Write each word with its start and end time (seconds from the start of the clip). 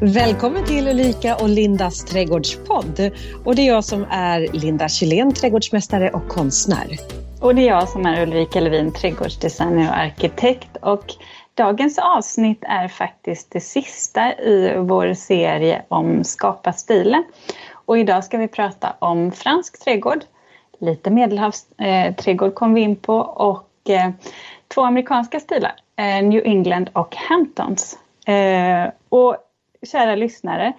Välkommen 0.00 0.64
till 0.64 0.88
Ulrika 0.88 1.36
och 1.36 1.48
Lindas 1.48 2.04
trädgårdspodd. 2.04 3.10
Och 3.44 3.54
det 3.54 3.62
är 3.62 3.66
jag 3.66 3.84
som 3.84 4.06
är 4.10 4.40
Linda 4.52 4.88
Kjellén, 4.88 5.34
trädgårdsmästare 5.34 6.10
och 6.10 6.28
konstnär. 6.28 6.86
Och 7.40 7.54
det 7.54 7.62
är 7.62 7.66
jag 7.66 7.88
som 7.88 8.06
är 8.06 8.22
Ulrika 8.22 8.60
Levin, 8.60 8.92
trädgårdsdesigner 8.92 9.88
och 9.88 9.96
arkitekt. 9.96 10.76
Och 10.82 11.14
dagens 11.54 11.98
avsnitt 11.98 12.58
är 12.62 12.88
faktiskt 12.88 13.50
det 13.50 13.60
sista 13.60 14.34
i 14.34 14.74
vår 14.78 15.14
serie 15.14 15.82
om 15.88 16.24
Skapa 16.24 16.72
stilen. 16.72 17.24
Och 17.72 17.98
idag 17.98 18.24
ska 18.24 18.38
vi 18.38 18.48
prata 18.48 18.94
om 18.98 19.32
fransk 19.32 19.84
trädgård. 19.84 20.24
Lite 20.80 21.10
medelhavsträdgård 21.10 22.48
eh, 22.48 22.54
kom 22.54 22.74
vi 22.74 22.80
in 22.80 22.96
på 22.96 23.16
och 23.18 23.90
eh, 23.90 24.10
två 24.68 24.82
amerikanska 24.82 25.40
stilar, 25.40 25.72
eh, 25.96 26.22
New 26.22 26.42
England 26.44 26.90
och 26.92 27.16
Hamptons. 27.16 27.98
Eh, 28.26 28.90
och 29.08 29.36
kära 29.86 30.14
lyssnare, 30.14 30.72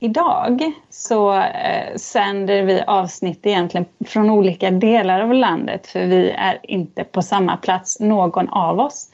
idag 0.00 0.72
så 0.90 1.34
eh, 1.34 1.96
sänder 1.96 2.62
vi 2.62 2.82
avsnitt 2.86 3.46
egentligen 3.46 3.86
från 4.06 4.30
olika 4.30 4.70
delar 4.70 5.20
av 5.20 5.34
landet 5.34 5.86
för 5.86 6.06
vi 6.06 6.30
är 6.30 6.58
inte 6.62 7.04
på 7.04 7.22
samma 7.22 7.56
plats 7.56 8.00
någon 8.00 8.48
av 8.48 8.80
oss. 8.80 9.08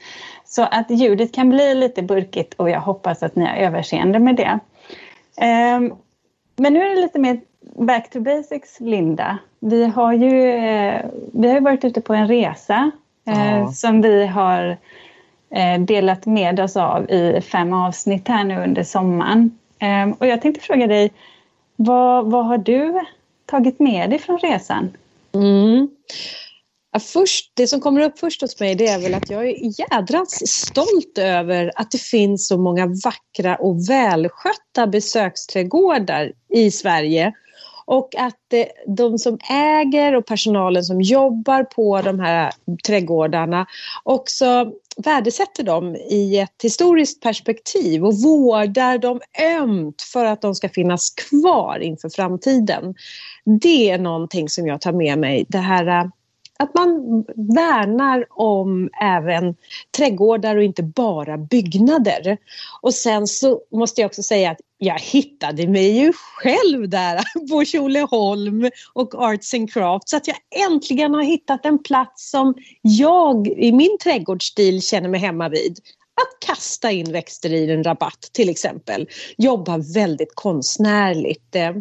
Så 0.45 0.63
att 0.63 0.91
ljudet 0.91 1.33
kan 1.33 1.49
bli 1.49 1.75
lite 1.75 2.03
burkigt 2.03 2.53
och 2.53 2.69
jag 2.69 2.81
hoppas 2.81 3.23
att 3.23 3.35
ni 3.35 3.45
har 3.45 3.55
överseende 3.55 4.19
med 4.19 4.35
det. 4.35 4.59
Eh, 5.45 5.79
men 6.55 6.73
nu 6.73 6.83
är 6.83 6.95
det 6.95 7.01
lite 7.01 7.19
mer 7.19 7.39
back 7.75 8.09
to 8.09 8.19
basics, 8.19 8.79
Linda. 8.79 9.37
Vi 9.59 9.85
har 9.85 10.13
ju 10.13 10.51
eh, 10.51 11.05
vi 11.33 11.51
har 11.51 11.61
varit 11.61 11.85
ute 11.85 12.01
på 12.01 12.13
en 12.13 12.27
resa 12.27 12.91
eh, 13.27 13.57
ja. 13.57 13.67
som 13.67 14.01
vi 14.01 14.25
har 14.25 14.77
Eh, 15.49 15.79
delat 15.79 16.25
med 16.25 16.59
oss 16.59 16.77
av 16.77 17.11
i 17.11 17.41
fem 17.41 17.73
avsnitt 17.73 18.27
här 18.27 18.43
nu 18.43 18.63
under 18.63 18.83
sommaren. 18.83 19.57
Ehm, 19.79 20.13
och 20.13 20.27
jag 20.27 20.41
tänkte 20.41 20.61
fråga 20.61 20.87
dig, 20.87 21.13
vad, 21.75 22.31
vad 22.31 22.45
har 22.45 22.57
du 22.57 23.05
tagit 23.45 23.79
med 23.79 24.09
dig 24.09 24.19
från 24.19 24.39
resan? 24.39 24.89
Mm. 25.33 25.89
Ja, 26.91 26.99
först, 26.99 27.51
det 27.53 27.67
som 27.67 27.81
kommer 27.81 28.01
upp 28.01 28.19
först 28.19 28.41
hos 28.41 28.59
mig 28.59 28.75
det 28.75 28.87
är 28.87 28.99
väl 28.99 29.13
att 29.13 29.29
jag 29.29 29.49
är 29.49 29.79
jädrans 29.79 30.51
stolt 30.51 31.17
över 31.17 31.71
att 31.75 31.91
det 31.91 32.01
finns 32.01 32.47
så 32.47 32.57
många 32.57 32.85
vackra 32.85 33.55
och 33.55 33.89
välskötta 33.89 34.87
besöksträdgårdar 34.87 36.31
i 36.49 36.71
Sverige. 36.71 37.33
Och 37.85 38.15
att 38.17 38.53
eh, 38.53 38.65
de 38.95 39.17
som 39.17 39.37
äger 39.49 40.15
och 40.15 40.25
personalen 40.25 40.83
som 40.83 41.01
jobbar 41.01 41.63
på 41.63 42.01
de 42.01 42.19
här 42.19 42.51
trädgårdarna 42.87 43.65
också 44.03 44.71
värdesätter 45.03 45.63
dem 45.63 45.95
i 45.95 46.39
ett 46.39 46.63
historiskt 46.63 47.21
perspektiv 47.21 48.05
och 48.05 48.13
vårdar 48.23 48.97
dem 48.97 49.21
ömt 49.59 50.01
för 50.01 50.25
att 50.25 50.41
de 50.41 50.55
ska 50.55 50.69
finnas 50.69 51.09
kvar 51.09 51.79
inför 51.79 52.09
framtiden. 52.09 52.95
Det 53.61 53.89
är 53.89 53.97
någonting 53.97 54.49
som 54.49 54.67
jag 54.67 54.81
tar 54.81 54.93
med 54.93 55.19
mig. 55.19 55.45
Det 55.49 55.57
här 55.57 56.11
att 56.59 56.73
man 56.73 57.23
värnar 57.35 58.25
om 58.29 58.89
även 59.01 59.55
trädgårdar 59.97 60.55
och 60.55 60.63
inte 60.63 60.83
bara 60.83 61.37
byggnader. 61.37 62.37
Och 62.81 62.93
sen 62.93 63.27
så 63.27 63.61
måste 63.71 64.01
jag 64.01 64.07
också 64.07 64.23
säga 64.23 64.51
att 64.51 64.59
jag 64.77 64.99
hittade 64.99 65.67
mig 65.67 65.99
ju 65.99 66.13
själv 66.13 66.89
där 66.89 67.21
på 67.49 67.65
Tjolöholm 67.65 68.69
och 68.93 69.15
Arts 69.15 69.53
and 69.53 69.73
Crafts. 69.73 70.11
Så 70.11 70.17
att 70.17 70.27
jag 70.27 70.37
äntligen 70.71 71.13
har 71.13 71.23
hittat 71.23 71.65
en 71.65 71.83
plats 71.83 72.29
som 72.31 72.55
jag 72.81 73.47
i 73.47 73.71
min 73.71 73.97
trädgårdsstil 74.03 74.81
känner 74.81 75.09
mig 75.09 75.19
hemma 75.19 75.49
vid 75.49 75.79
att 76.21 76.47
kasta 76.47 76.91
in 76.91 77.11
växter 77.11 77.53
i 77.53 77.71
en 77.71 77.83
rabatt 77.83 78.29
till 78.31 78.49
exempel. 78.49 79.07
Jobba 79.37 79.77
väldigt 79.77 80.35
konstnärligt. 80.35 81.55
Eh, 81.55 81.71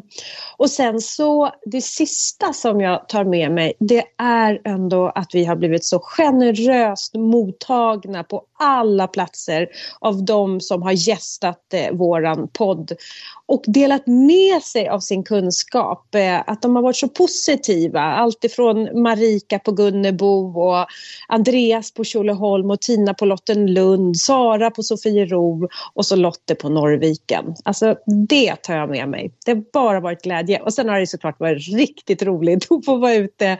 och 0.56 0.70
sen 0.70 1.00
så 1.00 1.50
det 1.64 1.80
sista 1.80 2.52
som 2.52 2.80
jag 2.80 3.08
tar 3.08 3.24
med 3.24 3.52
mig 3.52 3.72
det 3.78 4.04
är 4.18 4.60
ändå 4.64 5.12
att 5.14 5.34
vi 5.34 5.44
har 5.44 5.56
blivit 5.56 5.84
så 5.84 5.98
generöst 5.98 7.14
mottagna 7.14 8.24
på 8.24 8.42
alla 8.58 9.06
platser 9.06 9.68
av 10.00 10.24
de 10.24 10.60
som 10.60 10.82
har 10.82 10.92
gästat 10.92 11.74
eh, 11.74 11.92
våran 11.92 12.48
podd 12.48 12.92
och 13.46 13.62
delat 13.66 14.06
med 14.06 14.62
sig 14.62 14.88
av 14.88 15.00
sin 15.00 15.24
kunskap. 15.24 16.14
Eh, 16.14 16.42
att 16.46 16.62
de 16.62 16.76
har 16.76 16.82
varit 16.82 16.96
så 16.96 17.08
positiva. 17.08 18.00
Alltifrån 18.00 19.02
Marika 19.02 19.58
på 19.58 19.72
Gunnebo 19.72 20.60
och 20.60 20.86
Andreas 21.28 21.94
på 21.94 22.04
Tjolöholm 22.04 22.70
och 22.70 22.80
Tina 22.80 23.14
på 23.14 23.24
Lottenlund, 23.24 24.16
Sara 24.16 24.70
på 24.70 24.82
Sofiero 24.82 25.68
och 25.94 26.06
så 26.06 26.16
Lotte 26.16 26.54
på 26.54 26.68
Norrviken. 26.68 27.54
Alltså 27.64 27.96
det 28.28 28.56
tar 28.56 28.74
jag 28.74 28.90
med 28.90 29.08
mig. 29.08 29.32
Det 29.44 29.52
har 29.52 29.64
bara 29.72 30.00
varit 30.00 30.22
glädje. 30.22 30.60
Och 30.60 30.74
sen 30.74 30.88
har 30.88 31.00
det 31.00 31.06
såklart 31.06 31.40
varit 31.40 31.68
riktigt 31.68 32.22
roligt 32.22 32.72
att 32.72 32.84
få 32.84 32.96
vara 32.96 33.14
ute 33.14 33.58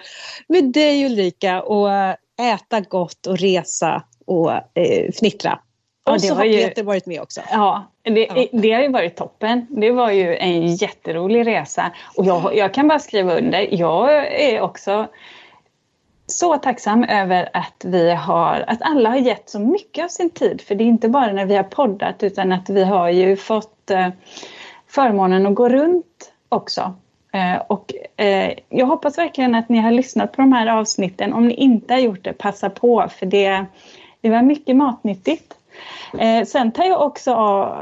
med 0.48 0.72
dig 0.72 1.06
Ulrika 1.06 1.62
och 1.62 1.92
eh, 1.92 2.14
äta 2.54 2.80
gott 2.80 3.26
och 3.26 3.38
resa 3.38 4.02
och 4.26 4.52
eh, 4.52 5.12
fnittra. 5.12 5.58
Och 6.06 6.14
ja, 6.14 6.18
så 6.18 6.34
har 6.34 6.44
ju, 6.44 6.68
Peter 6.68 6.82
varit 6.82 7.06
med 7.06 7.20
också. 7.20 7.40
Ja, 7.52 7.84
det, 8.02 8.26
ja. 8.34 8.46
det 8.52 8.72
har 8.72 8.82
ju 8.82 8.88
varit 8.88 9.16
toppen. 9.16 9.66
Det 9.70 9.90
var 9.90 10.10
ju 10.10 10.36
en 10.36 10.74
jätterolig 10.74 11.46
resa. 11.46 11.92
Och 12.16 12.24
jag, 12.24 12.56
jag 12.56 12.74
kan 12.74 12.88
bara 12.88 12.98
skriva 12.98 13.34
under. 13.34 13.74
Jag 13.74 14.26
är 14.42 14.60
också 14.60 15.06
så 16.26 16.56
tacksam 16.56 17.04
över 17.04 17.48
att 17.52 17.84
vi 17.84 18.10
har, 18.10 18.64
att 18.66 18.82
alla 18.82 19.10
har 19.10 19.16
gett 19.16 19.50
så 19.50 19.58
mycket 19.58 20.04
av 20.04 20.08
sin 20.08 20.30
tid. 20.30 20.60
För 20.60 20.74
det 20.74 20.84
är 20.84 20.86
inte 20.86 21.08
bara 21.08 21.32
när 21.32 21.46
vi 21.46 21.56
har 21.56 21.62
poddat 21.62 22.22
utan 22.22 22.52
att 22.52 22.70
vi 22.70 22.84
har 22.84 23.10
ju 23.10 23.36
fått 23.36 23.90
eh, 23.90 24.08
förmånen 24.86 25.46
att 25.46 25.54
gå 25.54 25.68
runt 25.68 26.32
också. 26.48 26.94
Eh, 27.32 27.62
och 27.66 27.92
eh, 28.16 28.52
jag 28.68 28.86
hoppas 28.86 29.18
verkligen 29.18 29.54
att 29.54 29.68
ni 29.68 29.78
har 29.78 29.90
lyssnat 29.90 30.32
på 30.32 30.40
de 30.42 30.52
här 30.52 30.66
avsnitten. 30.66 31.32
Om 31.32 31.48
ni 31.48 31.54
inte 31.54 31.94
har 31.94 32.00
gjort 32.00 32.24
det, 32.24 32.32
passa 32.32 32.70
på 32.70 33.08
för 33.18 33.26
det, 33.26 33.66
det 34.26 34.32
var 34.32 34.42
mycket 34.42 34.76
matnyttigt. 34.76 35.54
Eh, 36.18 36.44
sen 36.44 36.72
tar 36.72 36.84
jag 36.84 37.02
också 37.02 37.32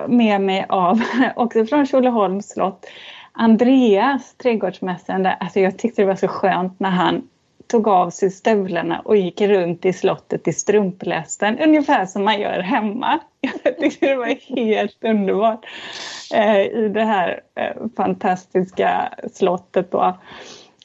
med 0.08 0.40
mig 0.40 0.66
av, 0.68 1.02
också 1.36 1.66
från 1.66 1.86
Tjolöholms 1.86 2.48
slott, 2.48 2.86
Andreas, 3.32 4.34
trädgårdsmästaren 4.34 5.28
Alltså 5.40 5.60
jag 5.60 5.78
tyckte 5.78 6.02
det 6.02 6.06
var 6.06 6.14
så 6.14 6.28
skönt 6.28 6.80
när 6.80 6.90
han 6.90 7.28
tog 7.66 7.88
av 7.88 8.10
sig 8.10 8.30
stövlarna 8.30 9.00
och 9.00 9.16
gick 9.16 9.40
runt 9.40 9.84
i 9.84 9.92
slottet 9.92 10.48
i 10.48 10.52
strumplästen, 10.52 11.58
ungefär 11.58 12.06
som 12.06 12.24
man 12.24 12.40
gör 12.40 12.60
hemma. 12.60 13.20
Jag 13.62 13.78
tyckte 13.78 14.06
det 14.06 14.16
var 14.16 14.56
helt 14.56 15.04
underbart 15.04 15.66
eh, 16.34 16.60
i 16.60 16.90
det 16.94 17.04
här 17.04 17.40
eh, 17.54 17.86
fantastiska 17.96 19.14
slottet. 19.32 19.90
Då. 19.90 20.18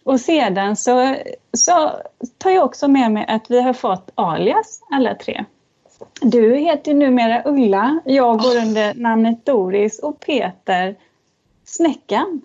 Och 0.03 0.19
sedan 0.19 0.75
så, 0.75 1.15
så 1.57 1.91
tar 2.37 2.49
jag 2.49 2.65
också 2.65 2.87
med 2.87 3.11
mig 3.11 3.25
att 3.27 3.51
vi 3.51 3.61
har 3.61 3.73
fått 3.73 4.11
alias 4.15 4.81
alla 4.91 5.15
tre. 5.15 5.45
Du 6.21 6.55
heter 6.55 6.93
numera 6.93 7.43
Ulla, 7.45 7.99
jag 8.05 8.39
går 8.39 8.57
under 8.57 8.93
namnet 8.93 9.45
Doris 9.45 9.99
och 9.99 10.19
Peter 10.19 10.95
Snäckan. 11.65 12.41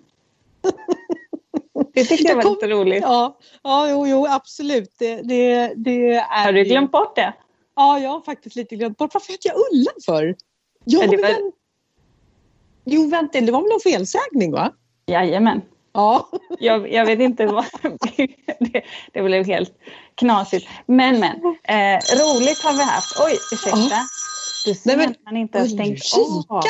Det 1.93 2.03
tyckte 2.03 2.27
jag 2.27 2.35
var 2.35 2.49
lite 2.49 2.67
roligt. 2.67 3.03
Ja, 3.03 3.37
ja 3.63 3.89
jo, 3.89 4.07
jo 4.07 4.25
absolut. 4.29 4.95
Det, 4.99 5.21
det, 5.21 5.73
det 5.75 6.13
är 6.13 6.45
har 6.45 6.51
du 6.51 6.63
glömt 6.63 6.91
bort 6.91 7.15
det? 7.15 7.33
Ja, 7.75 7.99
jag 7.99 8.09
har 8.09 8.21
faktiskt 8.21 8.55
lite 8.55 8.75
glömt 8.75 8.97
bort. 8.97 9.13
Varför 9.13 9.31
heter 9.31 9.49
jag 9.49 9.57
Ulla 9.57 9.91
för? 10.05 10.35
Jag 10.85 11.21
var... 11.21 11.51
Jo, 12.83 13.09
vänta, 13.09 13.41
det 13.41 13.51
var 13.51 13.61
väl 13.61 13.69
någon 13.69 13.79
felsägning 13.79 14.51
va? 14.51 14.71
Jajamän. 15.05 15.61
Ja. 15.95 16.27
Jag, 16.59 16.91
jag 16.91 17.05
vet 17.05 17.19
inte 17.19 17.45
vad 17.45 17.65
det, 18.59 18.81
det 19.11 19.21
blev 19.23 19.45
helt 19.45 19.73
knasigt. 20.15 20.69
Men 20.85 21.19
men, 21.19 21.35
eh, 21.63 21.99
roligt 22.17 22.63
har 22.63 22.73
vi 22.73 22.83
haft. 22.83 23.19
Oj, 23.25 23.33
ursäkta. 23.51 23.99
Du 24.65 24.73
ser 24.73 24.97
Nej, 24.97 24.97
men, 24.97 25.15
man 25.25 25.37
inte 25.37 25.59
har 25.59 25.65
stängt 25.65 26.01
av. 26.49 26.63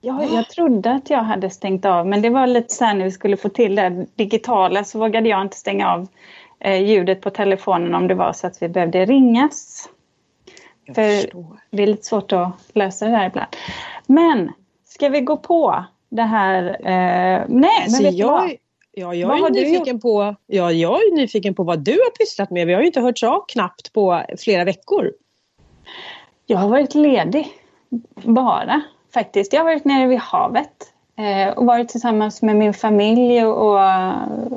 Ja, 0.00 0.24
jag 0.24 0.48
trodde 0.48 0.90
att 0.90 1.10
jag 1.10 1.22
hade 1.22 1.50
stängt 1.50 1.84
av 1.84 2.06
men 2.06 2.22
det 2.22 2.30
var 2.30 2.46
lite 2.46 2.74
så 2.74 2.84
här 2.84 2.94
när 2.94 3.04
vi 3.04 3.10
skulle 3.10 3.36
få 3.36 3.48
till 3.48 3.74
det 3.74 4.06
digitala 4.14 4.84
så 4.84 4.98
vågade 4.98 5.28
jag 5.28 5.42
inte 5.42 5.56
stänga 5.56 5.92
av 5.92 6.08
eh, 6.60 6.82
ljudet 6.82 7.20
på 7.20 7.30
telefonen 7.30 7.94
om 7.94 8.08
det 8.08 8.14
var 8.14 8.32
så 8.32 8.46
att 8.46 8.62
vi 8.62 8.68
behövde 8.68 9.04
ringas. 9.04 9.88
Jag 10.84 10.94
För 10.94 11.20
förstår. 11.20 11.60
det 11.70 11.82
är 11.82 11.86
lite 11.86 12.06
svårt 12.06 12.32
att 12.32 12.52
lösa 12.72 13.06
det 13.06 13.10
där 13.12 13.26
ibland. 13.26 13.56
Men 14.06 14.52
ska 14.84 15.08
vi 15.08 15.20
gå 15.20 15.36
på 15.36 15.84
det 16.12 16.22
här? 16.22 16.64
Eh, 16.64 17.44
nej, 17.48 17.86
men 17.90 18.02
vet 18.02 18.14
jag, 18.14 18.48
du 18.48 18.56
Ja, 18.94 19.14
jag 19.14 19.46
är 19.46 19.50
nyfiken 19.50 20.00
på, 20.00 20.34
ja, 20.46 20.72
jag 20.72 20.94
är 20.94 21.16
nyfiken 21.16 21.54
på 21.54 21.62
vad 21.62 21.78
du 21.78 21.92
har 21.92 22.10
pysslat 22.10 22.50
med. 22.50 22.66
Vi 22.66 22.74
har 22.74 22.80
ju 22.80 22.86
inte 22.86 23.00
hört 23.00 23.22
av 23.22 23.44
knappt 23.48 23.92
på 23.92 24.22
flera 24.38 24.64
veckor. 24.64 25.12
Jag 26.46 26.58
har 26.58 26.68
varit 26.68 26.94
ledig, 26.94 27.48
bara 28.24 28.82
faktiskt. 29.14 29.52
Jag 29.52 29.60
har 29.60 29.64
varit 29.64 29.84
nere 29.84 30.06
vid 30.06 30.18
havet 30.18 30.92
eh, 31.18 31.54
och 31.58 31.66
varit 31.66 31.88
tillsammans 31.88 32.42
med 32.42 32.56
min 32.56 32.74
familj 32.74 33.44
och, 33.44 33.72
och 33.72 33.80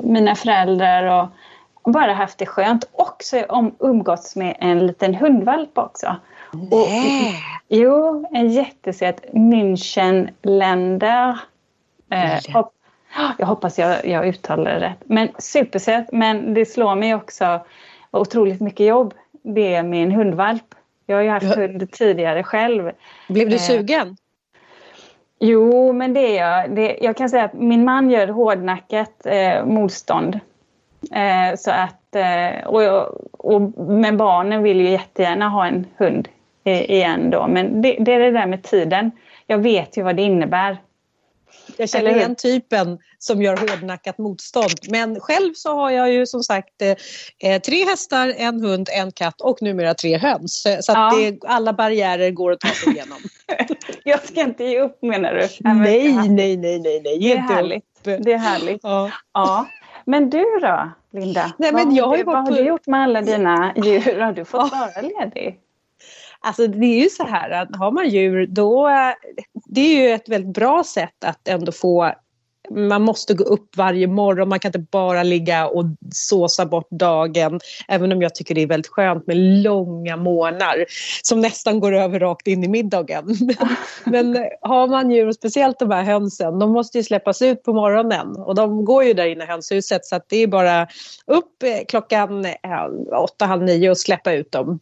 mina 0.02 0.34
föräldrar 0.34 1.30
och 1.82 1.92
bara 1.92 2.12
haft 2.12 2.38
det 2.38 2.46
skönt 2.46 2.88
och 2.92 3.16
så 3.18 3.44
om, 3.44 3.74
umgåtts 3.78 4.36
med 4.36 4.56
en 4.60 4.86
liten 4.86 5.14
hundvalp 5.14 5.78
också. 5.78 6.16
Nej. 6.52 7.42
jo, 7.68 8.26
en 8.32 8.48
jättesöt 8.48 9.24
Münchenländer. 9.32 11.38
Eh, 12.10 12.54
hopp, 12.54 12.72
jag 13.38 13.46
hoppas 13.46 13.78
jag, 13.78 14.06
jag 14.06 14.26
uttalar 14.26 14.64
det 14.64 14.80
rätt. 14.80 15.02
Men 15.04 15.28
supersöt, 15.38 16.12
men 16.12 16.54
det 16.54 16.66
slår 16.66 16.94
mig 16.94 17.14
också 17.14 17.60
otroligt 18.10 18.60
mycket 18.60 18.86
jobb. 18.86 19.14
Det 19.42 19.74
är 19.74 19.82
min 19.82 20.12
hundvalp. 20.12 20.74
Jag 21.06 21.16
har 21.16 21.22
ju 21.22 21.30
haft 21.30 21.54
hund 21.54 21.92
tidigare 21.92 22.42
själv. 22.42 22.92
Blev 23.28 23.50
du 23.50 23.58
sugen? 23.58 24.16
Jo, 25.38 25.92
men 25.92 26.14
det 26.14 26.38
är 26.38 26.50
jag. 26.50 26.76
Det, 26.76 26.98
jag 27.00 27.16
kan 27.16 27.30
säga 27.30 27.44
att 27.44 27.54
min 27.54 27.84
man 27.84 28.10
gör 28.10 28.28
hårdnackat 28.28 29.26
eh, 29.26 29.64
motstånd. 29.64 30.40
Eh, 31.12 31.56
så 31.56 31.70
att, 31.70 32.14
eh, 32.14 32.66
och, 32.66 33.08
och, 33.32 33.78
men 33.78 34.16
barnen 34.16 34.62
vill 34.62 34.80
ju 34.80 34.90
jättegärna 34.90 35.48
ha 35.48 35.66
en 35.66 35.86
hund 35.96 36.28
igen 36.70 37.30
då. 37.30 37.46
Men 37.46 37.82
det, 37.82 37.96
det, 38.00 38.12
är 38.12 38.20
det 38.20 38.30
där 38.30 38.46
med 38.46 38.62
tiden. 38.62 39.10
Jag 39.46 39.58
vet 39.58 39.96
ju 39.96 40.02
vad 40.02 40.16
det 40.16 40.22
innebär. 40.22 40.78
Jag 41.76 41.88
känner 41.88 42.16
igen 42.16 42.34
typen 42.34 42.98
som 43.18 43.42
gör 43.42 43.56
hårdnackat 43.56 44.18
motstånd. 44.18 44.74
Men 44.90 45.20
själv 45.20 45.52
så 45.54 45.76
har 45.76 45.90
jag 45.90 46.12
ju 46.12 46.26
som 46.26 46.42
sagt 46.42 46.82
eh, 46.82 47.50
eh 47.50 47.60
tre 47.60 47.84
hästar, 47.84 48.34
en 48.36 48.60
hund, 48.60 48.88
en 48.92 49.12
katt 49.12 49.40
och 49.40 49.62
numera 49.62 49.94
tre 49.94 50.18
höns. 50.18 50.66
Så 50.80 50.92
ja. 50.92 51.12
det, 51.16 51.44
alla 51.46 51.72
barriärer 51.72 52.30
går 52.30 52.52
att 52.52 52.60
ta 52.60 52.68
sig 52.68 52.92
igenom. 52.92 53.18
jag 54.04 54.26
ska 54.26 54.40
inte 54.40 54.64
ge 54.64 54.80
upp 54.80 55.02
menar 55.02 55.34
du? 55.34 55.48
Nej, 55.60 56.12
nej, 56.12 56.56
nej, 56.56 56.78
nej, 56.78 57.00
nej. 57.04 57.18
Det 57.18 57.32
är 57.32 57.38
härligt. 57.38 57.84
Upp. 58.04 58.24
Det 58.24 58.32
är 58.32 58.38
härligt. 58.38 58.80
Ja. 58.82 59.10
ja. 59.32 59.66
Men 60.04 60.30
du 60.30 60.44
då, 60.62 60.90
Linda? 61.12 61.52
Nej, 61.58 61.72
men 61.72 61.88
vad, 61.88 61.96
jag 61.96 62.06
har, 62.06 62.16
du, 62.16 62.22
vad 62.22 62.48
har 62.48 62.52
du 62.52 62.60
gjort 62.60 62.86
med 62.86 63.00
alla 63.02 63.22
dina 63.22 63.72
djur? 63.76 64.20
Har 64.20 64.32
du 64.32 64.44
fått 64.44 64.72
vara 64.72 65.02
ledig? 65.02 65.60
Alltså 66.40 66.66
det 66.66 66.86
är 66.86 67.02
ju 67.02 67.08
så 67.08 67.24
här 67.24 67.50
att 67.50 67.76
har 67.76 67.90
man 67.90 68.08
djur 68.08 68.46
då, 68.46 68.88
eh, 68.88 69.12
det 69.66 69.80
är 69.80 70.02
ju 70.02 70.10
ett 70.10 70.28
väldigt 70.28 70.54
bra 70.54 70.84
sätt 70.84 71.24
att 71.24 71.48
ändå 71.48 71.72
få 71.72 72.12
man 72.70 73.02
måste 73.02 73.34
gå 73.34 73.44
upp 73.44 73.76
varje 73.76 74.06
morgon, 74.06 74.48
man 74.48 74.58
kan 74.58 74.68
inte 74.68 74.78
bara 74.78 75.22
ligga 75.22 75.66
och 75.66 75.84
såsa 76.14 76.66
bort 76.66 76.90
dagen. 76.90 77.60
Även 77.88 78.12
om 78.12 78.22
jag 78.22 78.34
tycker 78.34 78.54
det 78.54 78.62
är 78.62 78.66
väldigt 78.66 78.92
skönt 78.92 79.26
med 79.26 79.36
långa 79.36 80.16
månader 80.16 80.84
som 81.22 81.40
nästan 81.40 81.80
går 81.80 81.94
över 81.94 82.20
rakt 82.20 82.46
in 82.46 82.64
i 82.64 82.68
middagen. 82.68 83.36
Men, 84.04 84.36
eh, 84.36 84.42
har 84.60 84.86
man 84.86 85.10
djur, 85.10 85.32
speciellt 85.32 85.78
de 85.78 85.90
här 85.90 86.02
hönsen, 86.02 86.58
de 86.58 86.72
måste 86.72 86.98
ju 86.98 87.04
släppas 87.04 87.42
ut 87.42 87.62
på 87.62 87.72
morgonen 87.72 88.36
och 88.36 88.54
de 88.54 88.84
går 88.84 89.04
ju 89.04 89.14
där 89.14 89.26
inne 89.26 89.44
i 89.44 89.46
hönshuset 89.46 90.04
så 90.04 90.16
att 90.16 90.28
det 90.28 90.36
är 90.36 90.46
bara 90.46 90.86
upp 91.26 91.62
eh, 91.62 91.84
klockan 91.88 92.46
åtta, 93.18 93.46
halv 93.46 93.62
nio 93.62 93.90
och 93.90 93.98
släppa 93.98 94.32
ut 94.32 94.52
dem. 94.52 94.80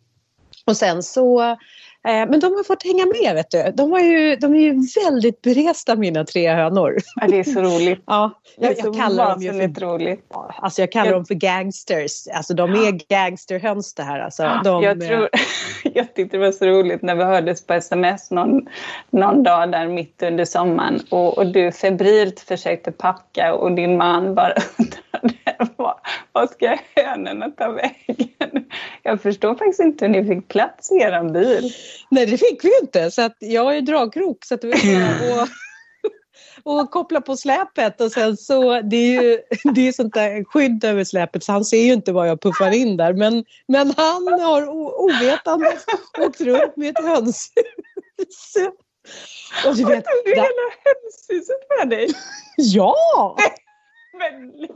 Och 0.66 0.76
sen 0.76 1.02
så 1.02 1.56
men 2.04 2.40
de 2.40 2.46
har 2.46 2.64
fått 2.64 2.82
hänga 2.82 3.06
med 3.06 3.34
vet 3.34 3.50
du. 3.50 3.72
De, 3.74 3.92
har 3.92 4.00
ju, 4.00 4.36
de 4.36 4.54
är 4.54 4.58
ju 4.58 4.82
väldigt 5.04 5.42
beresta 5.42 5.96
mina 5.96 6.24
tre 6.24 6.54
hönor. 6.54 6.96
Ja, 7.20 7.26
det 7.26 7.38
är 7.38 7.44
så 7.44 7.60
roligt. 7.60 8.02
ja, 8.06 8.30
jag, 8.56 8.74
jag 8.78 8.94
kallar 8.94 9.30
dem 9.30 9.42
ju 9.42 9.52
för, 9.52 9.80
roligt. 9.80 10.26
Alltså 10.58 10.82
jag 10.82 10.92
kallar 10.92 11.06
jag, 11.06 11.14
dem 11.14 11.24
för 11.24 11.34
gangsters. 11.34 12.28
Alltså 12.34 12.54
de 12.54 12.70
är 12.70 13.08
gangsterhöns 13.08 13.94
det 13.94 14.02
här. 14.02 14.20
Alltså, 14.20 14.60
de, 14.64 14.82
jag, 14.82 15.00
tror, 15.00 15.28
jag 15.94 16.14
tyckte 16.14 16.36
det 16.36 16.40
var 16.44 16.52
så 16.52 16.66
roligt 16.66 17.02
när 17.02 17.14
vi 17.14 17.24
hördes 17.24 17.66
på 17.66 17.74
sms 17.74 18.30
någon, 18.30 18.68
någon 19.10 19.42
dag 19.42 19.72
där 19.72 19.88
mitt 19.88 20.22
under 20.22 20.44
sommaren 20.44 21.00
och, 21.10 21.38
och 21.38 21.46
du 21.46 21.72
febrilt 21.72 22.40
försökte 22.40 22.92
packa 22.92 23.54
och 23.54 23.72
din 23.72 23.96
man 23.96 24.34
bara 24.34 24.54
undrade 24.78 25.34
vad, 25.76 25.94
vad 26.32 26.50
ska 26.50 26.76
hönorna 26.96 27.50
ta 27.50 27.70
vägen? 27.70 28.64
Jag 29.02 29.20
förstår 29.20 29.54
faktiskt 29.54 29.80
inte 29.80 30.06
hur 30.06 30.12
ni 30.12 30.24
fick 30.28 30.48
plats 30.48 30.92
i 30.92 30.94
er 30.94 31.32
bil. 31.32 31.72
Nej, 32.08 32.26
det 32.26 32.38
fick 32.38 32.64
vi 32.64 32.68
ju 32.68 32.78
inte. 32.82 33.10
Så 33.10 33.22
att 33.22 33.36
jag 33.38 33.64
har 33.64 33.72
ju 33.72 33.80
dragkrok 33.80 34.44
så 34.44 34.54
att 34.54 34.60
du 34.60 34.68
och, 34.70 35.48
och 36.80 36.90
koppla 36.90 37.20
på 37.20 37.36
släpet 37.36 38.00
och 38.00 38.12
sen 38.12 38.36
så 38.36 38.80
det 38.80 38.96
är 38.96 39.22
ju 39.22 39.40
det 39.74 39.88
är 39.88 39.92
sånt 39.92 40.14
där 40.14 40.44
skydd 40.44 40.84
över 40.84 41.04
släpet 41.04 41.44
så 41.44 41.52
han 41.52 41.64
ser 41.64 41.82
ju 41.82 41.92
inte 41.92 42.12
vad 42.12 42.28
jag 42.28 42.40
puffar 42.40 42.70
in 42.70 42.96
där 42.96 43.12
men, 43.12 43.44
men 43.68 43.94
han 43.96 44.40
har 44.40 44.68
ovetande 45.00 45.78
åkt 46.18 46.40
runt 46.40 46.76
med 46.76 46.90
ett 46.90 47.04
hönshus. 47.04 48.54
Och 49.66 49.76
du 49.76 49.84
vet, 49.84 50.06
har 50.06 50.24
du 50.24 50.30
hela 50.30 50.46
hönshuset 50.84 51.56
med 51.78 51.88
dig? 51.88 52.08
Ja! 52.56 53.36
Men 54.18 54.68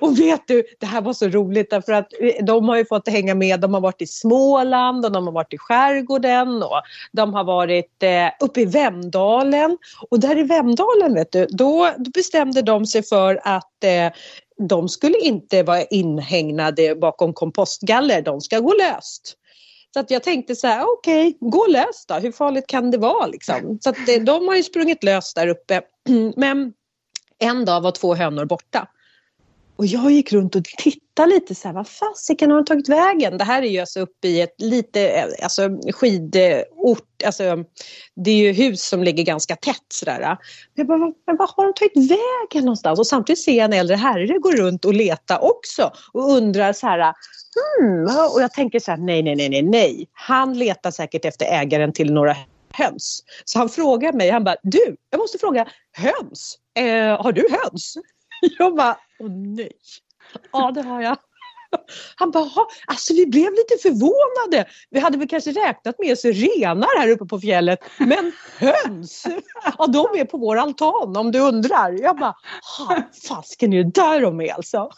och 0.00 0.18
vet 0.18 0.42
du, 0.46 0.64
det 0.80 0.86
här 0.86 1.00
var 1.00 1.12
så 1.12 1.28
roligt 1.28 1.70
därför 1.70 1.92
att 1.92 2.12
de 2.42 2.68
har 2.68 2.76
ju 2.76 2.84
fått 2.84 3.08
hänga 3.08 3.34
med. 3.34 3.60
De 3.60 3.74
har 3.74 3.80
varit 3.80 4.02
i 4.02 4.06
Småland 4.06 5.04
och 5.04 5.12
de 5.12 5.26
har 5.26 5.32
varit 5.32 5.52
i 5.52 5.58
skärgården 5.58 6.62
och 6.62 6.82
de 7.12 7.34
har 7.34 7.44
varit 7.44 8.02
eh, 8.02 8.28
uppe 8.40 8.60
i 8.60 8.64
Vemdalen. 8.64 9.78
Och 10.10 10.20
där 10.20 10.38
i 10.38 10.42
Vemdalen 10.42 11.14
vet 11.14 11.32
du, 11.32 11.46
då, 11.46 11.90
bestämde 12.14 12.62
de 12.62 12.86
sig 12.86 13.02
för 13.02 13.40
att 13.44 13.84
eh, 13.84 14.12
de 14.68 14.88
skulle 14.88 15.18
inte 15.18 15.62
vara 15.62 15.82
inhägnade 15.82 16.94
bakom 16.94 17.32
kompostgaller, 17.32 18.22
de 18.22 18.40
ska 18.40 18.58
gå 18.58 18.74
löst. 18.74 19.34
Så 19.94 20.00
att 20.00 20.10
jag 20.10 20.22
tänkte 20.22 20.56
så 20.56 20.66
här, 20.66 20.84
okej, 20.84 21.28
okay, 21.28 21.50
gå 21.50 21.66
löst 21.66 22.08
då, 22.08 22.14
hur 22.14 22.32
farligt 22.32 22.66
kan 22.66 22.90
det 22.90 22.98
vara 22.98 23.26
liksom? 23.26 23.78
Så 23.80 23.90
att 23.90 24.08
eh, 24.08 24.22
de 24.22 24.48
har 24.48 24.56
ju 24.56 24.62
sprungit 24.62 25.04
löst 25.04 25.36
där 25.36 25.48
uppe. 25.48 25.82
Men 26.36 26.72
en 27.38 27.64
dag 27.64 27.80
var 27.80 27.90
två 27.90 28.14
hönor 28.14 28.44
borta. 28.44 28.88
Och 29.78 29.86
jag 29.86 30.10
gick 30.10 30.32
runt 30.32 30.56
och 30.56 30.64
tittade 30.64 31.28
lite 31.28 31.54
så 31.54 31.68
här, 31.68 31.74
vad 31.74 31.88
fasiken 31.88 32.50
har 32.50 32.56
de 32.56 32.64
tagit 32.64 32.88
vägen? 32.88 33.38
Det 33.38 33.44
här 33.44 33.62
är 33.62 33.66
ju 33.66 33.78
alltså 33.78 34.00
uppe 34.00 34.28
i 34.28 34.40
ett 34.40 34.54
lite, 34.60 35.08
eh, 35.08 35.26
alltså 35.42 35.68
skidort, 35.92 37.22
alltså 37.24 37.64
det 38.14 38.30
är 38.30 38.36
ju 38.36 38.52
hus 38.52 38.88
som 38.88 39.02
ligger 39.02 39.24
ganska 39.24 39.56
tätt 39.56 39.84
sådär. 39.88 40.36
Jag 40.74 40.86
bara, 40.86 40.98
men 40.98 41.36
vad 41.36 41.50
har 41.50 41.64
de 41.64 41.74
tagit 41.74 42.10
vägen 42.10 42.64
någonstans? 42.64 42.98
Och 42.98 43.06
samtidigt 43.06 43.42
ser 43.42 43.52
jag 43.52 43.64
en 43.64 43.72
äldre 43.72 43.96
herre 43.96 44.38
gå 44.38 44.50
runt 44.50 44.84
och 44.84 44.94
leta 44.94 45.38
också 45.38 45.92
och 46.12 46.30
undrar 46.30 46.72
så 46.72 46.86
här, 46.86 47.14
hmm, 47.78 48.02
och 48.34 48.42
jag 48.42 48.52
tänker 48.52 48.80
så 48.80 48.90
här, 48.90 48.98
nej, 48.98 49.22
nej, 49.22 49.36
nej, 49.36 49.48
nej, 49.48 49.62
nej. 49.62 50.08
Han 50.12 50.58
letar 50.58 50.90
säkert 50.90 51.24
efter 51.24 51.46
ägaren 51.46 51.92
till 51.92 52.12
några 52.12 52.36
höns. 52.72 53.24
Så 53.44 53.58
han 53.58 53.68
frågar 53.68 54.12
mig, 54.12 54.30
han 54.30 54.44
bara, 54.44 54.56
du, 54.62 54.96
jag 55.10 55.18
måste 55.18 55.38
fråga, 55.38 55.68
höns? 55.92 56.58
Eh, 56.78 57.22
har 57.22 57.32
du 57.32 57.48
höns? 57.50 57.96
Jag 58.58 58.76
bara, 58.76 58.98
åh 59.18 59.30
nej. 59.30 59.72
Ja, 60.52 60.70
det 60.70 60.82
har 60.82 61.02
jag. 61.02 61.16
Han 62.16 62.30
bara, 62.30 62.48
alltså 62.86 63.14
vi 63.14 63.26
blev 63.26 63.50
lite 63.50 63.82
förvånade. 63.82 64.68
Vi 64.90 65.00
hade 65.00 65.18
väl 65.18 65.28
kanske 65.28 65.50
räknat 65.50 65.98
med 65.98 66.12
oss 66.12 66.24
renar 66.24 67.00
här 67.00 67.08
uppe 67.08 67.24
på 67.24 67.40
fjället, 67.40 67.78
men 67.98 68.32
höns, 68.58 69.26
ja 69.78 69.86
de 69.86 70.20
är 70.20 70.24
på 70.24 70.38
vår 70.38 70.56
altan 70.56 71.16
om 71.16 71.32
du 71.32 71.40
undrar. 71.40 72.02
Jag 72.02 72.18
bara, 72.18 72.34
fasken 73.28 73.72
är 73.72 73.84
det 73.84 73.90
där 73.90 74.20
de 74.20 74.40
är 74.40 74.52
alltså? 74.52 74.90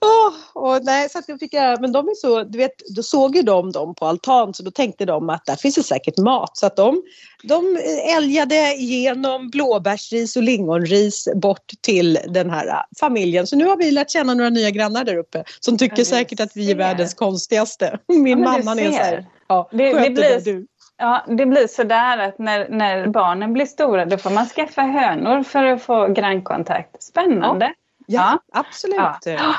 Oh, 0.00 0.62
och 0.62 0.84
nej, 0.84 1.08
så 1.08 1.18
att 1.18 1.28
jag 1.28 1.40
fick, 1.40 1.52
men 1.52 1.92
de 1.92 2.08
är 2.08 2.14
så, 2.14 2.42
du 2.42 2.58
vet, 2.58 2.72
då 2.96 3.02
såg 3.02 3.36
ju 3.36 3.42
de 3.42 3.72
dem 3.72 3.94
på 3.94 4.06
altan 4.06 4.54
så 4.54 4.62
då 4.62 4.70
tänkte 4.70 5.04
de 5.04 5.30
att 5.30 5.44
där 5.44 5.56
finns 5.56 5.74
det 5.74 5.82
säkert 5.82 6.18
mat. 6.18 6.56
Så 6.56 6.66
att 6.66 6.76
de, 6.76 7.02
de 7.42 7.78
älgade 8.16 8.74
igenom 8.74 9.50
blåbärsris 9.50 10.36
och 10.36 10.42
lingonris 10.42 11.28
bort 11.34 11.72
till 11.80 12.18
den 12.28 12.50
här 12.50 12.84
familjen. 13.00 13.46
Så 13.46 13.56
nu 13.56 13.64
har 13.64 13.76
vi 13.76 13.90
lärt 13.90 14.10
känna 14.10 14.34
några 14.34 14.50
nya 14.50 14.70
grannar 14.70 15.04
där 15.04 15.16
uppe 15.16 15.44
som 15.60 15.78
tycker 15.78 16.04
säkert 16.04 16.40
att 16.40 16.56
vi 16.56 16.70
är 16.70 16.76
världens 16.76 17.14
konstigaste. 17.14 17.98
Min 18.08 18.26
ja, 18.26 18.36
mamma 18.36 18.80
är 18.80 18.90
så 18.90 18.98
här, 18.98 19.26
ja, 19.48 19.68
det, 19.72 19.92
det 19.92 20.10
blir, 20.10 20.40
du. 20.40 20.66
Ja, 20.98 21.24
det 21.28 21.46
blir 21.46 21.66
sådär 21.66 22.18
att 22.18 22.38
när, 22.38 22.68
när 22.68 23.06
barnen 23.06 23.52
blir 23.52 23.66
stora 23.66 24.04
då 24.04 24.18
får 24.18 24.30
man 24.30 24.46
skaffa 24.46 24.82
hönor 24.82 25.42
för 25.42 25.64
att 25.64 25.82
få 25.82 26.06
grannkontakt. 26.06 27.02
Spännande. 27.02 27.64
Ja. 27.64 27.72
Ja, 28.06 28.38
absolut. 28.52 28.96
Ja. 28.98 29.54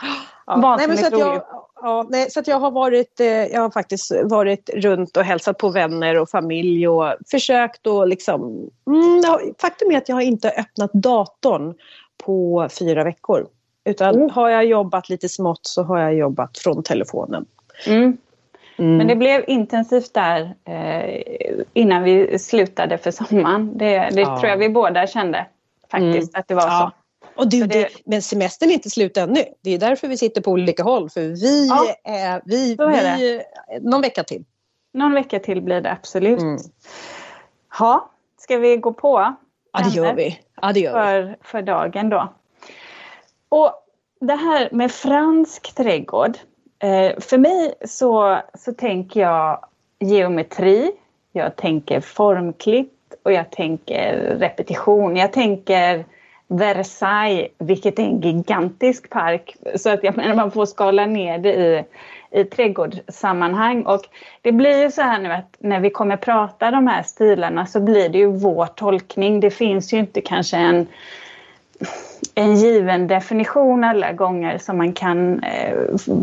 Ja. 0.48 0.76
Nej, 0.78 0.88
men 0.88 0.98
så, 0.98 1.08
att 1.08 1.20
jag, 1.20 1.44
ja, 1.82 2.06
nej, 2.10 2.32
så 2.32 2.40
att 2.40 2.48
jag 2.48 2.60
har 2.60 2.72
varit, 2.72 3.20
eh, 3.20 3.28
jag 3.28 3.62
har 3.62 3.72
faktiskt 3.72 4.12
varit 4.24 4.70
runt 4.74 5.18
och 5.18 5.24
hälsat 5.24 5.58
på 5.58 5.70
vänner 5.70 6.18
och 6.18 6.30
familj 6.30 6.88
och 6.88 7.14
försökt 7.32 7.88
att 7.88 8.10
liksom... 8.10 8.70
Mm, 8.88 9.54
faktum 9.62 9.92
är 9.92 9.98
att 9.98 10.10
jag 10.10 10.16
har 10.16 10.22
inte 10.22 10.50
öppnat 10.50 10.94
datorn 10.94 11.74
på 12.26 12.68
fyra 12.80 13.04
veckor. 13.04 13.48
Utan 13.86 14.16
mm. 14.16 14.30
har 14.30 14.50
jag 14.50 14.66
jobbat 14.66 15.10
lite 15.10 15.30
smått 15.30 15.62
så 15.62 15.84
har 15.84 16.00
jag 16.00 16.16
jobbat 16.16 16.58
från 16.58 16.84
telefonen. 16.84 17.46
Mm. 17.88 18.18
Mm. 18.78 18.98
Men 18.98 19.08
det 19.08 19.16
blev 19.16 19.44
intensivt 19.48 20.14
där 20.14 20.56
eh, 20.66 21.64
innan 21.74 22.04
vi 22.04 22.40
slutade 22.40 22.98
för 22.98 23.12
sommaren. 23.12 23.78
Det, 23.78 24.10
det 24.12 24.22
ja. 24.22 24.40
tror 24.40 24.50
jag 24.50 24.58
vi 24.58 24.70
båda 24.70 25.08
kände 25.08 25.46
faktiskt 25.92 26.34
mm. 26.34 26.40
att 26.40 26.48
det 26.48 26.56
var 26.56 26.68
ja. 26.68 26.92
så. 26.92 27.07
Och 27.38 27.50
du, 27.50 27.60
det... 27.60 27.68
Det, 27.68 27.90
men 28.06 28.22
semestern 28.22 28.70
är 28.70 28.74
inte 28.74 28.90
slut 28.90 29.18
ännu. 29.18 29.44
Det 29.62 29.74
är 29.74 29.78
därför 29.78 30.08
vi 30.08 30.18
sitter 30.18 30.42
på 30.42 30.52
olika 30.52 30.84
håll. 30.84 31.10
För 31.10 31.22
vi, 31.22 31.68
ja, 31.68 31.96
är, 32.04 32.42
vi, 32.46 32.72
är 32.72 33.18
vi 33.18 33.42
någon 33.82 34.02
vecka 34.02 34.24
till. 34.24 34.44
Någon 34.94 35.14
vecka 35.14 35.40
till 35.40 35.62
blir 35.62 35.82
det 35.82 35.92
absolut. 35.92 36.42
Mm. 36.42 36.58
Ja, 37.80 38.12
ska 38.38 38.58
vi 38.58 38.78
gå 38.78 38.94
på? 38.94 39.36
Ja, 39.72 39.84
det 39.84 39.90
gör 39.90 40.14
vi. 40.14 40.40
Ja, 40.62 40.74
det 40.74 40.80
gör 40.80 40.94
för, 40.94 41.24
vi. 41.24 41.36
för 41.42 41.62
dagen 41.62 42.10
då. 42.10 42.34
och 43.50 43.72
det 44.20 44.36
här 44.36 44.70
med 44.72 44.92
fransk 44.92 45.76
trädgård. 45.76 46.38
Eh, 46.80 47.20
för 47.20 47.38
mig 47.38 47.74
så, 47.86 48.40
så 48.54 48.74
tänker 48.74 49.20
jag 49.20 49.66
geometri, 50.00 50.92
jag 51.32 51.56
tänker 51.56 52.02
formklipp 52.02 52.94
och 53.24 53.32
jag 53.32 53.52
tänker 53.52 54.14
repetition. 54.40 55.16
Jag 55.16 55.34
tänker 55.34 56.06
Versailles, 56.48 57.48
vilket 57.58 58.00
är 58.00 58.04
en 58.04 58.22
gigantisk 58.22 59.10
park. 59.10 59.56
Så 59.76 59.90
att 59.90 60.04
jag 60.04 60.18
menar, 60.18 60.36
man 60.36 60.52
får 60.52 60.66
skala 60.66 61.06
ner 61.06 61.38
det 61.40 61.54
i, 61.54 61.84
i 62.40 62.44
trädgårdssammanhang. 62.44 63.84
Och 63.84 64.02
det 64.42 64.52
blir 64.52 64.82
ju 64.82 64.92
så 64.92 65.02
här 65.02 65.20
nu 65.20 65.32
att 65.32 65.56
när 65.60 65.80
vi 65.80 65.90
kommer 65.90 66.18
prata 66.18 66.72
de 66.72 66.88
här 66.88 67.04
stilarna 67.04 67.66
så 67.66 67.80
blir 67.80 68.10
det 68.10 68.18
ju 68.18 68.28
vår 68.28 68.66
tolkning. 68.66 69.40
Det 69.40 69.52
finns 69.52 69.94
ju 69.94 69.98
inte 69.98 70.22
kanske 70.22 70.58
en, 70.58 70.88
en 72.36 72.56
given 72.56 73.08
definition 73.08 73.84
alla 73.84 74.12
gånger 74.12 74.58
som 74.58 74.78
man 74.78 74.94
kan 74.94 75.44
eh, 75.44 75.76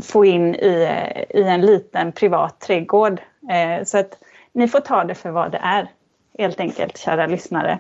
få 0.02 0.24
in 0.24 0.54
i, 0.54 0.88
i 1.30 1.42
en 1.42 1.60
liten 1.60 2.12
privat 2.12 2.60
trädgård. 2.60 3.20
Eh, 3.50 3.84
så 3.84 3.98
att 3.98 4.18
ni 4.52 4.68
får 4.68 4.80
ta 4.80 5.04
det 5.04 5.14
för 5.14 5.30
vad 5.30 5.52
det 5.52 5.60
är 5.62 5.88
helt 6.38 6.60
enkelt, 6.60 6.98
kära 6.98 7.26
lyssnare. 7.26 7.78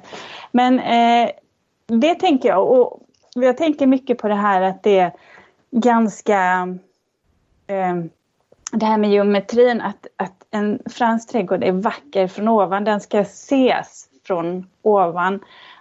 Men 0.52 0.80
eh, 0.80 1.30
det 1.86 2.14
tänker 2.14 2.48
jag. 2.48 2.70
Och 2.70 3.00
jag 3.34 3.56
tänker 3.56 3.86
mycket 3.86 4.18
på 4.18 4.28
det 4.28 4.34
här 4.34 4.62
att 4.62 4.82
det 4.82 4.98
är 4.98 5.12
ganska... 5.70 6.68
Eh, 7.66 7.94
det 8.72 8.86
här 8.86 8.98
med 8.98 9.10
geometrin, 9.10 9.80
att, 9.80 10.06
att 10.16 10.46
en 10.50 10.78
fransk 10.86 11.30
trädgård 11.30 11.64
är 11.64 11.72
vacker 11.72 12.28
från 12.28 12.48
ovan. 12.48 12.84
Den 12.84 13.00
ska 13.00 13.20
ses 13.20 14.06
från 14.26 14.66
ovan. 14.82 15.40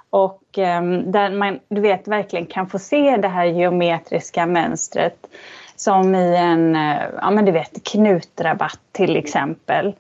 Och 0.09 0.57
eh, 0.57 0.83
där 1.05 1.31
man, 1.31 1.59
du 1.67 1.81
vet, 1.81 2.07
verkligen 2.07 2.45
kan 2.45 2.69
få 2.69 2.79
se 2.79 3.17
det 3.17 3.27
här 3.27 3.45
geometriska 3.45 4.45
mönstret. 4.45 5.27
Som 5.75 6.15
i 6.15 6.35
en, 6.35 6.75
eh, 6.75 7.01
ja 7.21 7.31
men 7.31 7.45
du 7.45 7.51
vet, 7.51 7.83
knutrabatt 7.83 8.79
till 8.91 9.15
exempel. 9.15 9.95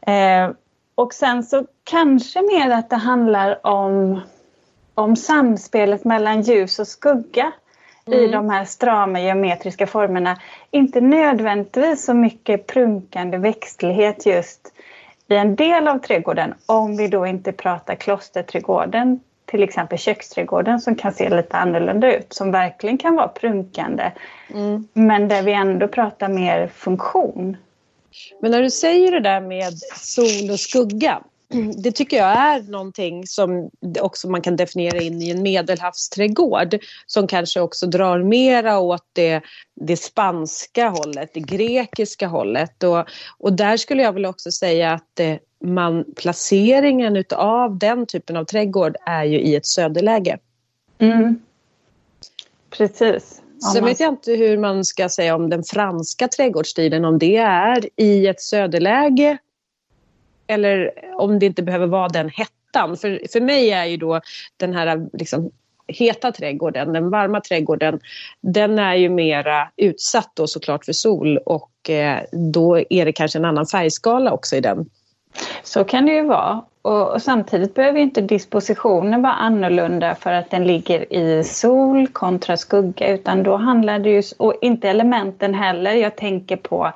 Eh, 0.00 0.50
och 0.94 1.14
sen 1.14 1.42
så 1.42 1.66
kanske 1.84 2.42
mer 2.42 2.70
att 2.70 2.90
det 2.90 2.96
handlar 2.96 3.66
om, 3.66 4.20
om 4.98 5.16
samspelet 5.16 6.04
mellan 6.04 6.42
ljus 6.42 6.78
och 6.78 6.88
skugga 6.88 7.52
mm. 8.06 8.18
i 8.18 8.28
de 8.28 8.50
här 8.50 8.64
strama 8.64 9.20
geometriska 9.20 9.86
formerna. 9.86 10.40
Inte 10.70 11.00
nödvändigtvis 11.00 12.04
så 12.04 12.14
mycket 12.14 12.66
prunkande 12.66 13.38
växtlighet 13.38 14.26
just 14.26 14.72
i 15.28 15.34
en 15.34 15.56
del 15.56 15.88
av 15.88 15.98
trädgården 15.98 16.54
om 16.66 16.96
vi 16.96 17.08
då 17.08 17.26
inte 17.26 17.52
pratar 17.52 17.94
klosterträdgården 17.94 19.20
till 19.46 19.62
exempel 19.62 19.98
köksträdgården 19.98 20.80
som 20.80 20.94
kan 20.94 21.12
se 21.12 21.28
lite 21.28 21.56
annorlunda 21.56 22.16
ut, 22.16 22.32
som 22.32 22.50
verkligen 22.50 22.98
kan 22.98 23.16
vara 23.16 23.28
prunkande. 23.28 24.12
Mm. 24.54 24.88
Men 24.92 25.28
där 25.28 25.42
vi 25.42 25.52
ändå 25.52 25.88
pratar 25.88 26.28
mer 26.28 26.68
funktion. 26.74 27.56
Men 28.40 28.50
när 28.50 28.62
du 28.62 28.70
säger 28.70 29.12
det 29.12 29.20
där 29.20 29.40
med 29.40 29.78
sol 29.96 30.50
och 30.50 30.60
skugga, 30.60 31.20
det 31.82 31.92
tycker 31.92 32.16
jag 32.16 32.28
är 32.28 32.62
någonting 32.62 33.26
som 33.26 33.70
också 34.00 34.30
man 34.30 34.42
kan 34.42 34.56
definiera 34.56 35.00
in 35.00 35.22
i 35.22 35.30
en 35.30 35.42
medelhavsträdgård 35.42 36.78
som 37.06 37.26
kanske 37.26 37.60
också 37.60 37.86
drar 37.86 38.22
mera 38.22 38.78
åt 38.78 39.04
det, 39.12 39.42
det 39.74 39.96
spanska 39.96 40.88
hållet, 40.88 41.30
det 41.34 41.40
grekiska 41.40 42.26
hållet. 42.26 42.82
Och, 42.82 43.04
och 43.38 43.52
där 43.52 43.76
skulle 43.76 44.02
jag 44.02 44.12
väl 44.12 44.26
också 44.26 44.50
säga 44.50 44.92
att 44.92 45.20
eh, 45.20 45.36
man, 45.64 46.04
placeringen 46.16 47.24
av 47.30 47.78
den 47.78 48.06
typen 48.06 48.36
av 48.36 48.44
trädgård 48.44 48.96
är 49.06 49.24
ju 49.24 49.40
i 49.40 49.56
ett 49.56 49.66
söderläge. 49.66 50.38
Mm. 50.98 51.40
Precis. 52.70 53.42
Sen 53.72 53.84
vet 53.84 54.00
jag 54.00 54.08
inte 54.08 54.32
hur 54.32 54.58
man 54.58 54.84
ska 54.84 55.08
säga 55.08 55.34
om 55.34 55.50
den 55.50 55.64
franska 55.64 56.28
trädgårdsstilen, 56.28 57.04
om 57.04 57.18
det 57.18 57.36
är 57.36 57.88
i 57.96 58.26
ett 58.26 58.40
söderläge 58.40 59.38
eller 60.48 60.90
om 61.16 61.38
det 61.38 61.46
inte 61.46 61.62
behöver 61.62 61.86
vara 61.86 62.08
den 62.08 62.28
hettan. 62.28 62.96
För, 62.96 63.20
för 63.32 63.40
mig 63.40 63.70
är 63.70 63.84
ju 63.84 63.96
då 63.96 64.20
den 64.56 64.74
här 64.74 65.08
liksom, 65.12 65.50
heta 65.88 66.32
trädgården, 66.32 66.92
den 66.92 67.10
varma 67.10 67.40
trädgården, 67.40 68.00
den 68.40 68.78
är 68.78 68.94
ju 68.94 69.08
mera 69.08 69.68
utsatt 69.76 70.30
då 70.34 70.46
såklart 70.46 70.84
för 70.84 70.92
sol 70.92 71.38
och 71.38 71.90
eh, 71.90 72.22
då 72.32 72.78
är 72.90 73.04
det 73.04 73.12
kanske 73.12 73.38
en 73.38 73.44
annan 73.44 73.66
färgskala 73.66 74.32
också 74.32 74.56
i 74.56 74.60
den. 74.60 74.90
Så 75.62 75.84
kan 75.84 76.06
det 76.06 76.12
ju 76.12 76.24
vara. 76.24 76.62
Och, 76.82 77.12
och, 77.12 77.22
samtidigt 77.22 77.74
behöver 77.74 78.00
inte 78.00 78.20
dispositionen 78.20 79.22
vara 79.22 79.32
annorlunda 79.32 80.14
för 80.14 80.32
att 80.32 80.50
den 80.50 80.66
ligger 80.66 81.12
i 81.12 81.44
sol 81.44 82.08
kontra 82.08 82.56
skugga 82.56 83.08
utan 83.08 83.42
då 83.42 83.56
handlar 83.56 83.98
det 83.98 84.10
ju, 84.10 84.22
och 84.36 84.54
inte 84.60 84.88
elementen 84.88 85.54
heller, 85.54 85.92
jag 85.92 86.16
tänker 86.16 86.56
på 86.56 86.92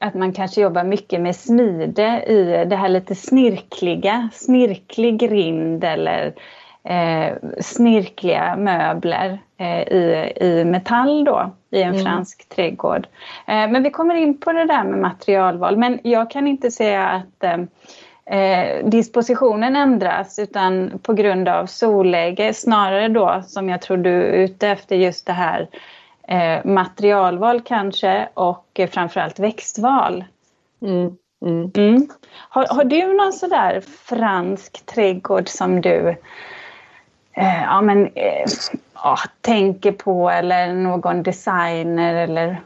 att 0.00 0.14
man 0.14 0.32
kanske 0.32 0.60
jobbar 0.60 0.84
mycket 0.84 1.20
med 1.20 1.36
smide 1.36 2.24
i 2.26 2.64
det 2.68 2.76
här 2.76 2.88
lite 2.88 3.14
snirkliga, 3.14 4.28
snirklig 4.32 5.32
rind 5.32 5.84
eller 5.84 6.34
eh, 6.84 7.34
snirkliga 7.60 8.56
möbler 8.56 9.38
eh, 9.58 9.82
i, 9.82 10.32
i 10.40 10.64
metall 10.64 11.24
då 11.24 11.50
i 11.70 11.82
en 11.82 11.94
mm. 11.94 12.04
fransk 12.04 12.48
trädgård. 12.48 13.06
Eh, 13.46 13.70
men 13.70 13.82
vi 13.82 13.90
kommer 13.90 14.14
in 14.14 14.40
på 14.40 14.52
det 14.52 14.64
där 14.64 14.84
med 14.84 14.98
materialval 14.98 15.76
men 15.76 15.98
jag 16.02 16.30
kan 16.30 16.46
inte 16.46 16.70
säga 16.70 17.08
att 17.08 17.44
eh, 17.44 18.38
eh, 18.38 18.86
dispositionen 18.86 19.76
ändras 19.76 20.38
utan 20.38 20.98
på 21.02 21.12
grund 21.12 21.48
av 21.48 21.66
solläge 21.66 22.54
snarare 22.54 23.08
då 23.08 23.42
som 23.46 23.68
jag 23.68 23.82
tror 23.82 23.96
du 23.96 24.22
är 24.22 24.32
ute 24.32 24.68
efter 24.68 24.96
just 24.96 25.26
det 25.26 25.32
här 25.32 25.68
eh, 26.30 26.64
materialval 26.64 27.60
kanske 27.60 28.28
och 28.34 28.66
eh, 28.74 28.90
framförallt 28.90 29.38
växtval. 29.38 30.24
Mm. 30.82 31.16
Mm. 31.46 31.70
Mm. 31.76 32.08
Har, 32.48 32.66
har, 32.66 32.84
du 32.84 33.14
någon 33.14 33.32
sådär 33.32 33.82
fransk 34.04 34.86
trädgård 34.86 35.48
som 35.48 35.80
du 35.80 36.08
eh, 37.32 37.62
ja, 37.62 37.80
men, 37.80 38.06
eh, 38.06 38.44
ja, 38.94 39.16
tänker 39.40 39.92
på 39.92 40.30
eller 40.30 40.74
någon 40.74 41.22
designer 41.22 42.14
eller 42.14 42.60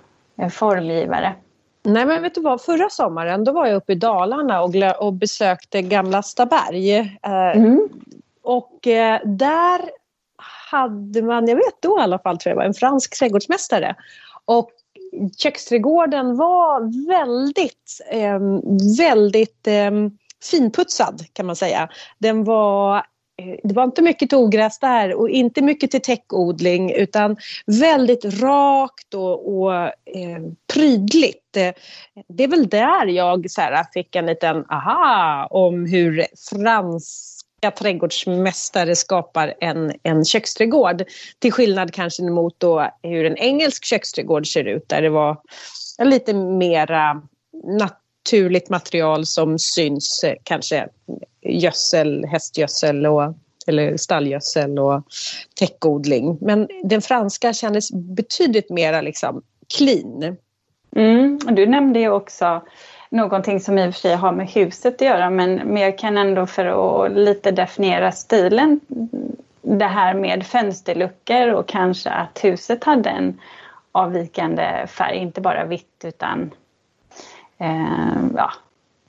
formgivare? 0.50 1.35
Nej 1.83 2.06
men 2.06 2.23
vet 2.23 2.35
du 2.35 2.40
vad, 2.40 2.62
förra 2.62 2.90
sommaren 2.90 3.44
då 3.44 3.52
var 3.52 3.66
jag 3.66 3.76
uppe 3.76 3.92
i 3.92 3.97
Dalarna 3.97 4.62
och, 4.62 4.75
och 5.00 5.12
besökte 5.12 5.83
Gamla 5.83 6.23
Staberg. 6.23 6.97
Eh, 7.23 7.56
mm. 7.56 7.88
Och 8.42 8.87
eh, 8.87 9.21
där 9.25 9.80
hade 10.75 11.23
man, 11.23 11.49
jag 11.49 11.57
vet 11.57 11.83
då 11.83 11.99
i 11.99 12.02
alla 12.02 12.19
fall 12.19 12.38
tror 12.38 12.50
jag 12.50 12.57
var 12.57 12.64
en 12.64 12.75
fransk 12.75 13.19
trädgårdsmästare. 13.19 13.97
Och 14.45 14.71
köksträdgården 15.38 16.37
var 16.37 17.09
väldigt, 17.09 18.00
eh, 18.11 18.40
väldigt 18.99 19.66
eh, 19.66 19.90
finputsad 20.50 21.25
kan 21.33 21.47
man 21.47 21.57
säga. 21.57 21.88
Den 22.19 22.45
var 22.45 22.97
eh, 22.97 23.59
det 23.62 23.75
var 23.75 23.85
inte 23.85 24.02
mycket 24.02 24.28
till 24.28 24.38
ogräs 24.38 24.78
där 24.78 25.14
och 25.14 25.31
inte 25.31 25.62
mycket 25.62 25.90
till 25.90 26.02
täckodling 26.02 26.93
utan 26.93 27.37
väldigt 27.66 28.25
rakt 28.25 29.14
och, 29.14 29.59
och 29.59 29.75
eh, 29.85 30.43
prydligt. 30.75 31.40
Det 32.28 32.45
är 32.45 32.49
väl 32.49 32.69
där 32.69 33.07
jag 33.07 33.50
så 33.50 33.61
här, 33.61 33.85
fick 33.93 34.16
en 34.16 34.26
liten 34.26 34.64
aha 34.71 35.47
om 35.50 35.87
hur 35.87 36.26
frans 36.50 37.34
trädgårdsmästare 37.71 38.97
skapar 38.97 39.54
en, 39.61 39.92
en 40.02 40.25
köksträdgård. 40.25 41.04
Till 41.38 41.52
skillnad 41.52 41.92
kanske 41.92 42.23
mot 42.23 42.61
då 42.61 42.90
hur 43.02 43.25
en 43.25 43.37
engelsk 43.37 43.85
köksträdgård 43.85 44.47
ser 44.47 44.64
ut 44.64 44.88
där 44.88 45.02
det 45.02 45.11
var 45.11 45.37
lite 46.04 46.35
mera 46.35 47.23
naturligt 47.64 48.71
material 48.71 49.26
som 49.26 49.59
syns, 49.59 50.25
eh, 50.25 50.35
kanske 50.42 50.88
gödsel, 51.42 52.25
hästgödsel 52.25 53.06
och, 53.06 53.35
eller 53.66 53.97
stallgödsel 53.97 54.78
och 54.78 55.02
täckodling. 55.56 56.38
Men 56.40 56.68
den 56.85 57.02
franska 57.02 57.52
kändes 57.52 57.92
betydligt 57.92 58.71
mera 58.71 59.00
liksom 59.00 59.42
clean. 59.76 60.37
Mm, 60.97 61.38
du 61.38 61.66
nämnde 61.66 62.00
ju 62.00 62.11
också 62.11 62.62
någonting 63.14 63.61
som 63.61 63.78
i 63.78 63.88
och 63.88 63.94
för 63.94 64.00
sig 64.00 64.14
har 64.14 64.33
med 64.33 64.49
huset 64.49 64.94
att 64.94 65.00
göra 65.00 65.30
men, 65.30 65.54
men 65.54 65.83
jag 65.83 65.99
kan 65.99 66.18
ändå 66.18 66.47
för 66.47 66.64
att 67.04 67.12
lite 67.12 67.50
definiera 67.50 68.12
stilen 68.12 68.80
det 69.62 69.85
här 69.85 70.14
med 70.14 70.47
fönsterluckor 70.47 71.49
och 71.49 71.68
kanske 71.68 72.11
att 72.11 72.44
huset 72.44 72.85
hade 72.85 73.11
en 73.11 73.40
avvikande 73.92 74.87
färg, 74.87 75.16
inte 75.16 75.40
bara 75.40 75.64
vitt 75.64 76.04
utan 76.04 76.50
eh, 77.59 78.16
ja, 78.37 78.52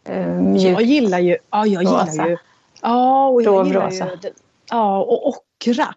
eh, 0.03 0.27
mjuk. 0.27 0.62
Jag 0.62 0.81
gillar 0.81 1.19
ju, 1.19 1.38
ja 1.50 1.65
jag 1.65 1.83
gillar 1.83 2.05
rosa. 2.05 2.27
ju, 2.27 2.38
ja 2.81 3.27
och 3.27 3.41
jag 3.41 3.67
gillar 3.67 3.91
ju, 3.91 4.31
ja 4.71 5.00
och 5.00 5.27
ockra 5.27 5.93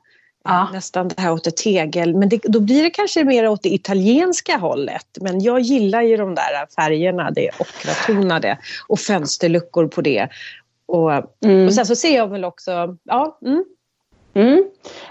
ja. 0.48 0.68
nästan 0.72 1.08
det 1.08 1.20
här 1.20 1.32
åt 1.32 1.46
ett 1.46 1.56
tegel. 1.56 2.14
Men 2.14 2.28
det, 2.28 2.40
då 2.44 2.60
blir 2.60 2.82
det 2.82 2.90
kanske 2.90 3.24
mer 3.24 3.48
åt 3.48 3.62
det 3.62 3.68
italienska 3.68 4.56
hållet. 4.56 5.06
Men 5.20 5.40
jag 5.40 5.60
gillar 5.60 6.02
ju 6.02 6.16
de 6.16 6.34
där 6.34 6.66
färgerna, 6.76 7.30
det 7.30 7.50
ockratonade 7.58 8.58
och 8.88 8.98
fönsterluckor 8.98 9.86
på 9.86 10.00
det. 10.00 10.28
Och, 10.86 11.12
mm. 11.44 11.66
och 11.66 11.74
sen 11.74 11.86
så 11.86 11.96
ser 11.96 12.16
jag 12.16 12.28
väl 12.28 12.44
också, 12.44 12.96
ja, 13.02 13.38
mm. 13.42 13.64
Mm. 14.34 14.64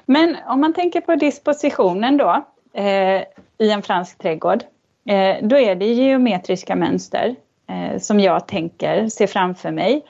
Men 0.05 0.37
om 0.47 0.61
man 0.61 0.73
tänker 0.73 1.01
på 1.01 1.15
dispositionen 1.15 2.17
då 2.17 2.45
eh, 2.73 3.23
i 3.57 3.71
en 3.71 3.81
fransk 3.81 4.17
trädgård. 4.17 4.63
Eh, 5.09 5.35
då 5.41 5.57
är 5.57 5.75
det 5.75 5.85
geometriska 5.85 6.75
mönster 6.75 7.35
eh, 7.69 7.99
som 7.99 8.19
jag 8.19 8.47
tänker, 8.47 9.09
ser 9.09 9.27
framför 9.27 9.71
mig. 9.71 10.05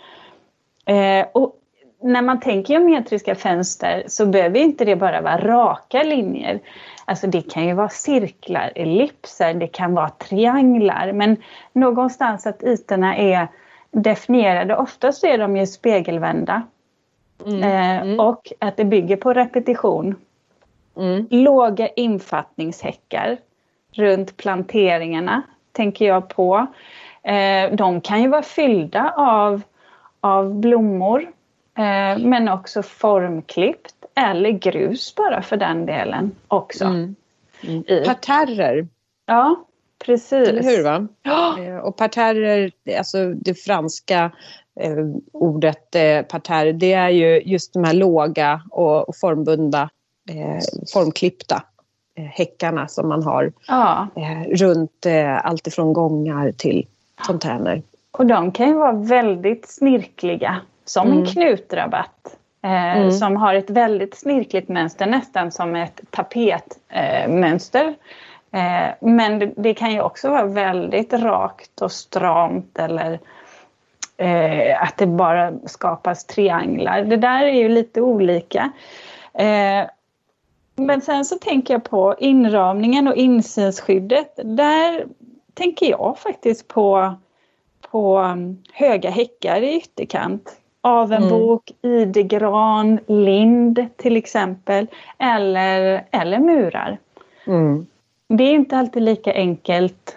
Eh, 0.85 1.27
och 1.33 1.56
när 2.01 2.21
man 2.21 2.39
tänker 2.39 2.73
geometriska 2.73 3.35
fönster 3.35 4.03
så 4.07 4.25
behöver 4.25 4.59
inte 4.59 4.85
det 4.85 4.95
bara 4.95 5.21
vara 5.21 5.37
raka 5.37 6.03
linjer. 6.03 6.59
Alltså 7.05 7.27
det 7.27 7.41
kan 7.51 7.67
ju 7.67 7.73
vara 7.73 7.89
cirklar, 7.89 8.71
ellipser, 8.75 9.53
det 9.53 9.67
kan 9.67 9.93
vara 9.93 10.09
trianglar 10.09 11.11
men 11.11 11.37
någonstans 11.73 12.47
att 12.47 12.63
ytorna 12.63 13.17
är 13.17 13.47
definierade. 13.91 14.75
Oftast 14.75 15.23
är 15.23 15.37
de 15.37 15.57
ju 15.57 15.67
spegelvända. 15.67 16.61
Mm. 17.45 17.63
Eh, 17.63 18.01
mm. 18.01 18.19
Och 18.19 18.51
att 18.59 18.77
det 18.77 18.85
bygger 18.85 19.17
på 19.17 19.33
repetition. 19.33 20.15
Mm. 20.97 21.27
Låga 21.29 21.87
infattningshäckar 21.87 23.37
runt 23.91 24.37
planteringarna 24.37 25.41
tänker 25.71 26.05
jag 26.05 26.29
på. 26.29 26.67
Eh, 27.23 27.71
de 27.71 28.01
kan 28.01 28.21
ju 28.21 28.27
vara 28.27 28.41
fyllda 28.41 29.13
av, 29.17 29.61
av 30.21 30.55
blommor 30.55 31.31
men 32.19 32.49
också 32.49 32.83
formklippt 32.83 33.95
eller 34.15 34.49
grus 34.49 35.15
bara 35.15 35.41
för 35.41 35.57
den 35.57 35.85
delen 35.85 36.31
också. 36.47 36.85
Mm. 36.85 37.15
Mm. 37.61 38.03
Parterrer. 38.05 38.87
Ja, 39.25 39.65
precis. 40.05 40.49
Eller 40.49 40.63
hur? 40.63 40.83
Va? 40.83 41.07
Ja. 41.23 41.81
Och 41.81 41.97
parterrer, 41.97 42.71
alltså 42.97 43.33
det 43.33 43.53
franska 43.53 44.31
eh, 44.79 45.05
ordet 45.31 45.95
eh, 45.95 46.21
parterre, 46.21 46.71
det 46.71 46.93
är 46.93 47.09
ju 47.09 47.41
just 47.41 47.73
de 47.73 47.83
här 47.83 47.93
låga 47.93 48.61
och, 48.71 49.09
och 49.09 49.15
formbundna, 49.15 49.89
eh, 50.29 50.59
formklippta 50.93 51.63
eh, 52.15 52.23
häckarna 52.23 52.87
som 52.87 53.09
man 53.09 53.23
har 53.23 53.51
ja. 53.67 54.07
eh, 54.15 54.49
runt 54.55 55.05
eh, 55.05 55.45
alltifrån 55.45 55.93
gångar 55.93 56.51
till 56.51 56.87
fontäner. 57.27 57.81
Och 58.11 58.25
de 58.25 58.51
kan 58.51 58.67
ju 58.67 58.73
vara 58.73 58.91
väldigt 58.91 59.69
snirkliga, 59.69 60.61
som 60.89 61.07
mm. 61.07 61.19
en 61.19 61.25
knutrabatt. 61.25 62.37
Eh, 62.63 62.97
mm. 62.97 63.11
Som 63.11 63.35
har 63.35 63.53
ett 63.53 63.69
väldigt 63.69 64.17
snirkligt 64.17 64.69
mönster, 64.69 65.05
nästan 65.05 65.51
som 65.51 65.75
ett 65.75 66.01
tapetmönster. 66.09 67.95
Eh, 68.51 68.89
men 68.99 69.39
det, 69.39 69.51
det, 69.57 69.73
kan 69.73 69.91
ju 69.91 70.01
också 70.01 70.29
vara 70.29 70.45
väldigt 70.45 71.13
rakt 71.13 71.81
och 71.81 71.91
stramt 71.91 72.79
eller 72.79 73.19
eh, 74.17 74.83
att 74.83 74.97
det 74.97 75.07
bara 75.07 75.53
skapas 75.65 76.25
trianglar. 76.25 77.03
Det 77.03 77.17
där 77.17 77.43
är 77.43 77.53
ju 77.53 77.69
lite 77.69 78.01
olika. 78.01 78.71
Eh, 79.33 79.89
men 80.75 81.01
sen 81.01 81.25
så 81.25 81.35
tänker 81.35 81.73
jag 81.73 81.83
på 81.83 82.15
inramningen 82.19 83.07
och 83.07 83.15
insynsskyddet. 83.15 84.39
Där 84.43 85.05
tänker 85.53 85.89
jag 85.89 86.17
faktiskt 86.19 86.67
på, 86.67 87.15
på 87.91 88.19
um, 88.19 88.63
höga 88.73 89.09
häckar 89.09 89.61
i 89.61 89.77
ytterkant. 89.77 90.57
Avenbok, 90.87 91.71
mm. 91.83 91.99
idegran, 91.99 92.99
lind 93.07 93.85
till 93.97 94.17
exempel. 94.17 94.87
Eller, 95.17 96.03
eller 96.11 96.39
murar. 96.39 96.97
Mm. 97.47 97.85
Det 98.27 98.43
är 98.43 98.53
inte 98.53 98.77
alltid 98.77 99.03
lika 99.03 99.33
enkelt 99.33 100.15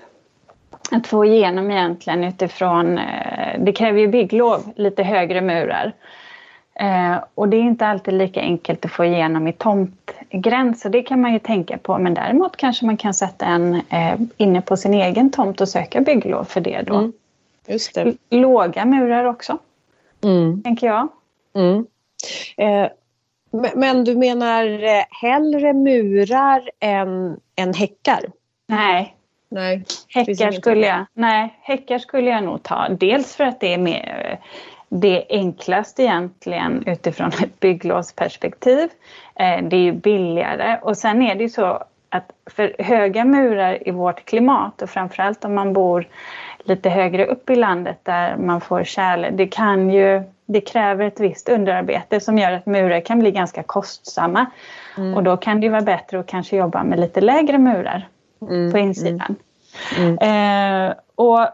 att 0.91 1.07
få 1.07 1.25
igenom 1.25 1.71
egentligen 1.71 2.25
utifrån, 2.25 2.99
eh, 2.99 3.61
det 3.61 3.73
kräver 3.73 4.01
ju 4.01 4.09
bygglov, 4.09 4.73
lite 4.77 5.03
högre 5.03 5.41
murar. 5.41 5.93
Eh, 6.75 7.17
och 7.35 7.49
det 7.49 7.57
är 7.57 7.63
inte 7.63 7.87
alltid 7.87 8.15
lika 8.15 8.41
enkelt 8.41 8.85
att 8.85 8.91
få 8.91 9.05
igenom 9.05 9.49
i 9.49 9.53
tomtgränser, 9.53 10.91
det 10.91 11.03
kan 11.03 11.21
man 11.21 11.33
ju 11.33 11.39
tänka 11.39 11.79
på. 11.79 11.99
Men 11.99 12.15
däremot 12.15 12.57
kanske 12.57 12.87
man 12.87 12.97
kan 12.97 13.15
sätta 13.15 13.47
en 13.47 13.75
eh, 13.75 14.21
inne 14.37 14.61
på 14.61 14.77
sin 14.77 14.95
egen 14.95 15.31
tomt 15.31 15.61
och 15.61 15.69
söka 15.69 16.01
bygglov 16.01 16.45
för 16.45 16.61
det 16.61 16.83
då. 16.87 16.95
Mm. 16.95 17.13
Just 17.67 17.95
det. 17.95 18.15
Låga 18.31 18.85
murar 18.85 19.25
också, 19.25 19.59
mm. 20.23 20.63
tänker 20.63 20.87
jag. 20.87 21.09
Mm. 21.55 21.87
Eh, 22.57 22.91
men 23.75 24.05
du 24.05 24.17
menar 24.17 24.65
hellre 25.23 25.73
murar 25.73 26.71
än, 26.81 27.41
än 27.57 27.75
häckar? 27.75 28.21
Nej, 28.69 29.17
Nej, 29.51 29.85
häckar 30.09 30.53
skulle, 30.53 30.87
jag, 30.87 31.07
nej, 31.15 31.59
häckar 31.63 31.99
skulle 31.99 32.31
jag 32.31 32.45
nog 32.45 32.63
ta. 32.63 32.89
Dels 32.89 33.37
för 33.37 33.45
att 33.45 33.61
det 33.61 33.75
är 33.75 33.79
mer, 33.79 34.39
det 34.89 35.25
enklaste 35.29 36.03
egentligen 36.03 36.83
utifrån 36.87 37.29
ett 37.29 37.61
bygglovsperspektiv. 37.61 38.89
Eh, 39.35 39.63
det 39.63 39.77
är 39.77 39.81
ju 39.81 39.93
billigare 39.93 40.79
och 40.83 40.97
sen 40.97 41.23
är 41.23 41.35
det 41.35 41.43
ju 41.43 41.49
så 41.49 41.85
att 42.09 42.31
för 42.51 42.77
höga 42.79 43.25
murar 43.25 43.89
i 43.89 43.91
vårt 43.91 44.25
klimat 44.25 44.83
och 44.83 44.91
framförallt 44.91 45.45
om 45.45 45.55
man 45.55 45.73
bor 45.73 46.09
lite 46.65 46.91
högre 46.91 47.27
upp 47.27 47.51
i 47.51 47.57
landet 47.57 47.99
där 48.03 48.37
man 48.37 48.61
får 48.61 48.85
kärle, 48.85 49.31
det 49.31 49.47
kan 49.47 49.91
ju 49.91 50.23
det 50.53 50.61
kräver 50.61 51.05
ett 51.05 51.21
visst 51.21 51.49
underarbete 51.49 52.21
som 52.21 52.39
gör 52.39 52.53
att 52.53 52.67
murar 52.67 53.01
kan 53.01 53.19
bli 53.19 53.31
ganska 53.31 53.63
kostsamma. 53.63 54.47
Mm. 54.97 55.15
Och 55.15 55.23
då 55.23 55.37
kan 55.37 55.61
det 55.61 55.69
vara 55.69 55.81
bättre 55.81 56.21
att 56.21 56.27
kanske 56.27 56.57
jobba 56.57 56.85
med 56.85 57.01
lite 57.01 57.21
lägre 57.21 57.59
murar 57.59 58.09
mm. 58.43 58.73
på 58.73 58.79
insidan. 58.79 59.37
Mm. 59.99 60.19
Eh, 60.19 60.95
och 61.15 61.49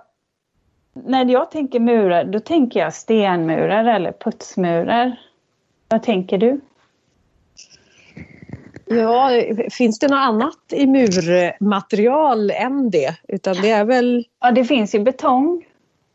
när 0.92 1.24
jag 1.24 1.50
tänker 1.50 1.80
murar, 1.80 2.24
då 2.24 2.40
tänker 2.40 2.80
jag 2.80 2.94
stenmurar 2.94 3.84
eller 3.84 4.12
putsmurar. 4.12 5.16
Vad 5.88 6.02
tänker 6.02 6.38
du? 6.38 6.60
Ja, 8.88 9.30
finns 9.70 9.98
det 9.98 10.08
något 10.08 10.16
annat 10.16 10.72
i 10.72 10.86
murmaterial 10.86 12.50
än 12.50 12.90
det? 12.90 13.14
Utan 13.28 13.56
det 13.62 13.70
är 13.70 13.84
väl... 13.84 14.24
Ja, 14.40 14.50
det 14.50 14.64
finns 14.64 14.94
ju 14.94 14.98
betong 14.98 15.66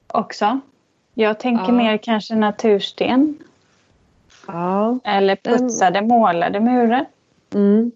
också. 0.07 0.59
Jag 1.13 1.39
tänker 1.39 1.65
ja. 1.65 1.71
mer 1.71 1.97
kanske 1.97 2.35
natursten. 2.35 3.37
Ja. 4.47 4.99
Eller 5.03 5.35
putsade, 5.35 6.01
målade 6.01 6.59
murar. 6.59 7.05
Mm. 7.53 7.91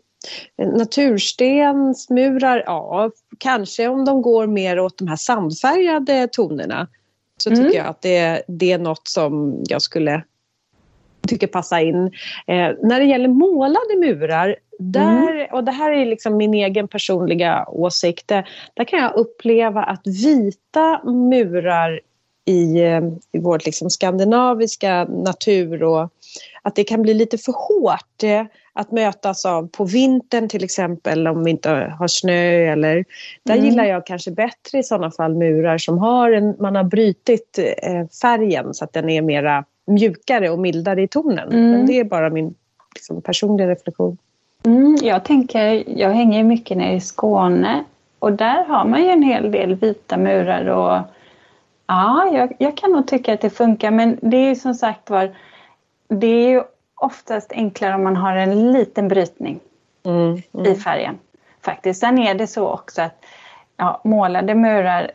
Naturstensmurar, 0.57 2.63
ja, 2.65 3.11
kanske 3.37 3.87
om 3.87 4.05
de 4.05 4.21
går 4.21 4.47
mer 4.47 4.79
åt 4.79 4.97
de 4.97 5.07
här 5.07 5.15
sandfärgade 5.15 6.27
tonerna. 6.27 6.87
Så 7.37 7.49
mm. 7.49 7.63
tycker 7.63 7.77
jag 7.77 7.87
att 7.87 8.01
det, 8.01 8.43
det 8.47 8.71
är 8.71 8.79
något 8.79 9.07
som 9.07 9.63
jag 9.67 9.81
skulle 9.81 10.23
tycker 11.27 11.47
passar 11.47 11.79
in. 11.79 12.05
Eh, 12.47 12.71
när 12.83 12.99
det 12.99 13.05
gäller 13.05 13.27
målade 13.27 13.95
murar, 13.99 14.55
där, 14.79 15.35
mm. 15.35 15.47
och 15.51 15.63
det 15.63 15.71
här 15.71 15.91
är 15.91 16.05
liksom 16.05 16.37
min 16.37 16.53
egen 16.53 16.87
personliga 16.87 17.65
åsikt, 17.67 18.27
där 18.73 18.83
kan 18.87 18.99
jag 18.99 19.15
uppleva 19.15 19.83
att 19.83 20.07
vita 20.07 21.03
murar 21.03 21.99
i, 22.45 22.81
eh, 22.81 23.01
i 23.31 23.39
vår 23.39 23.61
liksom 23.65 23.89
skandinaviska 23.89 25.03
natur 25.03 25.83
och 25.83 26.09
att 26.61 26.75
det 26.75 26.83
kan 26.83 27.01
bli 27.01 27.13
lite 27.13 27.37
för 27.37 27.51
hårt 27.51 28.23
eh, 28.23 28.45
att 28.73 28.91
mötas 28.91 29.45
av 29.45 29.67
på 29.67 29.85
vintern 29.85 30.49
till 30.49 30.63
exempel 30.63 31.27
om 31.27 31.43
vi 31.43 31.51
inte 31.51 31.69
har 31.99 32.07
snö 32.07 32.71
eller 32.71 33.05
där 33.43 33.53
mm. 33.53 33.65
gillar 33.65 33.85
jag 33.85 34.05
kanske 34.05 34.31
bättre 34.31 34.79
i 34.79 34.83
sådana 34.83 35.11
fall 35.11 35.35
murar 35.35 35.77
som 35.77 35.97
har 35.97 36.31
en, 36.31 36.55
man 36.59 36.75
har 36.75 36.83
brytit 36.83 37.59
eh, 37.81 38.07
färgen 38.21 38.73
så 38.73 38.85
att 38.85 38.93
den 38.93 39.09
är 39.09 39.21
mera 39.21 39.65
mjukare 39.87 40.49
och 40.49 40.59
mildare 40.59 41.01
i 41.01 41.07
tonen. 41.07 41.51
Mm. 41.51 41.71
Men 41.71 41.85
det 41.85 41.99
är 41.99 42.03
bara 42.03 42.29
min 42.29 42.55
liksom, 42.95 43.21
personliga 43.21 43.67
reflektion. 43.67 44.17
Mm, 44.65 44.95
jag 45.01 45.23
tänker, 45.23 45.83
jag 45.99 46.09
hänger 46.09 46.43
mycket 46.43 46.77
nere 46.77 46.93
i 46.93 47.01
Skåne 47.01 47.83
och 48.19 48.33
där 48.33 48.65
har 48.65 48.85
man 48.85 49.03
ju 49.03 49.09
en 49.09 49.23
hel 49.23 49.51
del 49.51 49.75
vita 49.75 50.17
murar 50.17 50.65
och 50.65 50.99
ja, 51.87 52.29
jag, 52.33 52.53
jag 52.59 52.77
kan 52.77 52.91
nog 52.91 53.07
tycka 53.07 53.33
att 53.33 53.41
det 53.41 53.49
funkar 53.49 53.91
men 53.91 54.19
det 54.21 54.37
är 54.37 54.49
ju 54.49 54.55
som 54.55 54.73
sagt 54.73 55.09
var 55.09 55.35
det 56.07 56.27
är 56.27 56.49
ju 56.49 56.63
oftast 56.95 57.51
enklare 57.51 57.95
om 57.95 58.03
man 58.03 58.15
har 58.15 58.35
en 58.35 58.71
liten 58.71 59.07
brytning 59.07 59.59
mm, 60.03 60.41
mm. 60.53 60.71
i 60.71 60.75
färgen. 60.75 61.17
Faktiskt. 61.61 61.99
Sen 61.99 62.19
är 62.19 62.33
det 62.33 62.47
så 62.47 62.67
också 62.67 63.01
att 63.01 63.25
ja, 63.77 64.01
målade 64.03 64.55
murar 64.55 65.11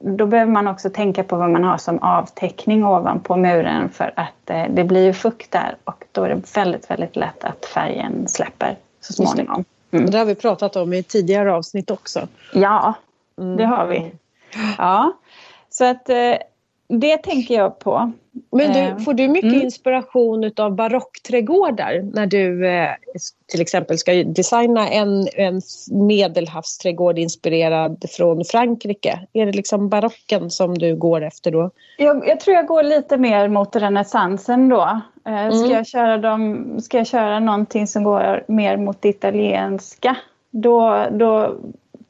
då 0.00 0.26
behöver 0.26 0.52
man 0.52 0.68
också 0.68 0.90
tänka 0.90 1.24
på 1.24 1.36
vad 1.36 1.50
man 1.50 1.64
har 1.64 1.78
som 1.78 1.98
avtäckning 1.98 2.84
ovanpå 2.84 3.36
muren 3.36 3.90
för 3.90 4.12
att 4.16 4.50
eh, 4.50 4.64
det 4.70 4.84
blir 4.84 5.04
ju 5.04 5.12
fukt 5.12 5.50
där 5.50 5.76
och 5.84 6.04
då 6.12 6.24
är 6.24 6.28
det 6.28 6.56
väldigt, 6.56 6.90
väldigt 6.90 7.16
lätt 7.16 7.44
att 7.44 7.64
färgen 7.64 8.28
släpper 8.28 8.76
så 9.00 9.12
småningom. 9.12 9.64
Mm. 9.90 10.10
Det 10.10 10.18
har 10.18 10.24
vi 10.24 10.34
pratat 10.34 10.76
om 10.76 10.92
i 10.92 11.02
tidigare 11.02 11.54
avsnitt 11.54 11.90
också. 11.90 12.28
Ja, 12.52 12.94
mm. 13.38 13.56
det 13.56 13.64
har 13.64 13.86
vi. 13.86 14.12
Ja, 14.78 15.12
så 15.70 15.84
att 15.84 16.08
eh, 16.08 16.34
det 16.90 17.16
tänker 17.16 17.54
jag 17.54 17.78
på. 17.78 18.12
Men 18.52 18.72
du, 18.72 19.04
får 19.04 19.14
du 19.14 19.28
mycket 19.28 19.52
mm. 19.52 19.62
inspiration 19.62 20.50
av 20.56 20.74
barockträdgårdar 20.74 22.10
när 22.12 22.26
du 22.26 22.68
eh, 22.68 22.88
till 23.46 23.60
exempel 23.60 23.98
ska 23.98 24.24
designa 24.24 24.88
en, 24.88 25.28
en 25.34 25.60
medelhavsträdgård 25.90 27.18
inspirerad 27.18 28.04
från 28.16 28.44
Frankrike? 28.44 29.20
Är 29.32 29.46
det 29.46 29.52
liksom 29.52 29.88
barocken 29.88 30.50
som 30.50 30.78
du 30.78 30.96
går 30.96 31.22
efter 31.22 31.50
då? 31.50 31.70
Jag, 31.98 32.28
jag 32.28 32.40
tror 32.40 32.56
jag 32.56 32.66
går 32.66 32.82
lite 32.82 33.16
mer 33.16 33.48
mot 33.48 33.76
renässansen 33.76 34.68
då. 34.68 35.00
Eh, 35.26 35.50
ska, 35.50 35.64
mm. 35.64 35.70
jag 35.70 35.86
köra 35.86 36.18
dem, 36.18 36.66
ska 36.80 36.98
jag 36.98 37.06
köra 37.06 37.40
någonting 37.40 37.86
som 37.86 38.04
går 38.04 38.44
mer 38.48 38.76
mot 38.76 39.02
det 39.02 39.08
italienska 39.08 40.16
då, 40.50 41.06
då 41.12 41.56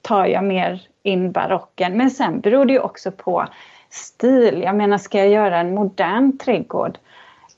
tar 0.03 0.27
jag 0.27 0.45
mer 0.45 0.83
in 1.03 1.33
barocken. 1.33 1.97
Men 1.97 2.11
sen 2.11 2.41
beror 2.41 2.65
det 2.65 2.73
ju 2.73 2.81
också 2.81 3.11
på 3.13 3.47
stil. 3.91 4.63
Jag 4.63 4.77
menar, 4.77 4.99
ska 4.99 5.19
jag 5.19 5.29
göra 5.29 5.59
en 5.59 5.75
modern 5.75 6.39
trädgård? 6.39 6.99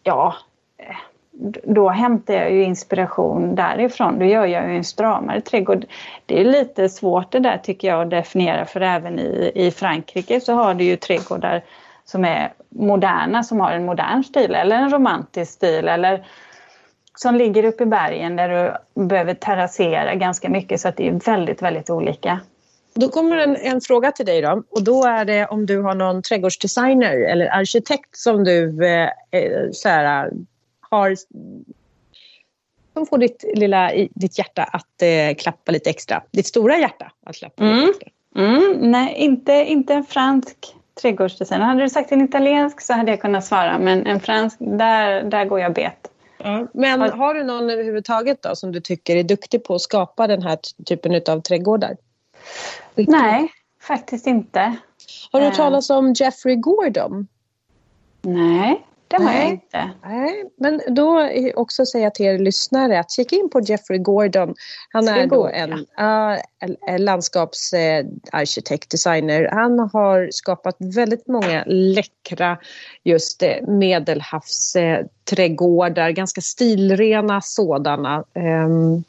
Ja, 0.02 0.34
då 1.64 1.88
hämtar 1.88 2.34
jag 2.34 2.52
ju 2.52 2.64
inspiration 2.64 3.54
därifrån. 3.54 4.18
Då 4.18 4.24
gör 4.24 4.46
jag 4.46 4.68
ju 4.68 4.76
en 4.76 4.84
stramare 4.84 5.40
trädgård. 5.40 5.84
Det 6.26 6.40
är 6.40 6.44
lite 6.44 6.88
svårt 6.88 7.32
det 7.32 7.38
där 7.38 7.58
tycker 7.58 7.88
jag 7.88 8.02
att 8.02 8.10
definiera 8.10 8.64
för 8.64 8.80
även 8.80 9.18
i, 9.18 9.52
i 9.54 9.70
Frankrike 9.70 10.40
så 10.40 10.54
har 10.54 10.74
du 10.74 10.84
ju 10.84 10.96
trädgårdar 10.96 11.62
som 12.04 12.24
är 12.24 12.52
moderna, 12.68 13.42
som 13.42 13.60
har 13.60 13.72
en 13.72 13.84
modern 13.84 14.24
stil 14.24 14.54
eller 14.54 14.76
en 14.76 14.90
romantisk 14.90 15.52
stil 15.52 15.88
eller 15.88 16.24
som 17.14 17.34
ligger 17.34 17.64
uppe 17.64 17.82
i 17.82 17.86
bergen 17.86 18.36
där 18.36 18.48
du 18.94 19.04
behöver 19.08 19.34
terrassera 19.34 20.14
ganska 20.14 20.48
mycket 20.48 20.80
så 20.80 20.88
att 20.88 20.96
det 20.96 21.08
är 21.08 21.12
väldigt, 21.12 21.62
väldigt 21.62 21.90
olika. 21.90 22.40
Då 22.94 23.08
kommer 23.08 23.36
en, 23.36 23.56
en, 23.56 23.80
fråga 23.80 24.12
till 24.12 24.26
dig 24.26 24.40
då 24.40 24.62
och 24.70 24.84
då 24.84 25.04
är 25.04 25.24
det 25.24 25.46
om 25.46 25.66
du 25.66 25.80
har 25.80 25.94
någon 25.94 26.22
trädgårdsdesigner 26.22 27.16
eller 27.16 27.46
arkitekt 27.46 28.16
som 28.16 28.44
du 28.44 28.86
eh, 28.86 29.08
eh 29.30 29.70
så 29.72 29.88
här, 29.88 30.30
har 30.80 31.16
som 32.92 33.06
får 33.06 33.18
ditt, 33.18 33.44
lilla, 33.54 33.92
ditt 34.14 34.38
hjärta 34.38 34.62
att 34.62 35.02
eh, 35.02 35.34
klappa 35.38 35.72
lite 35.72 35.90
extra. 35.90 36.22
Ditt 36.30 36.46
stora 36.46 36.78
hjärta 36.78 37.12
att 37.26 37.36
klappa 37.36 37.64
mm. 37.64 37.76
lite 37.76 37.90
extra. 37.90 38.10
Mm, 38.36 38.90
nej, 38.90 39.14
inte, 39.14 39.52
inte 39.52 39.94
en 39.94 40.04
fransk 40.04 40.56
trädgårdsdesigner. 41.02 41.64
Hade 41.64 41.82
du 41.82 41.88
sagt 41.88 42.12
en 42.12 42.20
italiensk 42.20 42.80
så 42.80 42.92
hade 42.92 43.10
jag 43.10 43.20
kunnat 43.20 43.44
svara 43.44 43.78
men 43.78 44.06
en 44.06 44.20
fransk, 44.20 44.56
där, 44.60 45.22
där 45.22 45.44
går 45.44 45.60
jag 45.60 45.72
bet. 45.74 46.08
Ja, 46.38 46.66
men 46.72 47.00
har 47.00 47.34
du 47.34 47.44
någon 47.44 47.70
överhuvudtaget 47.70 48.42
då 48.42 48.56
som 48.56 48.72
du 48.72 48.80
tycker 48.80 49.16
är 49.16 49.22
duktig 49.22 49.64
på 49.64 49.74
att 49.74 49.80
skapa 49.80 50.26
den 50.26 50.42
här 50.42 50.58
typen 50.86 51.22
av 51.28 51.40
trädgårdar? 51.40 51.96
Nej, 52.94 53.52
faktiskt 53.80 54.26
inte. 54.26 54.76
Har 55.32 55.40
du 55.40 55.46
hört 55.46 55.54
eh. 55.54 55.56
talas 55.56 55.90
om 55.90 56.12
Jeffrey 56.12 56.56
Gordon? 56.56 57.26
Nej, 58.22 58.86
det 59.08 59.22
har 59.22 59.32
jag 59.32 59.48
inte. 59.48 59.90
Nej, 60.04 60.44
men 60.56 60.80
då 60.88 61.30
också 61.54 61.86
säga 61.86 62.10
till 62.10 62.26
er 62.26 62.38
lyssnare 62.38 63.00
att 63.00 63.10
kika 63.10 63.36
in 63.36 63.50
på 63.50 63.60
Jeffrey 63.60 63.98
Gordon. 63.98 64.54
Han 64.92 65.08
är 65.08 65.26
då 65.26 65.46
en, 65.46 65.72
uh, 65.72 65.86
en 66.86 67.04
landskapsarkitekt, 67.04 68.90
designer. 68.90 69.48
Han 69.52 69.78
har 69.78 70.28
skapat 70.32 70.76
väldigt 70.78 71.26
många 71.26 71.64
läckra 71.66 72.58
just 73.04 73.42
uh, 73.42 73.68
medelhavsträdgårdar, 73.68 76.10
ganska 76.10 76.40
stilrena 76.40 77.40
sådana. 77.40 78.24
Um, 78.34 79.04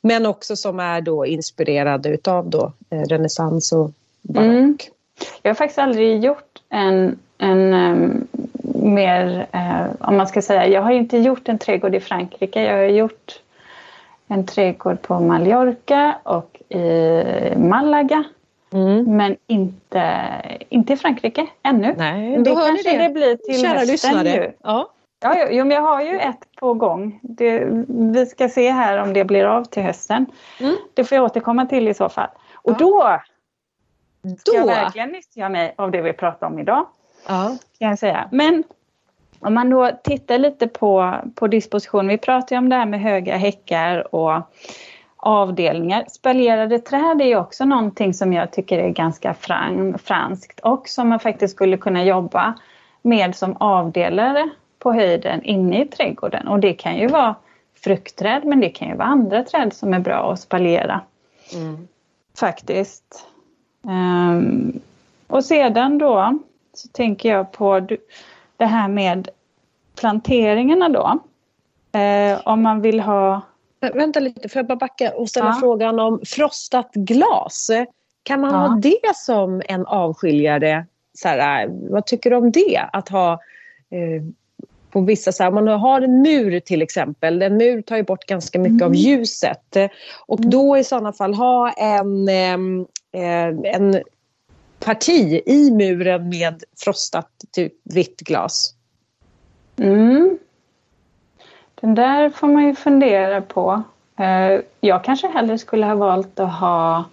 men 0.00 0.26
också 0.26 0.56
som 0.56 0.80
är 0.80 1.00
då 1.00 1.26
inspirerade 1.26 2.08
utav 2.08 2.50
då 2.50 2.72
eh, 2.90 3.00
renässans 3.00 3.72
och 3.72 3.90
barock. 4.22 4.46
Mm. 4.46 4.78
Jag 5.42 5.50
har 5.50 5.54
faktiskt 5.54 5.78
aldrig 5.78 6.24
gjort 6.24 6.58
en, 6.68 7.18
en 7.38 7.74
um, 7.74 8.26
mer, 8.84 9.48
uh, 9.54 10.08
om 10.08 10.16
man 10.16 10.26
ska 10.26 10.42
säga, 10.42 10.66
jag 10.66 10.82
har 10.82 10.92
inte 10.92 11.18
gjort 11.18 11.48
en 11.48 11.58
trädgård 11.58 11.94
i 11.94 12.00
Frankrike. 12.00 12.62
Jag 12.62 12.76
har 12.76 12.82
gjort 12.82 13.40
en 14.28 14.46
trädgård 14.46 15.02
på 15.02 15.20
Mallorca 15.20 16.18
och 16.22 16.62
i 16.68 17.56
Malaga. 17.56 18.24
Mm. 18.72 19.16
Men 19.16 19.36
inte, 19.46 20.22
inte 20.68 20.92
i 20.92 20.96
Frankrike 20.96 21.46
ännu. 21.62 21.94
Nej, 21.98 22.36
då 22.36 22.42
det 22.42 22.50
kanske 22.50 22.92
det. 22.92 23.02
det 23.02 23.08
blir 23.08 23.36
till 23.36 23.60
Kära 23.60 23.78
hösten 23.78 23.92
lyssnare. 23.92 24.22
nu. 24.22 24.52
Ja. 24.62 24.88
Ja, 25.22 25.46
jo, 25.50 25.64
men 25.64 25.74
jag 25.74 25.82
har 25.82 26.02
ju 26.02 26.18
ett 26.18 26.56
på 26.56 26.74
gång. 26.74 27.18
Det, 27.22 27.64
vi 27.88 28.26
ska 28.26 28.48
se 28.48 28.70
här 28.70 28.98
om 28.98 29.12
det 29.12 29.24
blir 29.24 29.44
av 29.44 29.64
till 29.64 29.82
hösten. 29.82 30.26
Mm. 30.60 30.76
Det 30.94 31.04
får 31.04 31.16
jag 31.16 31.24
återkomma 31.24 31.66
till 31.66 31.88
i 31.88 31.94
så 31.94 32.08
fall. 32.08 32.28
Och 32.54 32.72
ja. 32.72 32.76
då 32.78 33.20
ska 34.38 34.56
jag 34.56 34.66
verkligen 34.66 35.08
nyttja 35.08 35.48
mig 35.48 35.74
av 35.78 35.90
det 35.90 36.02
vi 36.02 36.12
pratar 36.12 36.46
om 36.46 36.58
idag. 36.58 36.86
Ja. 37.28 37.56
Kan 37.78 37.88
jag 37.88 37.98
säga. 37.98 38.28
Men 38.32 38.64
om 39.40 39.54
man 39.54 39.70
då 39.70 39.90
tittar 40.04 40.38
lite 40.38 40.66
på, 40.68 41.14
på 41.34 41.46
disposition. 41.46 42.08
Vi 42.08 42.18
pratar 42.18 42.56
ju 42.56 42.58
om 42.58 42.68
det 42.68 42.76
här 42.76 42.86
med 42.86 43.00
höga 43.00 43.36
häckar 43.36 44.14
och 44.14 44.50
avdelningar. 45.16 46.04
Spaljerade 46.08 46.78
träd 46.78 47.20
är 47.20 47.26
ju 47.26 47.36
också 47.36 47.64
någonting 47.64 48.14
som 48.14 48.32
jag 48.32 48.52
tycker 48.52 48.78
är 48.78 48.88
ganska 48.88 49.34
fran, 49.34 49.98
franskt 49.98 50.60
och 50.60 50.88
som 50.88 51.08
man 51.08 51.20
faktiskt 51.20 51.54
skulle 51.54 51.76
kunna 51.76 52.04
jobba 52.04 52.54
med 53.02 53.36
som 53.36 53.56
avdelare 53.56 54.50
på 54.82 54.92
höjden 54.92 55.42
inne 55.42 55.82
i 55.82 55.86
trädgården. 55.86 56.48
Och 56.48 56.60
det 56.60 56.72
kan 56.72 56.96
ju 56.96 57.06
vara 57.06 57.34
fruktträd 57.74 58.44
men 58.44 58.60
det 58.60 58.68
kan 58.68 58.88
ju 58.88 58.94
vara 58.94 59.08
andra 59.08 59.42
träd 59.42 59.72
som 59.72 59.94
är 59.94 60.00
bra 60.00 60.32
att 60.32 60.40
spalera. 60.40 61.00
Mm. 61.54 61.88
Faktiskt. 62.38 63.26
Um, 63.82 64.80
och 65.26 65.44
sedan 65.44 65.98
då 65.98 66.38
så 66.74 66.88
tänker 66.88 67.28
jag 67.28 67.52
på 67.52 67.86
det 68.56 68.66
här 68.66 68.88
med 68.88 69.28
planteringarna 70.00 70.88
då. 70.88 71.18
Uh, 71.98 72.40
om 72.44 72.62
man 72.62 72.80
vill 72.80 73.00
ha... 73.00 73.40
Vänta 73.80 74.20
lite, 74.20 74.48
får 74.48 74.58
jag 74.58 74.66
bara 74.66 74.76
backa 74.76 75.12
och 75.14 75.28
ställa 75.28 75.46
ja. 75.46 75.56
frågan 75.60 75.98
om 75.98 76.20
frostat 76.24 76.90
glas. 76.94 77.70
Kan 78.22 78.40
man 78.40 78.54
ja. 78.54 78.58
ha 78.58 78.76
det 78.76 79.16
som 79.16 79.62
en 79.68 79.86
avskiljare? 79.86 80.86
Så 81.14 81.28
här, 81.28 81.68
vad 81.90 82.06
tycker 82.06 82.30
du 82.30 82.36
om 82.36 82.52
det? 82.52 82.88
Att 82.92 83.08
ha 83.08 83.32
eh, 83.90 84.22
på 84.92 85.00
vissa, 85.00 85.32
så 85.32 85.42
här, 85.42 85.50
man 85.50 85.68
har 85.68 86.00
en 86.00 86.22
mur 86.22 86.60
till 86.60 86.82
exempel, 86.82 87.42
en 87.42 87.56
mur 87.56 87.82
tar 87.82 87.96
ju 87.96 88.02
bort 88.02 88.26
ganska 88.26 88.58
mycket 88.58 88.80
mm. 88.80 88.86
av 88.86 88.94
ljuset. 88.94 89.76
Och 90.26 90.38
mm. 90.38 90.50
då 90.50 90.78
i 90.78 90.84
sådana 90.84 91.12
fall 91.12 91.34
ha 91.34 91.72
en, 91.72 92.28
eh, 92.28 93.74
en 93.74 94.02
parti 94.84 95.42
i 95.46 95.70
muren 95.70 96.28
med 96.28 96.62
frostat 96.84 97.30
typ 97.52 97.72
vitt 97.84 98.20
glas. 98.20 98.74
Mm. 99.76 100.38
Den 101.74 101.94
där 101.94 102.30
får 102.30 102.46
man 102.46 102.66
ju 102.66 102.74
fundera 102.74 103.40
på. 103.40 103.82
Eh, 104.18 104.60
jag 104.80 105.04
kanske 105.04 105.28
hellre 105.28 105.58
skulle 105.58 105.86
ha 105.86 105.94
valt 105.94 106.40
att 106.40 106.52
ha 106.52 107.04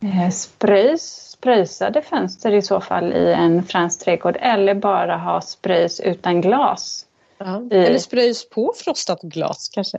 eh, 0.00 0.30
sprays 0.30 1.30
spröjsade 1.40 2.02
fönster 2.02 2.52
i 2.52 2.62
så 2.62 2.80
fall 2.80 3.12
i 3.12 3.32
en 3.32 3.62
fransk 3.62 4.04
trädgård 4.04 4.36
eller 4.40 4.74
bara 4.74 5.16
ha 5.16 5.40
spröjs 5.40 6.00
utan 6.00 6.40
glas. 6.40 7.06
Ja. 7.38 7.62
I... 7.70 7.74
Eller 7.74 7.98
spröjs 7.98 8.48
på 8.48 8.72
frostat 8.76 9.22
glas 9.22 9.68
kanske? 9.68 9.98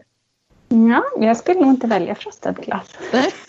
Ja, 0.70 1.04
jag 1.20 1.38
skulle 1.38 1.60
nog 1.60 1.70
inte 1.70 1.88
välja 1.88 2.16
frostat 2.16 2.58
glas. 2.58 2.88
Nej. 3.14 3.32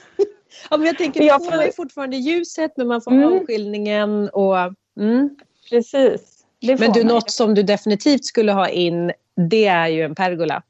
Ja, 0.70 0.76
men 0.76 0.86
jag 0.86 0.98
tänker, 0.98 1.22
jag 1.22 1.44
får 1.44 1.56
man 1.56 1.64
ju 1.64 1.72
fortfarande 1.72 2.16
ljuset 2.16 2.76
men 2.76 2.86
man 2.86 3.02
får 3.02 3.10
mm. 3.10 3.32
avskiljningen 3.32 4.28
och... 4.28 4.56
Mm. 5.00 5.36
Precis. 5.70 6.44
Men 6.78 6.92
du, 6.92 7.04
något 7.04 7.30
som 7.30 7.54
du 7.54 7.62
definitivt 7.62 8.24
skulle 8.24 8.52
ha 8.52 8.68
in 8.68 9.12
det 9.50 9.66
är 9.66 9.88
ju 9.88 10.02
en 10.02 10.14
pergola. 10.14 10.62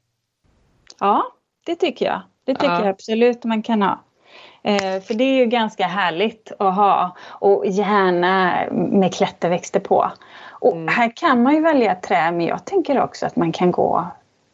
Ja, 0.99 1.23
det 1.65 1.75
tycker 1.75 2.05
jag. 2.05 2.21
Det 2.43 2.53
tycker 2.53 2.73
ja. 2.73 2.79
jag 2.79 2.87
absolut 2.87 3.43
man 3.43 3.63
kan 3.63 3.81
ha. 3.81 4.03
Eh, 4.63 5.01
för 5.01 5.13
det 5.13 5.23
är 5.23 5.35
ju 5.35 5.45
ganska 5.45 5.87
härligt 5.87 6.51
att 6.59 6.75
ha 6.75 7.15
och 7.29 7.65
gärna 7.65 8.63
med 8.71 9.13
klätterväxter 9.13 9.79
på. 9.79 10.11
Och 10.49 10.73
mm. 10.73 10.87
här 10.87 11.11
kan 11.15 11.43
man 11.43 11.55
ju 11.55 11.61
välja 11.61 11.95
trä 11.95 12.31
men 12.31 12.41
jag 12.41 12.65
tänker 12.65 13.01
också 13.01 13.25
att 13.25 13.35
man 13.35 13.51
kan 13.51 13.71
gå 13.71 14.07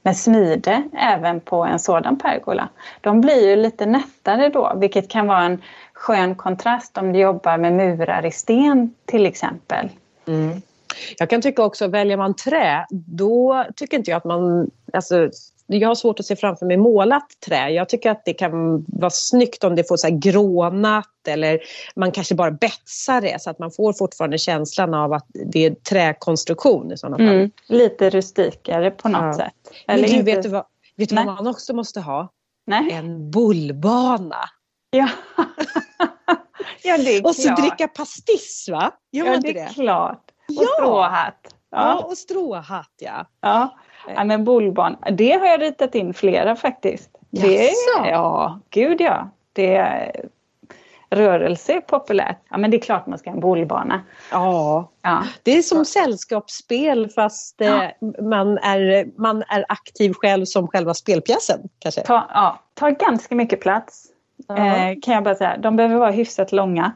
med 0.03 0.17
smide 0.17 0.83
även 0.93 1.39
på 1.39 1.63
en 1.63 1.79
sådan 1.79 2.17
pergola. 2.17 2.69
De 3.01 3.21
blir 3.21 3.49
ju 3.49 3.55
lite 3.55 3.85
nättare 3.85 4.49
då 4.49 4.73
vilket 4.75 5.09
kan 5.09 5.27
vara 5.27 5.43
en 5.43 5.61
skön 5.93 6.35
kontrast 6.35 6.97
om 6.97 7.13
du 7.13 7.19
jobbar 7.19 7.57
med 7.57 7.73
murar 7.73 8.25
i 8.25 8.31
sten 8.31 8.93
till 9.05 9.25
exempel. 9.25 9.89
Mm. 10.27 10.61
Jag 11.17 11.29
kan 11.29 11.41
tycka 11.41 11.63
också, 11.63 11.87
väljer 11.87 12.17
man 12.17 12.33
trä, 12.33 12.85
då 12.89 13.65
tycker 13.75 13.97
inte 13.97 14.11
jag 14.11 14.17
att 14.17 14.25
man... 14.25 14.71
Alltså, 14.93 15.29
jag 15.77 15.87
har 15.87 15.95
svårt 15.95 16.19
att 16.19 16.25
se 16.25 16.35
framför 16.35 16.65
mig 16.65 16.77
målat 16.77 17.27
trä. 17.45 17.69
Jag 17.69 17.89
tycker 17.89 18.11
att 18.11 18.25
det 18.25 18.33
kan 18.33 18.85
vara 18.87 19.09
snyggt 19.09 19.63
om 19.63 19.75
det 19.75 19.83
får 19.87 19.97
så 19.97 20.07
här 20.07 20.15
grånat 20.15 21.05
eller 21.27 21.59
man 21.95 22.11
kanske 22.11 22.35
bara 22.35 22.51
betsar 22.51 23.21
det 23.21 23.41
så 23.41 23.49
att 23.49 23.59
man 23.59 23.71
får 23.71 23.93
fortfarande 23.93 24.37
känslan 24.37 24.93
av 24.93 25.13
att 25.13 25.25
det 25.45 25.65
är 25.65 25.71
träkonstruktion 25.71 26.91
i 26.91 26.97
sådana 26.97 27.17
fall. 27.17 27.35
Mm, 27.35 27.51
lite 27.67 28.09
rustikare 28.09 28.91
på 28.91 29.09
något 29.09 29.21
ja. 29.21 29.33
sätt. 29.33 29.53
Eller 29.87 30.01
Men 30.01 30.09
du, 30.11 30.15
inte... 30.17 30.31
vet 30.35 30.43
du, 30.43 30.49
vad, 30.49 30.65
vet 30.97 31.09
du 31.09 31.15
vad 31.15 31.25
man 31.25 31.47
också 31.47 31.73
måste 31.73 32.01
ha? 32.01 32.31
Nej. 32.67 32.91
En 32.91 33.31
bullbana. 33.31 34.49
Ja. 34.89 35.09
ja, 36.83 36.97
det 36.97 37.17
är 37.17 37.25
Och 37.25 37.35
så 37.35 37.55
dricka 37.55 37.87
pastis 37.87 38.67
va? 38.71 38.91
Gör 39.11 39.25
ja, 39.25 39.37
det 39.37 39.49
är 39.49 39.53
det? 39.53 39.69
klart. 39.73 40.23
Och 40.47 40.53
Ja. 40.63 40.67
stråhatt. 40.77 41.55
Ja, 41.71 41.77
Ja. 41.99 42.05
och 42.05 42.17
stråhatt 42.17 42.93
ja. 42.99 43.25
Ja. 43.41 43.69
ja, 44.15 44.23
men 44.23 44.43
bollbarn, 44.43 44.97
det 45.11 45.31
har 45.31 45.45
jag 45.45 45.61
ritat 45.61 45.95
in 45.95 46.13
flera 46.13 46.55
faktiskt. 46.55 47.09
Det, 47.29 47.47
Jaså? 47.47 48.05
ja, 48.09 48.59
gud 48.69 49.01
ja. 49.01 49.29
Det 49.53 49.75
är, 49.75 50.25
rörelse 51.09 51.73
är 51.73 51.81
populärt. 51.81 52.37
Ja, 52.49 52.57
men 52.57 52.71
det 52.71 52.77
är 52.77 52.81
klart 52.81 53.07
man 53.07 53.19
ska 53.19 53.29
ha 53.29 53.35
en 53.35 53.39
bollbana. 53.41 54.01
Ja, 54.31 54.89
Ja. 55.01 55.23
det 55.43 55.51
är 55.57 55.61
som 55.61 55.85
sällskapsspel 55.85 57.09
fast 57.09 57.61
eh, 57.61 57.81
man, 58.21 58.57
är, 58.57 59.05
man 59.21 59.43
är 59.47 59.65
aktiv 59.69 60.13
själv 60.13 60.45
som 60.45 60.67
själva 60.67 60.93
spelpjäsen 60.93 61.59
kanske. 61.79 62.01
Ta, 62.01 62.27
ja, 62.33 62.59
tar 62.73 62.89
ganska 62.91 63.35
mycket 63.35 63.61
plats. 63.61 64.05
Ja. 64.47 64.57
Eh, 64.57 64.95
kan 65.01 65.13
jag 65.13 65.23
bara 65.23 65.35
säga. 65.35 65.57
De 65.57 65.75
behöver 65.75 65.95
vara 65.95 66.11
hyfsat 66.11 66.51
långa. 66.51 66.91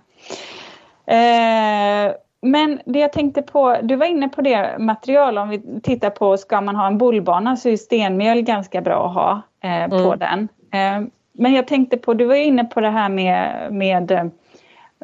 Eh, 1.06 2.14
men 2.44 2.80
det 2.86 3.00
jag 3.00 3.12
tänkte 3.14 3.42
på, 3.42 3.78
du 3.84 3.96
var 3.96 4.06
inne 4.06 4.30
på 4.30 4.42
det 4.42 4.76
material 4.80 5.38
om 5.38 5.50
vi 5.50 5.62
tittar 5.84 6.10
på, 6.10 6.38
ska 6.38 6.62
man 6.62 6.76
ha 6.76 6.88
en 6.88 6.98
bollbana 6.98 7.56
så 7.56 7.70
är 7.70 7.78
stenmjöl 7.78 8.42
ganska 8.42 8.82
bra 8.82 9.06
att 9.08 9.14
ha 9.14 9.42
eh, 9.70 9.90
på 9.90 10.14
Mm. 10.14 10.20
den. 10.20 10.48
Eh, 10.72 11.08
men 11.34 11.54
jag 11.54 11.68
tänkte 11.68 11.98
på, 11.98 12.14
du 12.14 12.26
var 12.26 12.36
inne 12.36 12.64
på 12.64 12.82
det 12.82 12.90
här 12.90 13.10
med, 13.10 13.68
med 13.72 14.12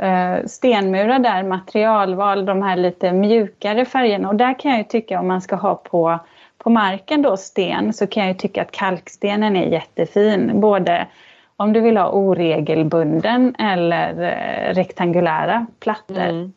eh, 0.02 0.46
stenmurar 0.46 1.20
där, 1.20 1.44
materialval, 1.44 2.46
de 2.46 2.62
här 2.62 2.76
lite 2.76 3.12
mjukare 3.12 3.86
färgerna 3.86 4.30
och 4.30 4.36
där 4.36 4.60
kan 4.60 4.72
jag 4.72 4.78
ju 4.78 4.84
tycka 4.84 5.20
om 5.20 5.28
man 5.28 5.42
ska 5.42 5.56
ha 5.56 5.76
på 5.76 6.20
på 6.64 6.70
marken 6.70 7.22
då 7.22 7.38
sten 7.38 7.94
så 7.94 8.08
kan 8.08 8.24
jag 8.24 8.34
ju 8.34 8.38
tycka 8.38 8.62
att 8.62 8.72
kalkstenen 8.72 9.56
är 9.56 9.66
jättefin. 9.66 10.52
Både 10.62 11.08
om 11.56 11.74
du 11.74 11.80
vill 11.80 11.98
ha 11.98 12.10
oregelbunden 12.10 13.56
eller 13.60 14.22
eh, 14.22 14.74
rektangulära 14.74 15.66
plattor. 15.80 16.22
Mm. 16.22 16.54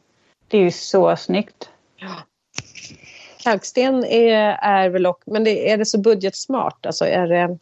Det 0.53 0.59
är 0.59 0.63
ju 0.63 0.71
så 0.71 1.17
snyggt. 1.17 1.71
Kalksten 3.45 4.05
är, 4.05 4.57
är 4.63 4.89
väl 4.89 5.07
också, 5.07 5.31
men 5.31 5.45
det, 5.45 5.71
är 5.71 5.79
det 5.79 5.87
så 5.87 5.99
budgetsmart? 6.01 6.87
Alltså 6.87 7.05
är 7.05 7.27
det, 7.27 7.59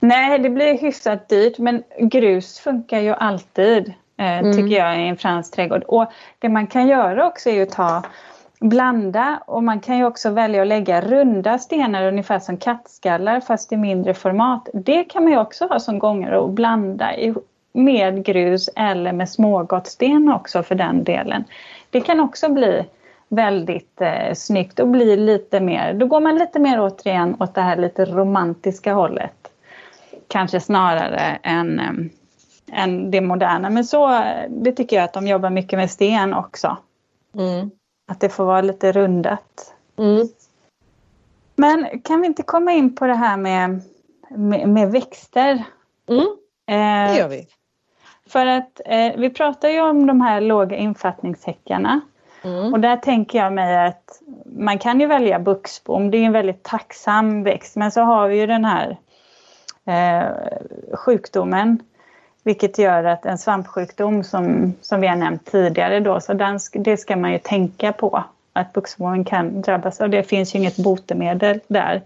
Nej, 0.00 0.38
det 0.38 0.50
blir 0.50 0.78
hyfsat 0.78 1.28
dyrt 1.28 1.58
men 1.58 1.82
grus 1.98 2.58
funkar 2.58 3.00
ju 3.00 3.14
alltid 3.14 3.88
eh, 4.18 4.38
Mm. 4.38 4.56
tycker 4.56 4.76
jag 4.76 5.00
i 5.00 5.08
en 5.08 5.16
fransk 5.16 5.54
trädgård. 5.54 5.82
Och 5.82 6.06
det 6.38 6.48
man 6.48 6.66
kan 6.66 6.88
göra 6.88 7.26
också 7.26 7.50
är 7.50 7.62
att 7.62 7.70
ta 7.70 8.02
blanda 8.60 9.42
och 9.46 9.62
man 9.62 9.80
kan 9.80 9.98
ju 9.98 10.04
också 10.04 10.30
välja 10.30 10.62
att 10.62 10.68
lägga 10.68 11.00
runda 11.00 11.58
stenar 11.58 12.08
ungefär 12.08 12.38
som 12.38 12.56
kattskallar 12.56 13.40
fast 13.40 13.72
i 13.72 13.76
mindre 13.76 14.14
format. 14.14 14.68
Det 14.74 15.04
kan 15.04 15.22
man 15.22 15.32
ju 15.32 15.38
också 15.38 15.66
ha 15.66 15.80
som 15.80 15.98
gånger 15.98 16.32
och 16.32 16.50
blanda 16.50 17.12
med 17.72 18.24
grus 18.24 18.70
eller 18.76 19.12
med 19.12 19.28
smågottsten 19.28 20.32
också 20.32 20.62
för 20.62 20.74
den 20.74 21.04
delen. 21.04 21.44
Det 21.90 22.00
kan 22.00 22.20
också 22.20 22.48
bli 22.48 22.84
väldigt 23.28 24.00
eh, 24.00 24.34
snyggt 24.34 24.80
och 24.80 24.88
bli 24.88 25.16
lite 25.16 25.60
mer, 25.60 25.94
då 25.94 26.06
går 26.06 26.20
man 26.20 26.38
lite 26.38 26.58
mer 26.58 26.80
återigen 26.80 27.36
åt 27.40 27.54
det 27.54 27.60
här 27.60 27.76
lite 27.76 28.04
romantiska 28.04 28.92
hållet. 28.92 29.50
Kanske 30.28 30.60
snarare 30.60 31.38
än, 31.42 31.80
eh, 31.80 32.82
än 32.82 33.10
det 33.10 33.20
moderna. 33.20 33.70
Men 33.70 33.84
så, 33.84 34.22
det 34.48 34.72
tycker 34.72 34.96
jag 34.96 35.04
att 35.04 35.12
de 35.12 35.26
jobbar 35.26 35.50
mycket 35.50 35.78
med 35.78 35.90
sten 35.90 36.34
också. 36.34 36.76
mm. 37.34 37.70
Att 38.08 38.20
det 38.20 38.28
får 38.28 38.44
vara 38.44 38.60
lite 38.60 38.92
rundat. 38.92 39.74
Mm. 39.96 40.28
Men 41.56 42.00
kan 42.00 42.20
vi 42.20 42.26
inte 42.26 42.42
komma 42.42 42.72
in 42.72 42.94
på 42.94 43.06
det 43.06 43.14
här 43.14 43.36
med, 43.36 43.80
med, 44.30 44.68
med 44.68 44.90
växter? 44.92 45.64
Mm. 46.08 46.26
Eh, 46.66 47.12
Det 47.12 47.18
gör 47.18 47.28
vi. 47.28 47.46
För 48.30 48.46
att 48.46 48.80
eh, 48.84 49.12
vi 49.16 49.30
pratar 49.30 49.68
ju 49.68 49.80
om 49.80 50.06
de 50.06 50.20
här 50.20 50.40
låga 50.40 50.76
infattningshäckarna. 50.76 52.00
Mm. 52.42 52.72
Och 52.72 52.80
där 52.80 52.96
tänker 52.96 53.38
jag 53.38 53.52
mig 53.52 53.86
att 53.86 54.20
man 54.44 54.78
kan 54.78 55.00
ju 55.00 55.06
välja 55.06 55.38
buxbom, 55.38 56.10
det 56.10 56.18
är 56.18 56.22
en 56.22 56.32
väldigt 56.32 56.62
tacksam 56.62 57.42
växt. 57.42 57.76
Men 57.76 57.92
så 57.92 58.00
har 58.00 58.28
vi 58.28 58.40
ju 58.40 58.46
den 58.46 58.64
här 58.64 58.96
eh, 59.86 60.28
sjukdomen. 60.96 61.78
Vilket 62.42 62.78
gör 62.78 63.04
att 63.04 63.26
en 63.26 63.38
svampsjukdom 63.38 64.24
som, 64.24 64.74
som 64.80 65.00
vi 65.00 65.06
har 65.06 65.16
nämnt 65.16 65.44
tidigare 65.44 66.00
då, 66.00 66.20
så 66.20 66.32
den, 66.32 66.58
det 66.74 66.96
ska 66.96 67.16
man 67.16 67.32
ju 67.32 67.38
tänka 67.38 67.92
på. 67.92 68.24
Att 68.52 68.72
buxbomen 68.72 69.24
kan 69.24 69.62
drabbas 69.62 70.00
av 70.00 70.10
det. 70.10 70.22
finns 70.22 70.54
ju 70.54 70.58
inget 70.58 70.76
botemedel 70.76 71.60
där. 71.66 72.02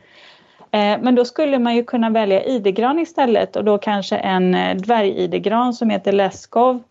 Eh, 0.74 0.98
men 1.00 1.14
då 1.14 1.24
skulle 1.24 1.58
man 1.58 1.76
ju 1.76 1.84
kunna 1.84 2.10
välja 2.10 2.44
idegran 2.44 2.98
istället 2.98 3.56
och 3.56 3.64
då 3.64 3.78
kanske 3.78 4.16
en 4.16 4.54
eh, 4.54 4.76
dvärgidegran 4.76 5.74
som 5.74 5.90
heter 5.90 6.12
Leskov 6.12 6.82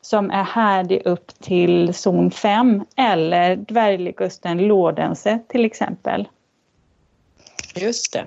som 0.00 0.30
är 0.30 0.42
härdig 0.42 1.06
upp 1.06 1.26
till 1.40 1.94
zon 1.94 2.30
5 2.30 2.84
eller 2.96 3.56
dvärgligusten 3.56 4.58
Lordense 4.58 5.38
till 5.48 5.64
exempel. 5.64 6.28
Just 7.76 8.12
det. 8.12 8.26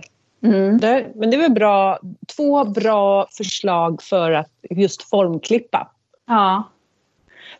Där, 0.79 1.11
men 1.15 1.31
det 1.31 1.37
är 1.37 1.41
väl 1.41 1.51
bra, 1.51 1.99
två 2.35 2.65
bra 2.65 3.27
förslag 3.37 4.01
för 4.01 4.31
att 4.31 4.51
just 4.69 5.09
formklippa. 5.09 5.91
Ja. 6.27 6.63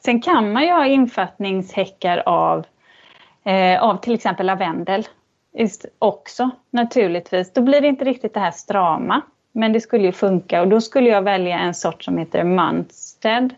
Sen 0.05 0.21
kan 0.21 0.51
man 0.51 0.63
ju 0.63 0.71
ha 0.71 0.85
infattningshäckar 0.85 2.23
av, 2.25 2.65
eh, 3.43 3.83
av 3.83 3.97
till 3.97 4.13
exempel 4.13 4.45
lavendel 4.45 5.07
också 5.99 6.49
naturligtvis. 6.69 7.53
Då 7.53 7.62
blir 7.62 7.81
det 7.81 7.88
inte 7.88 8.05
riktigt 8.05 8.33
det 8.33 8.39
här 8.39 8.51
strama. 8.51 9.21
Men 9.51 9.73
det 9.73 9.81
skulle 9.81 10.03
ju 10.03 10.12
funka 10.12 10.62
och 10.62 10.67
då 10.67 10.81
skulle 10.81 11.09
jag 11.09 11.21
välja 11.21 11.59
en 11.59 11.73
sort 11.73 12.03
som 12.03 12.17
heter 12.17 12.43
Munstead. 12.43 13.49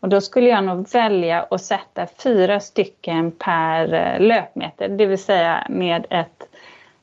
Och 0.00 0.08
då 0.08 0.20
skulle 0.20 0.48
jag 0.48 0.64
nog 0.64 0.88
välja 0.88 1.42
att 1.50 1.62
sätta 1.62 2.06
fyra 2.22 2.60
stycken 2.60 3.30
per 3.30 3.94
eh, 3.94 4.20
löpmeter, 4.20 4.88
det 4.88 5.06
vill 5.06 5.18
säga 5.18 5.66
med 5.70 6.06
ett 6.10 6.48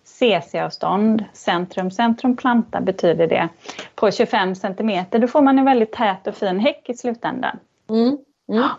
CC-avstånd, 0.03 1.25
centrum, 1.33 1.91
centrum 1.91 2.35
planta 2.35 2.81
betyder 2.81 3.27
det, 3.27 3.49
på 3.95 4.11
25 4.11 4.55
centimeter. 4.55 5.19
Då 5.19 5.27
får 5.27 5.41
man 5.41 5.59
en 5.59 5.65
väldigt 5.65 5.91
tät 5.91 6.27
och 6.27 6.35
fin 6.35 6.59
häck 6.59 6.89
i 6.89 6.93
slutändan. 6.93 7.59
Mm. 7.89 8.17
Mm. 8.51 8.69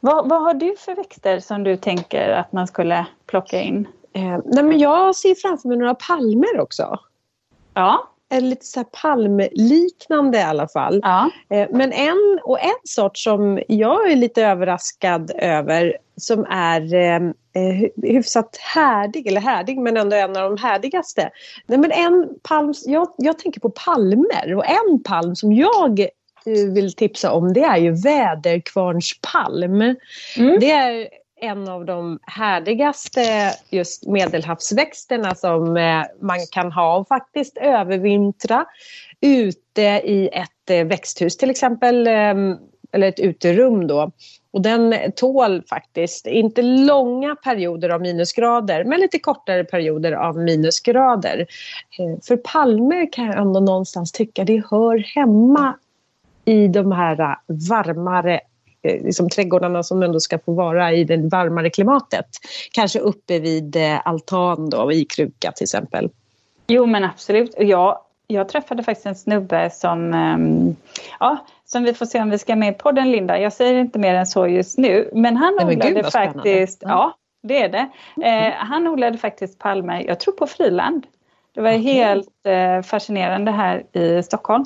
Vad, 0.00 0.28
vad 0.28 0.42
har 0.42 0.54
du 0.54 0.76
för 0.78 0.94
växter 0.94 1.40
som 1.40 1.64
du 1.64 1.76
tänker 1.76 2.28
att 2.28 2.52
man 2.52 2.66
skulle 2.66 3.06
plocka 3.26 3.60
in? 3.60 3.88
Eh, 4.14 4.38
nej 4.44 4.64
men 4.64 4.78
jag 4.78 5.16
ser 5.16 5.34
framför 5.34 5.68
mig 5.68 5.78
några 5.78 5.94
palmer 5.94 6.60
också. 6.60 6.98
Ja, 7.74 8.10
Eller 8.30 8.48
lite 8.48 8.66
så 8.66 8.84
palmliknande 8.84 10.38
i 10.38 10.42
alla 10.42 10.68
fall. 10.68 11.00
ja. 11.02 11.30
Eh, 11.50 11.68
Men 11.70 11.92
en, 11.92 12.40
och 12.44 12.60
en 12.60 12.74
sort 12.84 13.18
som 13.18 13.60
jag 13.68 14.10
är 14.12 14.16
lite 14.16 14.42
överraskad 14.44 15.30
över 15.38 15.96
som 16.16 16.46
är 16.50 16.94
eh, 16.94 17.16
eh, 17.56 17.88
hyfsat 18.02 18.56
härdig, 18.74 19.26
eller 19.26 19.40
härdig 19.40 19.78
men 19.78 19.96
ändå 19.96 20.16
en 20.16 20.36
av 20.36 20.50
de 20.50 20.62
härdigaste. 20.62 21.30
Nej, 21.66 21.78
men 21.78 21.92
en 21.92 22.28
palm, 22.42 22.74
jag, 22.86 23.08
jag 23.18 23.38
tänker 23.38 23.60
på 23.60 23.70
palmer 23.70 24.54
och 24.54 24.64
en 24.66 25.02
palm 25.02 25.36
som 25.36 25.52
jag 25.52 26.00
eh, 26.00 26.72
vill 26.74 26.92
tipsa 26.92 27.32
om 27.32 27.52
det 27.52 27.62
är 27.62 27.76
ju 27.76 27.90
väderkvarnspalm. 28.02 29.80
Mm. 29.80 30.60
Det 30.60 30.70
är 30.70 31.08
en 31.40 31.68
av 31.68 31.84
de 31.84 32.18
härdigaste 32.22 33.52
just 33.70 34.06
medelhavsväxterna 34.06 35.34
som 35.34 35.76
eh, 35.76 36.02
man 36.20 36.38
kan 36.50 36.72
ha 36.72 36.98
och 36.98 37.08
faktiskt 37.08 37.56
övervintra 37.56 38.66
ute 39.20 39.82
i 39.82 40.30
ett 40.32 40.70
eh, 40.70 40.84
växthus 40.84 41.36
till 41.36 41.50
exempel, 41.50 42.06
ehm, 42.06 42.56
eller 42.92 43.08
ett 43.08 43.20
uterum 43.20 43.86
då. 43.86 44.10
Och 44.50 44.62
den 44.62 44.94
tål 45.16 45.62
faktiskt 45.68 46.26
inte 46.26 46.62
långa 46.62 47.36
perioder 47.36 47.88
av 47.88 48.00
minusgrader 48.00 48.84
men 48.84 49.00
lite 49.00 49.18
kortare 49.18 49.64
perioder 49.64 50.12
av 50.12 50.38
minusgrader. 50.38 51.46
Eh, 51.98 52.20
för 52.22 52.36
palmer 52.36 53.12
kan 53.12 53.26
jag 53.26 53.38
ändå 53.38 53.60
någonstans 53.60 54.12
tycka 54.12 54.44
det 54.44 54.62
hör 54.70 54.98
hemma 54.98 55.74
i 56.44 56.68
de 56.68 56.92
här 56.92 57.36
varmare 57.46 58.40
liksom 58.84 59.28
trädgårdarna 59.30 59.82
som 59.82 60.02
ändå 60.02 60.20
ska 60.20 60.38
få 60.38 60.52
vara 60.52 60.92
i 60.92 61.04
det 61.04 61.16
varmare 61.16 61.70
klimatet. 61.70 62.26
Kanske 62.72 62.98
uppe 62.98 63.38
vid 63.38 63.76
eh, 63.76 64.00
altan 64.04 64.70
då, 64.70 64.92
i 64.92 65.04
kruka 65.04 65.52
till 65.52 65.64
exempel. 65.64 66.10
Jo 66.66 66.86
men 66.86 67.04
absolut. 67.04 67.54
Jag, 67.58 67.98
jag 68.26 68.48
träffade 68.48 68.82
faktiskt 68.82 69.06
en 69.06 69.14
snubbe 69.14 69.70
som, 69.70 70.14
ehm, 70.14 70.76
ja, 71.20 71.36
som 71.64 71.82
vi 71.84 71.94
får 71.94 72.06
se 72.06 72.20
om 72.22 72.30
vi 72.30 72.38
ska 72.38 72.56
med 72.56 72.74
i 72.74 72.78
podden 72.78 73.10
Linda. 73.10 73.40
Jag 73.40 73.52
säger 73.52 73.74
inte 73.80 73.98
mer 73.98 74.14
än 74.14 74.26
så 74.26 74.46
just 74.46 74.78
nu. 74.78 75.10
Men 75.12 75.36
han 75.36 75.54
Nej, 75.56 75.66
men 75.66 75.78
gud, 75.78 75.86
odlade 75.90 76.10
spännande. 76.10 76.34
faktiskt, 76.34 76.78
Ja. 76.82 76.88
ja 76.88 77.14
det 77.42 77.62
är 77.62 77.68
det. 77.68 77.88
Eh, 78.28 78.52
han 78.56 78.86
odlade 78.88 79.18
faktiskt 79.18 79.58
palmer, 79.58 80.04
jag 80.06 80.20
tror 80.20 80.34
på 80.34 80.46
friland. 80.46 81.06
Det 81.54 81.60
var 81.60 81.70
Okej. 81.70 81.82
helt 81.82 82.46
eh, 82.46 82.82
fascinerande 82.82 83.50
här 83.50 83.96
i 83.96 84.22
Stockholm. 84.22 84.64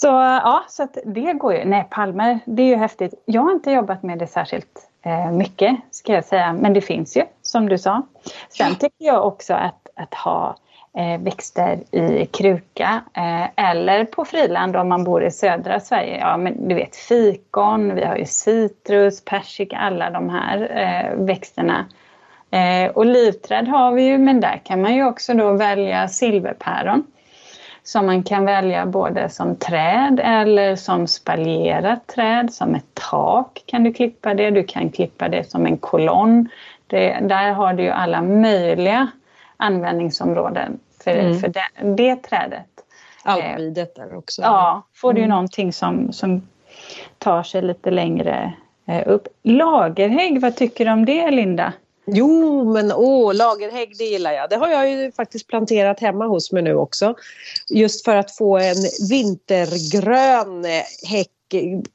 Så 0.00 0.06
ja, 0.06 0.64
så 0.68 0.82
att 0.82 0.98
det 1.04 1.32
går 1.32 1.54
ju. 1.54 1.64
Nej, 1.64 1.86
palmer, 1.90 2.38
det 2.44 2.62
är 2.62 2.66
ju 2.66 2.76
häftigt. 2.76 3.14
Jag 3.24 3.42
har 3.42 3.52
inte 3.52 3.70
jobbat 3.70 4.02
med 4.02 4.18
det 4.18 4.26
särskilt 4.26 4.88
eh, 5.02 5.32
mycket 5.32 5.76
ska 5.90 6.12
jag 6.12 6.24
säga, 6.24 6.52
men 6.52 6.72
det 6.72 6.80
finns 6.80 7.16
ju 7.16 7.22
som 7.42 7.68
du 7.68 7.78
sa. 7.78 8.02
Sen 8.48 8.74
tycker 8.74 9.04
jag 9.04 9.26
också 9.26 9.54
att, 9.54 9.88
att 9.96 10.14
ha 10.14 10.56
eh, 10.96 11.20
växter 11.20 11.94
i 11.96 12.26
kruka 12.26 13.00
eh, 13.14 13.70
eller 13.70 14.04
på 14.04 14.24
friland 14.24 14.76
om 14.76 14.88
man 14.88 15.04
bor 15.04 15.24
i 15.24 15.30
södra 15.30 15.80
Sverige. 15.80 16.18
Ja, 16.18 16.36
men 16.36 16.68
du 16.68 16.74
vet 16.74 16.96
fikon, 16.96 17.94
vi 17.94 18.04
har 18.04 18.16
ju 18.16 18.24
citrus, 18.24 19.24
persika, 19.24 19.76
alla 19.76 20.10
de 20.10 20.28
här 20.28 20.70
eh, 20.76 21.24
växterna. 21.24 21.86
Eh, 22.50 22.92
olivträd 22.94 23.68
har 23.68 23.92
vi 23.92 24.02
ju, 24.02 24.18
men 24.18 24.40
där 24.40 24.60
kan 24.64 24.82
man 24.82 24.94
ju 24.94 25.04
också 25.04 25.34
då 25.34 25.52
välja 25.52 26.08
silverpäron 26.08 27.06
som 27.82 28.06
man 28.06 28.22
kan 28.22 28.44
välja 28.44 28.86
både 28.86 29.28
som 29.28 29.56
träd 29.56 30.20
eller 30.24 30.76
som 30.76 31.06
spaljerat 31.06 32.06
träd, 32.06 32.52
som 32.52 32.74
ett 32.74 32.94
tak 33.10 33.62
kan 33.66 33.84
du 33.84 33.92
klippa 33.92 34.34
det, 34.34 34.50
du 34.50 34.64
kan 34.64 34.90
klippa 34.90 35.28
det 35.28 35.50
som 35.50 35.66
en 35.66 35.78
kolonn. 35.78 36.48
Det, 36.86 37.18
där 37.22 37.52
har 37.52 37.74
du 37.74 37.82
ju 37.82 37.90
alla 37.90 38.22
möjliga 38.22 39.10
användningsområden 39.56 40.78
för, 41.04 41.10
mm. 41.10 41.38
för 41.38 41.48
det, 41.48 41.94
det 41.96 42.16
trädet. 42.16 42.66
Alpvidet 43.22 43.94
där 43.94 44.16
också. 44.16 44.42
Ja, 44.42 44.82
får 44.94 45.12
du 45.12 45.20
mm. 45.20 45.30
någonting 45.30 45.72
som, 45.72 46.12
som 46.12 46.48
tar 47.18 47.42
sig 47.42 47.62
lite 47.62 47.90
längre 47.90 48.52
eh, 48.86 49.02
upp. 49.06 49.28
Lagerhägg, 49.42 50.40
vad 50.40 50.56
tycker 50.56 50.84
du 50.84 50.90
om 50.90 51.04
det 51.04 51.30
Linda? 51.30 51.72
Jo, 52.12 52.72
men 52.72 52.92
åh, 52.92 53.34
lagerhägg 53.34 53.94
det 53.98 54.04
gillar 54.04 54.32
jag. 54.32 54.50
Det 54.50 54.56
har 54.56 54.68
jag 54.68 54.90
ju 54.90 55.12
faktiskt 55.12 55.46
planterat 55.46 56.00
hemma 56.00 56.26
hos 56.26 56.52
mig 56.52 56.62
nu 56.62 56.74
också. 56.74 57.14
Just 57.70 58.04
för 58.04 58.16
att 58.16 58.36
få 58.36 58.58
en 58.58 59.08
vintergrön 59.10 60.64
eh, 60.64 61.10
häck 61.10 61.28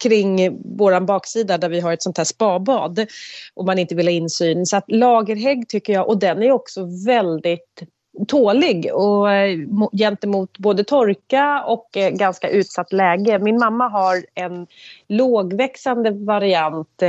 kring 0.04 0.60
vår 0.78 1.00
baksida 1.00 1.58
där 1.58 1.70
vi 1.70 1.80
har 1.80 1.94
ett 1.94 2.04
sånt 2.04 2.18
här 2.18 2.26
spabad 2.26 3.06
och 3.54 3.66
man 3.66 3.80
inte 3.80 3.96
vill 3.96 4.08
ha 4.08 4.12
insyn. 4.12 4.66
Så 4.66 4.78
att 4.78 4.92
lagerhägg 4.92 5.68
tycker 5.68 5.94
jag, 5.94 6.10
och 6.10 6.18
den 6.18 6.44
är 6.44 6.52
också 6.52 6.88
väldigt 7.06 7.84
tålig 8.28 8.90
och 8.94 9.32
eh, 9.32 9.58
gentemot 9.98 10.58
både 10.58 10.84
torka 10.84 11.64
och 11.68 11.98
eh, 11.98 12.10
ganska 12.10 12.50
utsatt 12.50 12.94
läge. 12.94 13.40
Min 13.40 13.58
mamma 13.58 13.88
har 13.88 14.26
en 14.34 14.68
lågväxande 15.08 16.12
variant 16.12 17.04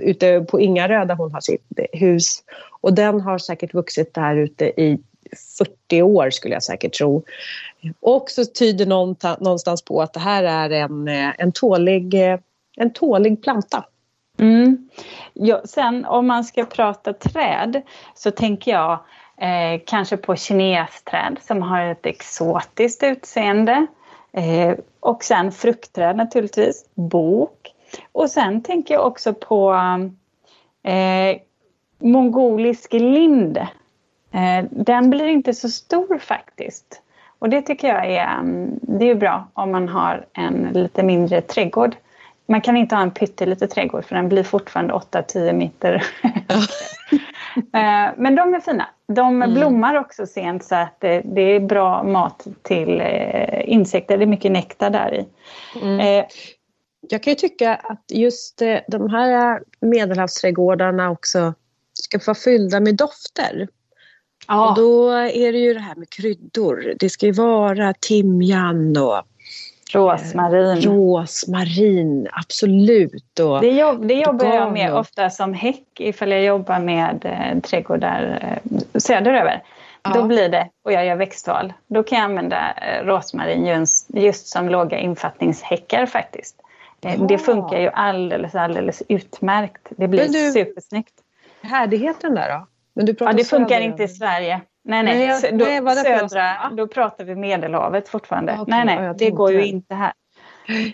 ute 0.00 0.40
på 0.40 0.60
Ingarö 0.60 1.04
där 1.04 1.14
hon 1.14 1.32
har 1.32 1.40
sitt 1.40 1.62
hus. 1.92 2.42
Och 2.80 2.94
den 2.94 3.20
har 3.20 3.38
säkert 3.38 3.74
vuxit 3.74 4.14
där 4.14 4.36
ute 4.36 4.64
i 4.64 4.98
40 5.58 6.02
år 6.02 6.30
skulle 6.30 6.54
jag 6.54 6.62
säkert 6.62 6.94
tro. 6.94 7.22
Och 8.00 8.30
så 8.30 8.44
tyder 8.44 8.86
någonstans 9.40 9.82
på 9.82 10.02
att 10.02 10.12
det 10.12 10.20
här 10.20 10.44
är 10.44 10.70
en, 10.70 11.08
eh, 11.08 11.32
en, 11.38 11.52
tålig, 11.52 12.14
eh, 12.14 12.38
en 12.76 12.92
tålig 12.92 13.42
planta. 13.42 13.84
Mm. 14.38 14.88
Ja, 15.32 15.62
sen 15.64 16.04
om 16.04 16.26
man 16.26 16.44
ska 16.44 16.64
prata 16.64 17.12
träd 17.12 17.82
så 18.14 18.30
tänker 18.30 18.70
jag 18.70 18.92
eh, 19.36 19.80
kanske 19.86 20.16
på 20.16 20.36
kinesträd 20.36 21.38
som 21.46 21.62
har 21.62 21.80
ett 21.80 22.06
exotiskt 22.06 23.02
utseende. 23.02 23.86
Eh, 24.32 24.74
och 25.00 25.24
sen 25.24 25.52
fruktträd 25.52 26.16
naturligtvis, 26.16 26.84
bok. 26.94 27.74
Och 28.12 28.30
sen 28.30 28.62
tänker 28.62 28.94
jag 28.94 29.06
också 29.06 29.34
på 29.34 29.74
eh, 30.82 31.36
mongolisk 31.98 32.92
lind. 32.92 33.56
Eh, 34.32 34.64
den 34.70 35.10
blir 35.10 35.26
inte 35.26 35.54
så 35.54 35.68
stor 35.68 36.18
faktiskt. 36.18 37.02
Och 37.38 37.48
det 37.48 37.62
tycker 37.62 37.88
jag 37.88 38.06
är, 38.06 38.38
mm, 38.38 38.78
det 38.82 39.10
är 39.10 39.14
bra 39.14 39.48
om 39.52 39.72
man 39.72 39.88
har 39.88 40.26
en 40.32 40.68
lite 40.74 41.02
mindre 41.02 41.40
trädgård. 41.40 41.96
Man 42.46 42.60
kan 42.60 42.76
inte 42.76 42.94
ha 42.94 43.02
en 43.02 43.10
pytteliten 43.10 43.68
trädgård 43.68 44.04
för 44.04 44.14
den 44.14 44.28
blir 44.28 44.42
fortfarande 44.42 44.94
8-10 44.94 45.52
meter. 45.52 46.06
Eh, 47.56 48.10
men 48.16 48.34
de 48.34 48.54
är 48.54 48.60
fina. 48.60 48.88
De 49.06 49.42
mm. 49.42 49.54
blommar 49.54 49.94
också 49.94 50.26
sent 50.26 50.64
så 50.64 50.74
att 50.74 51.00
det, 51.00 51.40
är 51.40 51.60
bra 51.60 52.02
mat 52.02 52.46
till 52.62 53.00
eh, 53.00 53.70
insekter. 53.70 54.18
Det 54.18 54.24
är 54.24 54.26
mycket 54.26 54.52
nektar 54.52 54.90
där 54.90 55.14
i. 55.14 55.26
Mm. 55.82 56.24
Eh, 57.10 57.14
jag 57.14 57.22
kan 57.22 57.30
ju 57.30 57.34
tycka 57.34 57.74
att 57.74 58.04
just 58.08 58.62
de 58.88 59.10
här 59.10 59.62
medelhavsträdgårdarna 59.80 61.10
också 61.10 61.54
ska 61.92 62.18
få 62.18 62.26
vara 62.26 62.34
fyllda 62.34 62.80
med 62.80 62.96
dofter. 62.96 63.68
Ja. 64.48 64.70
Och 64.70 64.76
då 64.76 65.10
är 65.12 65.52
det 65.52 65.58
ju 65.58 65.74
det 65.74 65.80
här 65.80 65.94
med 65.94 66.10
kryddor. 66.10 66.94
Det 66.98 67.10
ska 67.10 67.26
ju 67.26 67.32
vara 67.32 67.94
timjan 68.00 68.96
och 68.96 69.22
Rosmarin. 69.92 70.80
Rosmarin, 70.82 72.28
absolut. 72.32 73.38
Och 73.40 73.60
det, 73.60 73.70
jobb, 73.70 74.08
det 74.08 74.14
jobbar 74.14 74.46
jag 74.46 74.72
med 74.72 74.94
ofta 74.94 75.30
som 75.30 75.54
häck 75.54 75.86
ifall 75.98 76.30
jag 76.30 76.44
jobbar 76.44 76.80
med 76.80 77.24
eh, 77.24 77.60
trädgårdar 77.60 78.38
eh, 78.42 78.80
söderöver. 79.00 79.62
Ja. 80.02 80.10
Då 80.14 80.22
blir 80.22 80.48
det, 80.48 80.68
och 80.84 80.92
jag 80.92 81.06
gör 81.06 81.16
växtval, 81.16 81.72
då 81.86 82.02
kan 82.02 82.18
jag 82.18 82.24
använda 82.24 82.72
eh, 82.72 83.04
rosmarin 83.04 83.66
just, 83.66 84.06
just 84.14 84.46
som 84.46 84.68
låga 84.68 84.98
infattningshäckar 84.98 86.06
faktiskt. 86.06 86.56
Eh, 87.04 87.14
ja. 87.14 87.26
Det 87.26 87.38
funkar 87.38 87.78
ju 87.78 87.88
alldeles, 87.88 88.54
alldeles 88.54 89.02
utmärkt. 89.08 89.88
Det 89.90 90.08
blir 90.08 90.28
du, 90.28 90.52
supersnyggt. 90.52 91.14
Härdigheten 91.62 92.34
där 92.34 92.58
då? 92.58 92.66
Men 92.94 93.06
du 93.06 93.14
ja, 93.18 93.32
det 93.32 93.44
funkar 93.44 93.80
inte 93.80 94.02
i 94.02 94.08
Sverige. 94.08 94.60
Nej, 94.84 95.02
nej. 95.02 95.26
nej, 95.26 95.52
då, 95.52 95.64
nej 95.64 95.96
södra, 95.96 96.70
då 96.76 96.86
pratar 96.86 97.24
vi 97.24 97.34
Medelhavet 97.34 98.08
fortfarande. 98.08 98.52
Okay, 98.52 98.84
nej, 98.84 98.96
nej, 98.96 99.14
det 99.18 99.30
går 99.30 99.52
ju 99.52 99.64
inte 99.64 99.94
här. 99.94 100.12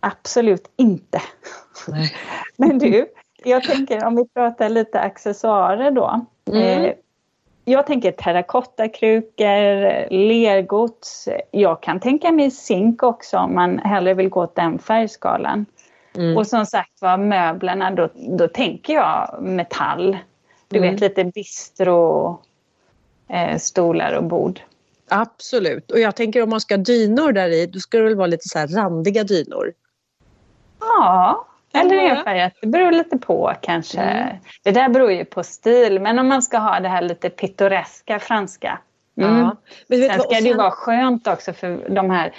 Absolut 0.00 0.72
inte. 0.76 1.20
Men 2.56 2.78
du, 2.78 3.06
jag 3.44 3.62
tänker 3.62 4.04
om 4.04 4.16
vi 4.16 4.28
pratar 4.28 4.68
lite 4.68 5.00
accessoarer 5.00 5.90
då. 5.90 6.26
Mm. 6.50 6.84
Eh, 6.84 6.92
jag 7.64 7.86
tänker 7.86 8.12
terrakottakrukor, 8.12 10.10
lergods. 10.10 11.28
Jag 11.50 11.82
kan 11.82 12.00
tänka 12.00 12.32
mig 12.32 12.50
zink 12.50 13.02
också 13.02 13.38
om 13.38 13.54
man 13.54 13.78
hellre 13.78 14.14
vill 14.14 14.28
gå 14.28 14.42
åt 14.42 14.54
den 14.54 14.78
färgskalan. 14.78 15.66
Mm. 16.16 16.36
Och 16.36 16.46
som 16.46 16.66
sagt 16.66 17.02
var 17.02 17.16
möblerna, 17.16 17.90
då, 17.90 18.08
då 18.14 18.48
tänker 18.48 18.94
jag 18.94 19.42
metall. 19.42 20.18
Du 20.68 20.78
mm. 20.78 20.90
vet 20.90 21.00
lite 21.00 21.24
bistro 21.24 22.38
eh, 23.28 23.58
stolar 23.58 24.12
och 24.12 24.24
bord. 24.24 24.60
Absolut. 25.08 25.90
Och 25.90 25.98
jag 25.98 26.16
tänker 26.16 26.42
om 26.42 26.50
man 26.50 26.60
ska 26.60 26.74
ha 26.74 26.82
dynor 26.82 27.32
där 27.32 27.48
i, 27.48 27.66
då 27.66 27.78
ska 27.78 27.98
det 27.98 28.04
väl 28.04 28.16
vara 28.16 28.26
lite 28.26 28.48
så 28.48 28.58
randiga 28.58 29.24
dynor? 29.24 29.72
Ja, 30.80 31.46
eller 31.74 31.96
enfärgat. 31.96 32.52
Det 32.60 32.66
beror 32.66 32.92
lite 32.92 33.18
på 33.18 33.52
kanske. 33.60 34.00
Mm. 34.00 34.36
Det 34.62 34.70
där 34.70 34.88
beror 34.88 35.12
ju 35.12 35.24
på 35.24 35.42
stil. 35.42 36.00
Men 36.00 36.18
om 36.18 36.28
man 36.28 36.42
ska 36.42 36.58
ha 36.58 36.80
det 36.80 36.88
här 36.88 37.02
lite 37.02 37.30
pittoreska 37.30 38.18
franska. 38.18 38.78
Mm. 39.20 39.38
Ja. 39.38 39.56
Men 39.86 40.00
vet 40.00 40.10
sen 40.10 40.20
ska 40.20 40.34
sen... 40.34 40.44
det 40.44 40.50
ju 40.50 40.56
vara 40.56 40.70
skönt 40.70 41.26
också 41.26 41.52
för 41.52 41.88
de 41.88 42.10
här 42.10 42.32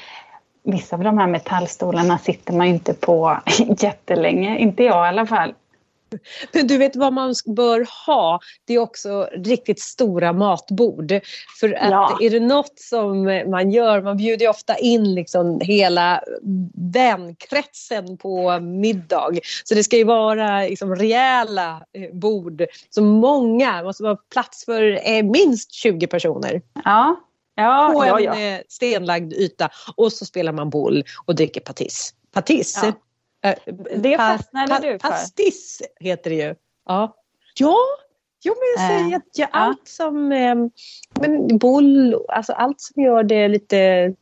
Vissa 0.68 0.96
av 0.96 1.04
de 1.04 1.18
här 1.18 1.28
metallstolarna 1.28 2.18
sitter 2.18 2.54
man 2.54 2.68
ju 2.68 2.74
inte 2.74 2.94
på 2.94 3.38
jättelänge. 3.80 4.58
Inte 4.58 4.84
jag 4.84 5.06
i 5.06 5.10
alla 5.10 5.26
fall. 5.26 5.54
Men 6.52 6.68
du 6.68 6.78
vet 6.78 6.96
vad 6.96 7.14
man 7.14 7.36
bör 7.46 7.88
ha? 8.06 8.40
Det 8.66 8.74
är 8.74 8.80
också 8.80 9.30
riktigt 9.32 9.82
stora 9.82 10.34
matbord. 10.34 11.14
För 11.60 11.74
att 11.74 11.92
ja. 11.92 12.18
är 12.22 12.30
det 12.30 12.40
något 12.40 12.80
som 12.80 13.24
man 13.48 13.72
gör, 13.72 14.02
man 14.02 14.18
bjuder 14.18 14.50
ofta 14.50 14.78
in 14.78 15.14
liksom 15.14 15.60
hela 15.62 16.22
vänkretsen 16.94 18.18
på 18.18 18.60
middag. 18.60 19.30
Så 19.64 19.76
det 19.76 19.84
ska 19.84 19.98
ju 19.98 20.04
vara 20.04 20.62
liksom 20.62 20.96
rejäla 20.96 21.86
eh, 21.94 22.16
bord. 22.16 22.66
Så 22.90 23.02
många, 23.02 23.78
det 23.78 23.84
måste 23.84 24.04
vara 24.04 24.18
plats 24.34 24.66
för 24.66 25.10
eh, 25.10 25.24
minst 25.24 25.72
20 25.72 26.08
personer. 26.08 26.62
Ja. 26.84 27.16
Ja, 27.56 27.92
på 27.94 28.06
ja, 28.06 28.20
en 28.20 28.24
ja. 28.24 28.40
Eh, 28.40 28.62
stenlagd 28.68 29.34
yta. 29.34 29.70
Och 29.96 30.14
så 30.14 30.26
spelar 30.26 30.52
man 30.52 30.70
boll 30.70 31.04
och 31.26 31.36
dricker 31.36 31.62
patis. 31.62 32.14
Patis, 32.34 32.80
ja. 32.84 32.94
Eh, 33.46 33.56
det 33.98 34.18
fastnade 34.18 34.68
pa, 34.68 34.80
du 34.80 35.00
för. 35.00 35.10
Pastis 35.10 35.82
heter 36.00 36.30
det 36.30 36.36
ju. 36.36 36.56
Ja, 36.86 37.16
ja 37.60 37.78
Jo, 38.46 38.54
men 38.54 38.68
jag 38.76 38.90
säger 38.90 39.18
att 39.18 39.38
ja, 39.38 39.48
allt 39.52 39.88
som... 39.88 40.32
Eh, 40.32 40.56
men 41.20 41.58
boll, 41.58 42.16
alltså 42.30 42.54
allt 42.54 42.82
som 42.82 43.04
gör 43.04 43.24
det 43.24 43.48
lite 43.48 44.14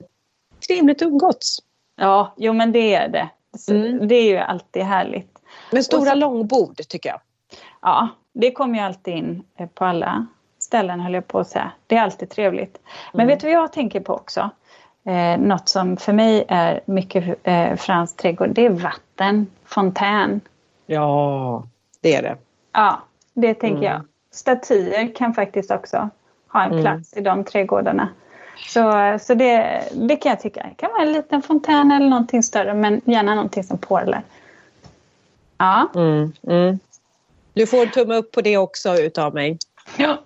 trevligt 0.68 1.02
att 1.02 1.08
umgås. 1.08 1.60
Ja, 1.96 2.34
jo 2.38 2.54
men 2.54 2.72
det 2.72 2.96
är 2.96 3.08
det. 3.08 3.30
Mm. 3.70 4.08
Det 4.08 4.16
är 4.16 4.24
ju 4.24 4.38
alltid 4.38 4.84
härligt. 4.84 5.40
Men 5.72 5.84
stora 5.84 6.12
så, 6.12 6.16
långbord 6.16 6.78
tycker 6.88 7.10
jag. 7.10 7.20
Ja, 7.82 8.10
det 8.34 8.52
kommer 8.52 8.80
ju 8.80 8.86
alltid 8.86 9.14
in 9.14 9.44
eh, 9.58 9.68
på 9.68 9.86
alla 9.86 10.28
ställen 10.60 11.00
höll 11.00 11.14
jag 11.14 11.28
på 11.28 11.40
att 11.40 11.48
säga. 11.48 11.72
Det 11.88 11.96
är 11.96 12.02
alltid 12.02 12.30
trevligt. 12.30 12.80
Men 13.14 13.22
mm. 13.22 13.28
vet 13.28 13.40
du 13.40 13.48
vad 13.48 13.56
jag 13.56 13.74
tänker 13.74 14.00
på 14.00 14.14
också? 14.14 14.50
Eh, 15.06 15.38
något 15.40 15.70
som 15.70 15.98
för 15.98 16.14
mig 16.14 16.46
är 16.48 16.82
mycket 16.86 17.38
eh, 17.44 17.76
fransk 17.76 18.18
trädgård, 18.18 18.50
det 18.50 18.66
är 18.66 18.70
vatten, 18.70 19.48
fontän. 19.66 20.42
Ja, 20.86 21.64
det 22.02 22.16
är 22.16 22.22
det. 22.22 22.38
Ja, 22.72 23.02
det 23.34 23.54
tänker 23.54 23.78
mm. 23.78 23.92
jag. 23.92 24.02
Statyer 24.32 25.16
kan 25.16 25.34
faktiskt 25.34 25.72
också 25.72 26.10
ha 26.48 26.64
en 26.64 26.72
mm. 26.72 26.84
plats 26.84 27.14
mm. 27.14 27.22
i 27.22 27.26
de 27.26 27.44
trädgårdarna. 27.44 28.10
Så, 28.68 29.18
så 29.22 29.34
det, 29.34 29.84
det 29.94 30.16
kan 30.16 30.30
jag 30.30 30.42
tycka. 30.42 30.64
Det 30.64 30.76
kan 30.76 30.92
vara 30.92 31.02
en 31.02 31.12
liten 31.12 31.42
fontän 31.42 31.92
eller 31.92 32.10
någonting 32.10 32.44
större, 32.44 32.74
men 32.74 33.02
gärna 33.06 33.36
någonting 33.36 33.64
som 33.64 33.78
porlar. 33.78 34.24
Ja. 35.58 35.90
Mm, 35.96 36.34
mm. 36.48 36.80
Du 37.54 37.68
får 37.68 37.86
tumme 37.86 38.16
upp 38.16 38.32
på 38.32 38.42
det 38.42 38.58
också 38.58 38.96
utav 38.96 39.34
mig. 39.34 39.58
Ja. 39.98 40.18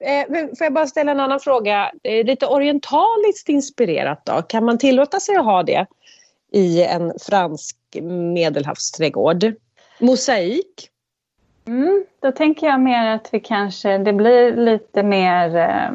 Eh, 0.00 0.26
får 0.58 0.64
jag 0.64 0.72
bara 0.72 0.86
ställa 0.86 1.12
en 1.12 1.20
annan 1.20 1.40
fråga? 1.40 1.90
Lite 2.02 2.46
orientaliskt 2.46 3.48
inspirerat 3.48 4.24
då? 4.24 4.42
Kan 4.42 4.64
man 4.64 4.78
tillåta 4.78 5.20
sig 5.20 5.36
att 5.36 5.44
ha 5.44 5.62
det 5.62 5.86
i 6.52 6.82
en 6.82 7.12
fransk 7.18 7.76
medelhavsträdgård? 8.34 9.54
Mosaik? 9.98 10.90
Mm, 11.66 12.04
då 12.20 12.32
tänker 12.32 12.66
jag 12.66 12.80
mer 12.80 13.06
att 13.06 13.28
vi 13.32 13.40
kanske, 13.40 13.98
det 13.98 14.12
blir 14.12 14.56
lite 14.56 15.02
mer 15.02 15.56
eh, 15.56 15.90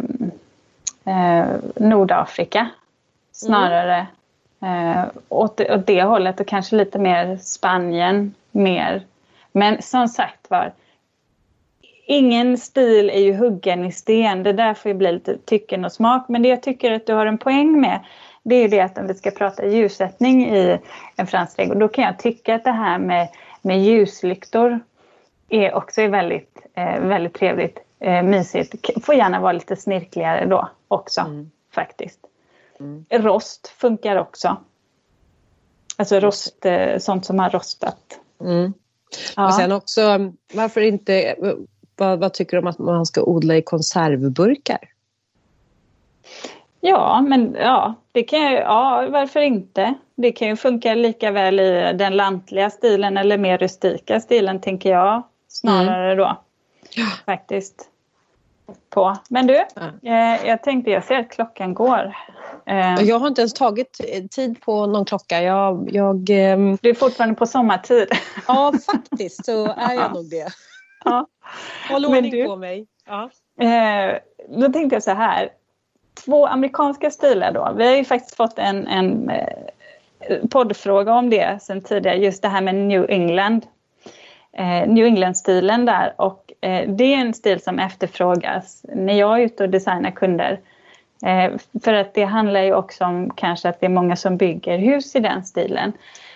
eh 1.15 1.47
Nordafrika 1.75 2.69
snarare. 3.31 4.07
Mm. 4.59 4.97
Eh, 4.97 5.05
åt, 5.29 5.61
åt 5.61 5.87
det 5.87 6.03
hållet 6.03 6.39
och 6.39 6.47
kanske 6.47 6.75
lite 6.75 6.99
mer 6.99 7.37
Spanien 7.37 8.33
mer. 8.51 9.03
Men 9.51 9.81
som 9.81 10.07
sagt 10.07 10.49
var, 10.49 10.73
ingen 12.05 12.57
stil 12.57 13.09
är 13.09 13.19
ju 13.19 13.33
huggen 13.33 13.85
i 13.85 13.91
sten. 13.91 14.43
Det 14.43 14.53
där 14.53 14.73
får 14.73 14.89
ju 14.89 14.97
bli 14.97 15.11
lite 15.11 15.37
tycken 15.37 15.85
och 15.85 15.91
smak. 15.91 16.25
Men 16.29 16.41
det 16.41 16.49
jag 16.49 16.63
tycker 16.63 16.91
att 16.91 17.07
du 17.07 17.13
har 17.13 17.25
en 17.25 17.37
poäng 17.37 17.81
med 17.81 17.99
det 18.43 18.55
är 18.55 18.69
det 18.69 18.79
att 18.79 18.97
om 18.97 19.07
vi 19.07 19.13
ska 19.13 19.31
prata 19.31 19.65
ljussättning 19.65 20.45
i 20.55 20.79
en 21.15 21.27
fransk 21.27 21.55
trädgård 21.55 21.77
då 21.77 21.87
kan 21.87 22.03
jag 22.03 22.19
tycka 22.19 22.55
att 22.55 22.63
det 22.63 22.71
här 22.71 22.99
med, 22.99 23.29
med 23.61 23.83
ljuslyktor 23.83 24.79
är 25.49 25.73
också 25.73 26.07
väldigt, 26.07 26.57
eh, 26.73 26.99
väldigt 26.99 27.33
trevligt, 27.33 27.79
eh, 27.99 28.23
mysigt. 28.23 29.05
Får 29.05 29.15
gärna 29.15 29.39
vara 29.39 29.51
lite 29.51 29.75
snirkligare 29.75 30.45
då 30.45 30.69
också 30.87 31.21
mm. 31.21 31.51
faktiskt. 31.71 32.19
Mm. 32.79 33.05
Rost 33.09 33.67
funkar 33.67 34.15
också. 34.15 34.57
Alltså 35.97 36.19
rost, 36.19 36.65
eh, 36.65 36.97
sånt 36.97 37.25
som 37.25 37.39
har 37.39 37.49
rostat. 37.49 38.19
Mm. 38.41 38.73
Ja. 39.35 39.45
Och 39.45 39.53
sen 39.53 39.71
också, 39.71 40.01
varför 40.53 40.81
inte, 40.81 41.35
vad, 41.95 42.19
vad, 42.19 42.33
tycker 42.33 42.57
du 42.57 42.61
om 42.61 42.67
att 42.67 42.79
man 42.79 43.05
ska 43.05 43.23
odla 43.23 43.55
i 43.55 43.61
konservburkar? 43.61 44.79
Ja, 46.81 47.21
men 47.21 47.55
ja, 47.59 47.93
det 48.11 48.23
kan 48.23 48.51
ju, 48.51 48.57
ja, 48.57 49.07
varför 49.11 49.39
inte? 49.39 49.93
Det 50.15 50.31
kan 50.31 50.47
ju 50.47 50.55
funka 50.55 50.95
lika 50.95 51.31
väl 51.31 51.59
i 51.59 51.93
den 51.93 52.15
lantliga 52.15 52.69
stilen 52.69 53.17
eller 53.17 53.37
mer 53.37 53.57
rustika 53.57 54.19
stilen 54.19 54.61
tänker 54.61 54.89
jag 54.89 55.23
snarare 55.47 56.05
mm. 56.11 56.17
då. 56.17 56.37
Ja. 56.95 57.05
Faktiskt. 57.25 57.89
På. 58.89 59.17
Men 59.29 59.47
du, 59.47 59.65
ja. 59.75 60.09
eh, 60.11 60.47
jag 60.47 60.63
tänkte, 60.63 60.91
jag 60.91 61.03
ser 61.03 61.19
att 61.19 61.31
klockan 61.31 61.73
går. 61.73 62.15
Eh, 62.65 63.01
jag 63.01 63.19
har 63.19 63.27
inte 63.27 63.41
ens 63.41 63.53
tagit 63.53 63.99
tid 64.31 64.61
på 64.61 64.85
någon 64.85 65.05
klocka. 65.05 65.41
Jag, 65.41 65.89
jag, 65.91 66.15
eh, 66.15 66.57
Du 66.81 66.89
är 66.89 66.93
fortfarande 66.93 67.35
på 67.35 67.45
sommartid. 67.45 68.07
ja, 68.47 68.73
faktiskt 68.85 69.45
så 69.45 69.65
är 69.65 69.93
jag 69.93 70.13
nog 70.13 70.29
det. 70.29 70.47
Ja. 71.05 71.27
Håll 71.89 72.05
ordning 72.05 72.31
du, 72.31 72.45
på 72.45 72.55
mig. 72.55 72.87
Ja. 73.05 73.29
Eh, 73.65 74.17
då 74.47 74.71
tänkte 74.71 74.95
jag 74.95 75.03
så 75.03 75.11
här. 75.11 75.49
Två 76.25 76.47
amerikanska 76.47 77.11
stilar 77.11 77.51
då. 77.51 77.73
Vi 77.77 77.87
har 77.87 77.95
ju 77.95 78.03
faktiskt 78.03 78.35
fått 78.35 78.59
en, 78.59 78.87
en 78.87 79.29
eh, 79.29 79.47
poddfråga 80.51 81.13
om 81.13 81.29
det 81.29 81.61
sen 81.61 81.81
tidigare. 81.81 82.17
Just 82.17 82.41
det 82.41 82.47
här 82.47 82.61
med 82.61 82.75
New 82.75 83.05
England. 83.09 83.65
Eh, 84.57 84.87
New 84.87 85.05
England-stilen 85.05 85.85
där. 85.85 86.13
Och 86.17 86.53
eh, 86.61 86.89
det 86.89 87.13
är 87.13 87.17
en 87.17 87.33
stil 87.33 87.59
som 87.59 87.79
efterfrågas 87.79 88.85
när 88.93 89.13
jag 89.13 89.39
är 89.39 89.45
ute 89.45 89.63
och 89.63 89.69
designar 89.69 90.11
kunder. 90.11 90.59
Eh, 91.25 91.51
för 91.83 91.93
att 91.93 92.13
det 92.13 92.23
handlar 92.23 92.61
ju 92.61 92.73
också 92.73 93.05
om 93.05 93.31
kanske 93.35 93.69
att 93.69 93.79
det 93.79 93.85
är 93.85 93.89
många 93.89 94.15
som 94.15 94.37
bygger 94.37 94.77
hus 94.77 95.15
i 95.15 95.19
den 95.19 95.43
stilen. 95.43 95.93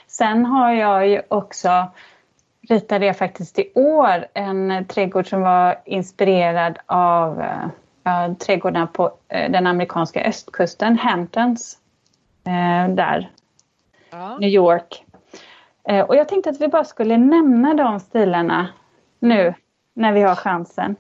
Sen 0.08 0.46
har 0.46 0.72
jag 0.72 1.08
ju 1.08 1.22
också 1.28 1.88
ritade 2.70 3.06
jag 3.06 3.18
faktiskt 3.18 3.60
i 3.60 3.72
år 3.76 4.28
en 4.34 4.86
trädgård 4.88 5.30
som 5.30 5.42
var 5.42 5.82
inspirerad 5.86 6.78
av 6.86 7.42
äh, 8.06 8.34
trädgårdarna 8.34 8.88
på 8.88 9.12
äh, 9.28 9.52
den 9.52 9.68
amerikanska 9.68 10.24
östkusten, 10.24 10.98
Hamptons. 10.98 11.78
Äh, 12.48 12.96
där, 12.96 13.32
ja. 14.12 14.38
New 14.38 14.50
York. 14.50 15.06
Och 16.08 16.16
jag 16.16 16.28
tänkte 16.28 16.50
att 16.50 16.62
vi 16.62 16.68
bara 16.68 16.84
skulle 16.84 17.18
nämna 17.18 17.74
de 17.74 18.00
stilarna 18.00 18.68
nu 19.20 19.54
när 19.94 20.14
vi 20.14 20.22
har 20.22 20.36
chansen. 20.36 20.96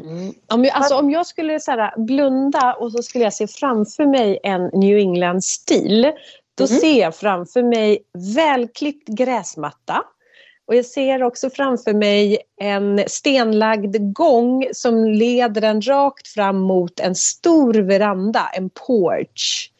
Mm. 0.00 0.34
Om, 0.46 0.64
jag, 0.64 0.74
alltså, 0.74 0.98
om 0.98 1.10
jag 1.10 1.26
skulle 1.26 1.60
så 1.60 1.70
här, 1.70 1.94
blunda 1.96 2.74
och 2.74 2.92
så 2.92 3.02
skulle 3.02 3.24
jag 3.24 3.32
se 3.32 3.46
framför 3.46 4.06
mig 4.06 4.38
en 4.42 4.70
New 4.72 4.98
England-stil. 4.98 6.12
Då 6.54 6.64
mm. 6.64 6.80
ser 6.80 7.00
jag 7.00 7.14
framför 7.16 7.62
mig 7.62 7.98
välklippt 8.36 9.08
gräsmatta. 9.08 10.02
Och 10.66 10.74
jag 10.74 10.84
ser 10.84 11.22
också 11.22 11.50
framför 11.50 11.94
mig 11.94 12.38
en 12.60 13.04
stenlagd 13.06 14.12
gång 14.12 14.66
som 14.72 15.04
leder 15.04 15.62
en 15.62 15.82
rakt 15.82 16.28
fram 16.28 16.58
mot 16.58 17.00
en 17.00 17.14
stor 17.14 17.74
veranda, 17.74 18.50
en 18.54 18.70
porch. 18.70 19.70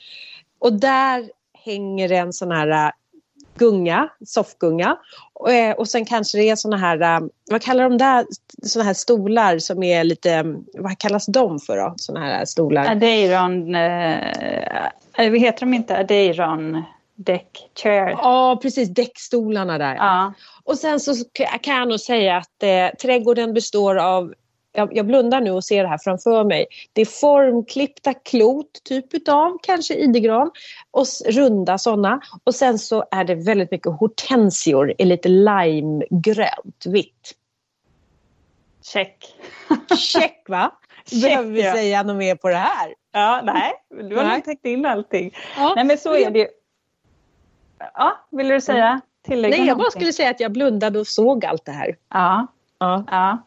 Och 0.58 0.72
där 0.72 1.30
hänger 1.64 2.12
en 2.12 2.32
sån 2.32 2.50
här 2.50 2.86
äh, 2.86 2.90
gunga, 3.58 4.08
soffgunga. 4.26 4.96
Och, 5.32 5.52
eh, 5.52 5.76
och 5.76 5.88
sen 5.88 6.04
kanske 6.04 6.38
det 6.38 6.50
är 6.50 6.56
såna 6.56 6.76
här, 6.76 7.00
äh, 7.00 7.26
vad 7.50 7.62
kallar 7.62 7.84
de 7.84 7.98
där, 7.98 8.26
såna 8.62 8.84
här 8.84 8.94
stolar 8.94 9.58
som 9.58 9.82
är 9.82 10.04
lite, 10.04 10.32
mm, 10.32 10.64
vad 10.74 10.98
kallas 10.98 11.26
de 11.26 11.60
för 11.60 11.76
då? 11.76 11.94
Såna 11.96 12.20
här 12.20 12.44
stolar? 12.44 12.90
Adeiron, 12.90 13.74
eh, 13.74 14.30
eh 15.18 15.30
vad 15.30 15.38
heter 15.38 15.60
de 15.60 15.74
inte? 15.74 15.98
Adeiron 15.98 16.82
deck 17.16 17.70
chair. 17.82 18.08
Ja, 18.08 18.58
precis, 18.62 18.88
däckstolarna 18.88 19.78
där. 19.78 19.94
Ja. 19.94 20.32
Och 20.64 20.78
sen 20.78 21.00
så 21.00 21.14
kan 21.62 21.76
jag 21.76 21.88
nog 21.88 22.00
säga 22.00 22.36
att 22.36 22.62
eh, 22.62 22.96
trädgården 22.98 23.54
består 23.54 23.96
av 23.96 24.34
jag, 24.76 25.06
blundar 25.06 25.40
nu 25.40 25.50
och 25.50 25.64
ser 25.64 25.82
det 25.82 25.88
här 25.88 25.98
framför 25.98 26.44
mig. 26.44 26.66
Det 26.92 27.00
är 27.00 27.06
formklippta 27.06 28.14
klot, 28.14 28.80
typ 28.84 29.14
utav 29.14 29.58
kanske 29.62 29.94
idegran, 29.94 30.50
och 30.90 31.06
runda 31.26 31.78
sådana. 31.78 32.20
Och 32.44 32.54
sen 32.54 32.78
så 32.78 33.04
är 33.10 33.24
det 33.24 33.34
väldigt 33.34 33.70
mycket 33.70 33.92
hortensior 33.92 34.94
i 34.98 35.04
lite 35.04 35.28
limegrönt, 35.28 36.86
vitt. 36.86 37.34
Check. 38.82 39.34
Check 39.98 40.44
va? 40.48 40.72
Check, 41.06 41.22
Behöver 41.22 41.50
vi 41.50 41.62
ja. 41.62 41.72
säga 41.72 42.02
något 42.02 42.16
mer 42.16 42.34
på 42.34 42.48
det 42.48 42.56
här? 42.56 42.94
Ja, 43.12 43.40
nej, 43.44 43.72
du 44.08 44.16
har 44.16 44.24
nog 44.24 44.44
täckt 44.44 44.66
in 44.66 44.86
allting. 44.86 45.34
Ja. 45.56 45.72
Nej 45.76 45.84
men 45.84 45.98
så 45.98 46.14
är 46.14 46.30
det 46.30 46.48
Ja, 47.94 48.20
vill 48.30 48.48
du 48.48 48.60
säga? 48.60 49.00
Tillägga 49.22 49.56
Nej, 49.56 49.66
jag 49.66 49.78
bara 49.78 49.90
skulle 49.90 50.12
säga 50.12 50.30
att 50.30 50.40
jag 50.40 50.52
blundade 50.52 50.98
och 50.98 51.06
såg 51.06 51.44
allt 51.44 51.64
det 51.64 51.72
här. 51.72 51.96
Ja. 52.08 52.46
ja. 52.78 53.04
ja. 53.10 53.38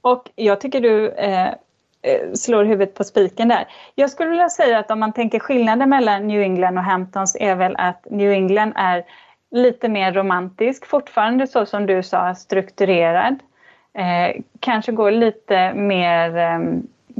Och 0.00 0.30
jag 0.34 0.60
tycker 0.60 0.80
du 0.80 1.08
eh, 1.08 1.48
eh, 2.02 2.32
slår 2.34 2.64
huvudet 2.64 2.94
på 2.94 3.04
spiken 3.04 3.48
där. 3.48 3.68
Jag 3.94 4.10
skulle 4.10 4.30
vilja 4.30 4.48
säga 4.48 4.78
att 4.78 4.90
om 4.90 5.00
man 5.00 5.12
tänker 5.12 5.38
skillnaden 5.38 5.88
mellan 5.88 6.28
New 6.28 6.42
England 6.42 6.78
och 6.78 6.84
Hamptons 6.84 7.36
är 7.40 7.54
väl 7.54 7.76
att 7.76 8.06
New 8.10 8.32
England 8.32 8.72
är 8.76 9.04
lite 9.50 9.88
mer 9.88 10.12
romantisk, 10.12 10.86
fortfarande 10.86 11.46
så 11.46 11.66
som 11.66 11.86
du 11.86 12.02
sa 12.02 12.34
strukturerad. 12.34 13.38
Eh, 13.92 14.42
kanske 14.60 14.92
går 14.92 15.10
lite 15.10 15.74
mer, 15.74 16.36
eh, 16.36 16.58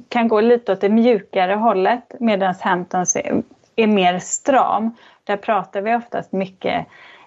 kan 0.09 0.29
gå 0.29 0.41
lite 0.41 0.73
åt 0.73 0.81
det 0.81 0.89
mjukare 0.89 1.55
hållet 1.55 2.15
medan 2.21 2.55
Hamptons 2.61 3.17
är, 3.17 3.43
är 3.77 3.87
mer 3.87 4.19
stram. 4.19 4.97
Där 5.31 5.37
pratar 5.37 5.81
vi 5.81 5.95
oftast 5.95 6.33
mycket 6.33 6.87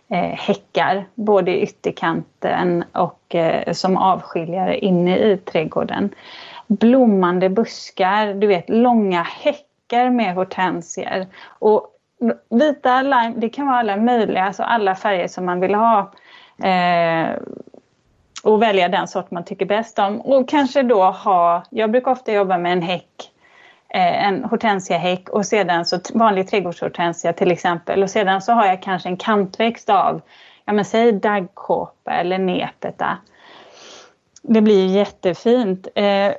eh, 0.10 0.18
häckar, 0.20 1.06
både 1.16 1.52
i 1.52 1.62
ytterkanten 1.62 2.84
och 2.92 3.36
eh, 3.36 3.74
som 3.74 3.98
avskiljare 3.98 4.78
inne 4.78 5.18
i 5.18 5.38
trädgården. 5.38 6.10
Blommande 6.68 7.50
buskar, 7.50 8.34
du 8.34 8.48
vet 8.48 8.70
långa 8.70 9.22
häckar 9.24 10.10
med 10.10 10.36
hortensier. 10.36 11.28
Och 11.60 11.88
vita 12.50 13.02
lime, 13.02 13.34
det 13.38 13.50
kan 13.50 13.68
vara 13.68 13.78
alla 13.78 13.98
möjliga, 13.98 14.44
alltså 14.44 14.64
alla 14.64 14.96
färger 14.96 15.28
som 15.28 15.46
man 15.46 15.60
vill 15.60 15.76
ha. 15.76 16.12
Eh, 16.64 17.30
och 18.44 18.62
välja 18.62 18.90
den 18.90 19.08
sort 19.08 19.32
man 19.32 19.46
tycker 19.46 19.66
bäst 19.66 20.00
om. 20.00 20.22
Och 20.22 20.50
kanske 20.50 20.84
då 20.84 21.04
ha, 21.04 21.64
jag 21.70 21.92
brukar 21.92 22.12
ofta 22.12 22.34
jobba 22.34 22.58
med 22.58 22.72
en 22.72 22.82
häck 22.82 23.33
en 23.94 24.44
hortensiahäck 24.44 25.30
och 25.30 25.46
sedan 25.46 25.86
så 25.86 26.00
vanlig 26.14 26.48
trädgårdshortensia 26.48 27.34
till 27.34 27.52
exempel 27.52 28.04
och 28.04 28.10
sedan 28.10 28.42
så 28.42 28.52
har 28.52 28.66
jag 28.66 28.82
kanske 28.82 29.10
en 29.10 29.18
kantväxt 29.18 29.90
av, 29.90 30.22
ja 30.66 30.74
men 30.74 30.86
säg 30.86 31.12
daggkåpa 31.12 32.12
eller 32.12 32.38
nepeta. 32.38 33.18
Det 34.42 34.62
blir 34.62 34.88
jättefint. 34.88 35.88
Eh, 35.96 36.34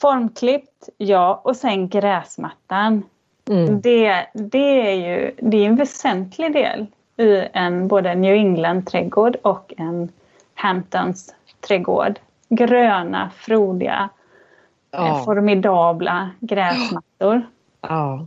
formklippt, 0.00 0.88
ja, 0.96 1.40
och 1.44 1.56
sen 1.56 1.88
gräsmattan. 1.88 3.02
Mm. 3.50 3.80
Det, 3.80 4.26
det 4.34 4.88
är 4.88 4.92
ju 4.92 5.34
det 5.38 5.56
är 5.56 5.66
en 5.66 5.76
väsentlig 5.76 6.52
del 6.52 6.86
i 7.16 7.48
en 7.52 7.88
både 7.88 8.14
New 8.14 8.34
England-trädgård 8.34 9.36
och 9.42 9.74
en 9.76 10.08
Hamptons 10.54 11.34
trädgård. 11.60 12.18
Gröna, 12.48 13.30
frodiga 13.36 14.08
ja. 14.96 15.22
formidabla 15.24 16.30
gräsmattor. 16.40 17.46
Ja, 17.80 18.26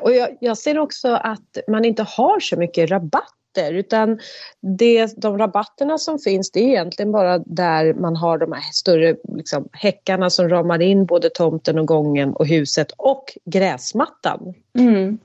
och 0.00 0.12
jag, 0.12 0.28
jag, 0.40 0.58
ser 0.58 0.78
också 0.78 1.08
att 1.14 1.58
man 1.68 1.84
inte 1.84 2.02
har 2.02 2.40
så 2.40 2.56
mycket 2.56 2.90
rabatt 2.90 3.36
rabatter 3.56 3.74
utan 3.74 4.18
det, 4.60 5.22
de 5.22 5.38
rabatterna 5.38 5.98
som 5.98 6.18
finns 6.18 6.50
det 6.50 6.60
är 6.60 6.68
egentligen 6.68 7.12
bara 7.12 7.38
där 7.38 7.94
man 7.94 8.16
har 8.16 8.38
de 8.38 8.52
här 8.52 8.72
större 8.72 9.16
liksom, 9.36 9.68
häckarna 9.72 10.30
som 10.30 10.48
ramar 10.48 10.82
in 10.82 11.06
både 11.06 11.30
tomten 11.30 11.78
och 11.78 11.86
gången 11.86 12.32
och 12.32 12.46
huset 12.46 12.92
och 12.96 13.24
gräsmattan. 13.44 14.54
Mm. 14.78 15.18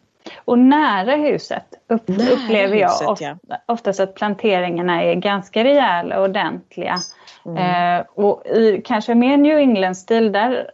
Och 0.45 0.59
nära 0.59 1.15
huset 1.15 1.65
upp, 1.87 2.07
nära 2.07 2.31
upplever 2.31 2.75
jag 2.75 2.89
huset, 2.89 3.07
ofta, 3.07 3.37
ja. 3.47 3.57
oftast 3.65 3.99
att 3.99 4.15
planteringarna 4.15 5.03
är 5.03 5.15
ganska 5.15 5.63
rejäla 5.63 6.19
och 6.19 6.23
ordentliga. 6.23 6.97
Mm. 7.45 7.57
Eh, 7.57 8.05
och 8.15 8.45
i 8.45 8.81
kanske 8.85 9.15
mer 9.15 9.37
New 9.37 9.57
England-stil 9.57 10.31
där 10.31 10.71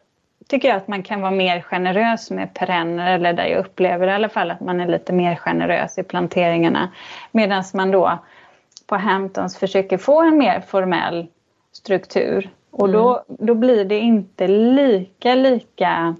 tycker 0.47 0.67
jag 0.67 0.77
att 0.77 0.87
man 0.87 1.03
kan 1.03 1.21
vara 1.21 1.31
mer 1.31 1.61
generös 1.61 2.31
med 2.31 2.53
perenner 2.53 3.15
eller 3.15 3.33
där 3.33 3.45
jag 3.45 3.59
upplever 3.59 4.07
i 4.07 4.11
alla 4.11 4.29
fall 4.29 4.51
att 4.51 4.59
man 4.59 4.79
är 4.79 4.87
lite 4.87 5.13
mer 5.13 5.35
generös 5.35 5.97
i 5.97 6.03
planteringarna. 6.03 6.91
Medan 7.31 7.63
man 7.73 7.91
då 7.91 8.19
på 8.87 8.95
Hamptons 8.95 9.57
försöker 9.57 9.97
få 9.97 10.21
en 10.21 10.37
mer 10.37 10.59
formell 10.59 11.27
struktur. 11.71 12.49
Och 12.71 12.89
då, 12.89 13.23
mm. 13.29 13.37
då 13.47 13.53
blir 13.55 13.85
det 13.85 13.99
inte 13.99 14.47
lika, 14.47 15.35
lika 15.35 16.15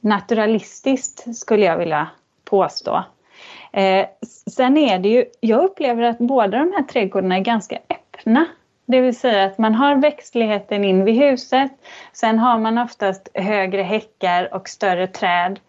naturalistiskt 0.00 1.36
skulle 1.36 1.66
jag 1.66 1.78
vilja 1.78 2.08
påstå. 2.44 3.04
Eh, 3.72 4.06
sen 4.50 4.76
är 4.76 4.98
det 4.98 5.08
ju, 5.08 5.24
jag 5.40 5.64
upplever 5.64 6.02
att 6.02 6.18
båda 6.18 6.58
de 6.58 6.72
här 6.72 6.82
trädgårdarna 6.82 7.36
är 7.36 7.40
ganska 7.40 7.78
öppna. 7.90 8.46
Det 8.86 9.00
vill 9.00 9.16
säga 9.16 9.44
att 9.44 9.58
man 9.58 9.74
har 9.74 9.96
växtligheten 9.96 10.84
in 10.84 11.04
vid 11.04 11.14
huset. 11.14 11.70
Sen 12.12 12.38
har 12.38 12.58
man 12.58 12.78
oftast 12.78 13.28
högre 13.34 13.82
häckar 13.82 14.54
och 14.54 14.68
större 14.68 15.06
träd 15.06 15.60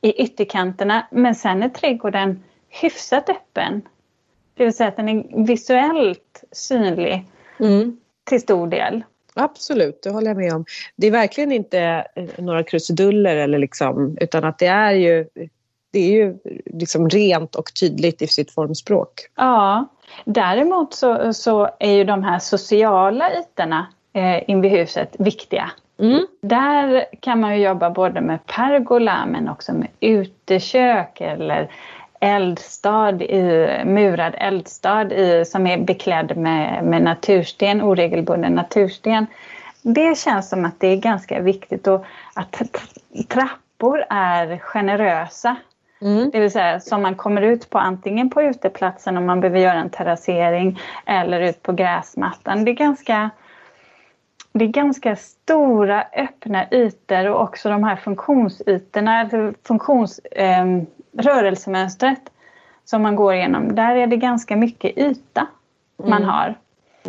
i 0.00 0.22
ytterkanterna. 0.22 1.06
Men 1.10 1.34
sen 1.34 1.62
är 1.62 1.68
trädgården 1.68 2.44
hyfsat 2.68 3.28
öppen. 3.28 3.82
Det 4.54 4.64
vill 4.64 4.76
säga 4.76 4.88
att 4.88 4.96
den 4.96 5.08
är 5.08 5.46
visuellt 5.46 6.44
synlig 6.52 7.26
mm. 7.60 8.00
till 8.24 8.40
stor 8.40 8.66
del. 8.66 9.04
Absolut, 9.34 10.02
det 10.02 10.10
håller 10.10 10.26
jag 10.26 10.36
med 10.36 10.54
om. 10.54 10.64
Det 10.96 11.06
är 11.06 11.10
verkligen 11.10 11.52
inte 11.52 12.06
eh, 12.14 12.24
några 12.38 12.62
krusiduller 12.62 13.36
eller 13.36 13.58
liksom, 13.58 14.16
utan 14.20 14.44
att 14.44 14.58
det 14.58 14.66
är 14.66 14.92
ju 14.92 15.26
det 15.96 16.00
är 16.00 16.12
ju 16.12 16.38
liksom 16.66 17.08
rent 17.08 17.54
och 17.54 17.74
tydligt 17.80 18.22
i 18.22 18.26
sitt 18.26 18.50
formspråk. 18.50 19.10
Ja, 19.34 19.88
däremot 20.24 20.94
så, 20.94 21.32
så 21.32 21.68
är 21.78 21.92
ju 21.92 22.04
de 22.04 22.22
här 22.22 22.38
sociala 22.38 23.30
ytorna 23.38 23.86
eh, 24.12 24.50
invid 24.50 24.70
huset 24.70 25.16
viktiga. 25.18 25.70
Mm. 25.98 26.26
Där 26.42 27.04
kan 27.20 27.40
man 27.40 27.56
ju 27.56 27.64
jobba 27.64 27.90
både 27.90 28.20
med 28.20 28.46
pergola 28.46 29.26
men 29.26 29.48
också 29.48 29.72
med 29.72 29.88
utekök 30.00 31.20
eller 31.20 31.70
eldstad 32.20 33.22
i, 33.22 33.68
murad 33.84 34.34
eldstad 34.38 35.12
i, 35.12 35.44
som 35.44 35.66
är 35.66 35.78
beklädd 35.78 36.36
med, 36.36 36.84
med 36.84 37.02
natursten, 37.02 37.82
oregelbunden 37.82 38.52
natursten. 38.52 39.26
Det 39.82 40.18
känns 40.18 40.48
som 40.48 40.64
att 40.64 40.80
det 40.80 40.86
är 40.88 40.96
ganska 40.96 41.40
viktigt 41.40 41.86
och 41.86 42.04
att 42.34 42.62
trappor 43.28 44.04
är 44.10 44.58
generösa 44.58 45.56
Mm. 46.00 46.30
Det 46.30 46.40
vill 46.40 46.50
säga 46.50 46.80
som 46.80 47.02
man 47.02 47.14
kommer 47.14 47.42
ut 47.42 47.70
på 47.70 47.78
antingen 47.78 48.30
på 48.30 48.42
uteplatsen 48.42 49.16
om 49.16 49.26
man 49.26 49.40
behöver 49.40 49.58
göra 49.58 49.80
en 49.80 49.90
terrassering 49.90 50.80
eller 51.06 51.40
ut 51.40 51.62
på 51.62 51.72
gräsmattan. 51.72 52.64
Det 52.64 52.70
är 52.70 52.74
ganska, 52.74 53.30
det 54.52 54.64
är 54.64 54.68
ganska 54.68 55.16
stora 55.16 56.04
öppna 56.16 56.64
ytor 56.70 57.28
och 57.28 57.42
också 57.42 57.68
de 57.68 57.84
här 57.84 57.96
funktionsytorna, 57.96 59.20
alltså 59.20 59.52
funktions, 59.62 60.18
eh, 60.18 60.66
rörelsemönstret 61.18 62.30
som 62.84 63.02
man 63.02 63.16
går 63.16 63.34
igenom. 63.34 63.74
Där 63.74 63.96
är 63.96 64.06
det 64.06 64.16
ganska 64.16 64.56
mycket 64.56 64.98
yta 64.98 65.46
mm. 65.98 66.10
man 66.10 66.24
har. 66.24 66.54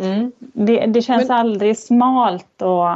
Mm. 0.00 0.32
Det, 0.38 0.86
det, 0.86 1.02
känns 1.02 1.28
Men... 1.28 1.36
aldrig 1.38 1.78
smalt 1.78 2.62
och 2.62 2.88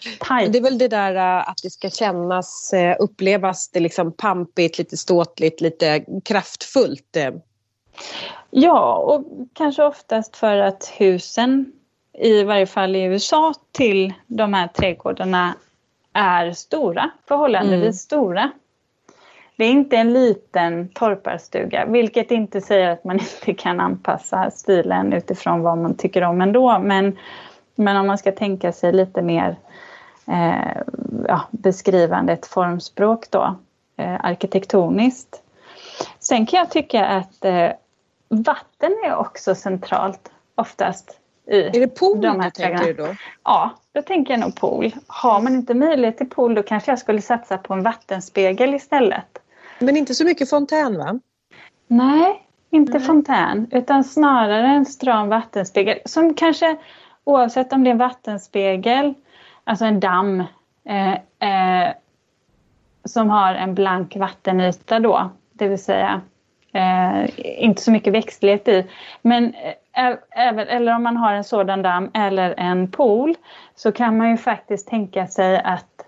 Tight. 0.00 0.52
Det 0.52 0.58
är 0.58 0.62
väl 0.62 0.78
det 0.78 0.88
där 0.88 1.14
äh, 1.14 1.48
att 1.48 1.60
det 1.62 1.70
ska 1.70 1.90
kännas, 1.90 2.72
äh, 2.72 2.96
upplevas 3.00 3.68
det 3.68 3.80
liksom 3.80 4.12
pampigt, 4.12 4.78
lite 4.78 4.96
ståtligt, 4.96 5.60
lite 5.60 6.04
kraftfullt. 6.24 7.16
Äh. 7.16 7.34
Ja, 8.50 8.96
och 8.96 9.24
kanske 9.52 9.84
oftast 9.84 10.36
för 10.36 10.56
att 10.56 10.92
husen, 10.96 11.72
i 12.18 12.42
varje 12.42 12.66
fall 12.66 12.96
i 12.96 13.02
USA, 13.02 13.54
till 13.72 14.14
de 14.26 14.54
här 14.54 14.68
trädgårdarna 14.68 15.54
är 16.12 16.52
stora, 16.52 17.10
förhållandevis 17.28 17.82
mm. 17.82 17.92
stora. 17.92 18.50
Det 19.56 19.64
är 19.64 19.70
inte 19.70 19.96
en 19.96 20.12
liten 20.12 20.88
torparstuga, 20.88 21.86
vilket 21.86 22.30
inte 22.30 22.60
säger 22.60 22.90
att 22.90 23.04
man 23.04 23.18
inte 23.20 23.54
kan 23.62 23.80
anpassa 23.80 24.50
stilen 24.50 25.12
utifrån 25.12 25.62
vad 25.62 25.78
man 25.78 25.96
tycker 25.96 26.22
om 26.22 26.40
ändå. 26.40 26.78
Men, 26.78 27.18
men 27.74 27.96
om 27.96 28.06
man 28.06 28.18
ska 28.18 28.32
tänka 28.32 28.72
sig 28.72 28.92
lite 28.92 29.22
mer 29.22 29.56
eh, 30.30 30.82
ja, 31.28 31.42
beskrivande 31.50 32.32
ett 32.32 32.46
formspråk 32.46 33.30
då, 33.30 33.56
eh, 33.96 34.24
arkitektoniskt. 34.24 35.42
Sen 36.18 36.46
kan 36.46 36.58
jag 36.58 36.70
tycka 36.70 37.06
att 37.06 37.44
eh, 37.44 37.70
vatten 38.28 38.92
är 39.04 39.16
också 39.16 39.54
centralt 39.54 40.30
oftast 40.54 41.18
i 41.50 41.60
Är 41.60 41.80
det 41.80 41.88
pool 41.88 42.20
de 42.20 42.40
här 42.40 42.52
du 42.54 42.62
tänker 42.62 42.94
då? 42.94 43.14
Ja, 43.44 43.70
då 43.92 44.02
tänker 44.02 44.32
jag 44.32 44.40
nog 44.40 44.56
pool. 44.56 44.94
Har 45.06 45.40
man 45.40 45.54
inte 45.54 45.74
möjlighet 45.74 46.18
till 46.18 46.30
pool 46.30 46.54
då 46.54 46.62
kanske 46.62 46.92
jag 46.92 46.98
skulle 46.98 47.22
satsa 47.22 47.58
på 47.58 47.74
en 47.74 47.82
vattenspegel 47.82 48.74
istället. 48.74 49.38
Men 49.78 49.96
inte 49.96 50.14
så 50.14 50.24
mycket 50.24 50.50
fontän 50.50 50.98
va? 50.98 51.20
Nej, 51.86 52.46
inte 52.70 52.92
Nej. 52.92 53.02
fontän 53.02 53.66
utan 53.70 54.04
snarare 54.04 54.66
en 54.66 54.86
stram 54.86 55.28
vattenspegel 55.28 55.98
som 56.04 56.34
kanske 56.34 56.76
oavsett 57.24 57.72
om 57.72 57.84
det 57.84 57.90
är 57.90 57.92
en 57.92 57.98
vattenspegel 57.98 59.14
alltså 59.68 59.84
en 59.84 60.00
damm 60.00 60.44
eh, 60.84 61.12
eh, 61.14 61.92
som 63.04 63.30
har 63.30 63.54
en 63.54 63.74
blank 63.74 64.16
vattenyta 64.16 65.00
då, 65.00 65.30
det 65.52 65.68
vill 65.68 65.82
säga 65.82 66.20
eh, 66.72 67.30
inte 67.64 67.82
så 67.82 67.90
mycket 67.90 68.12
växtlighet 68.12 68.68
i. 68.68 68.86
Men 69.22 69.54
eh, 69.54 70.14
även, 70.30 70.68
eller 70.68 70.94
om 70.94 71.02
man 71.02 71.16
har 71.16 71.32
en 71.32 71.44
sådan 71.44 71.82
damm 71.82 72.10
eller 72.14 72.54
en 72.56 72.90
pool 72.90 73.34
så 73.74 73.92
kan 73.92 74.16
man 74.16 74.30
ju 74.30 74.36
faktiskt 74.36 74.88
tänka 74.88 75.26
sig 75.26 75.60
att 75.64 76.04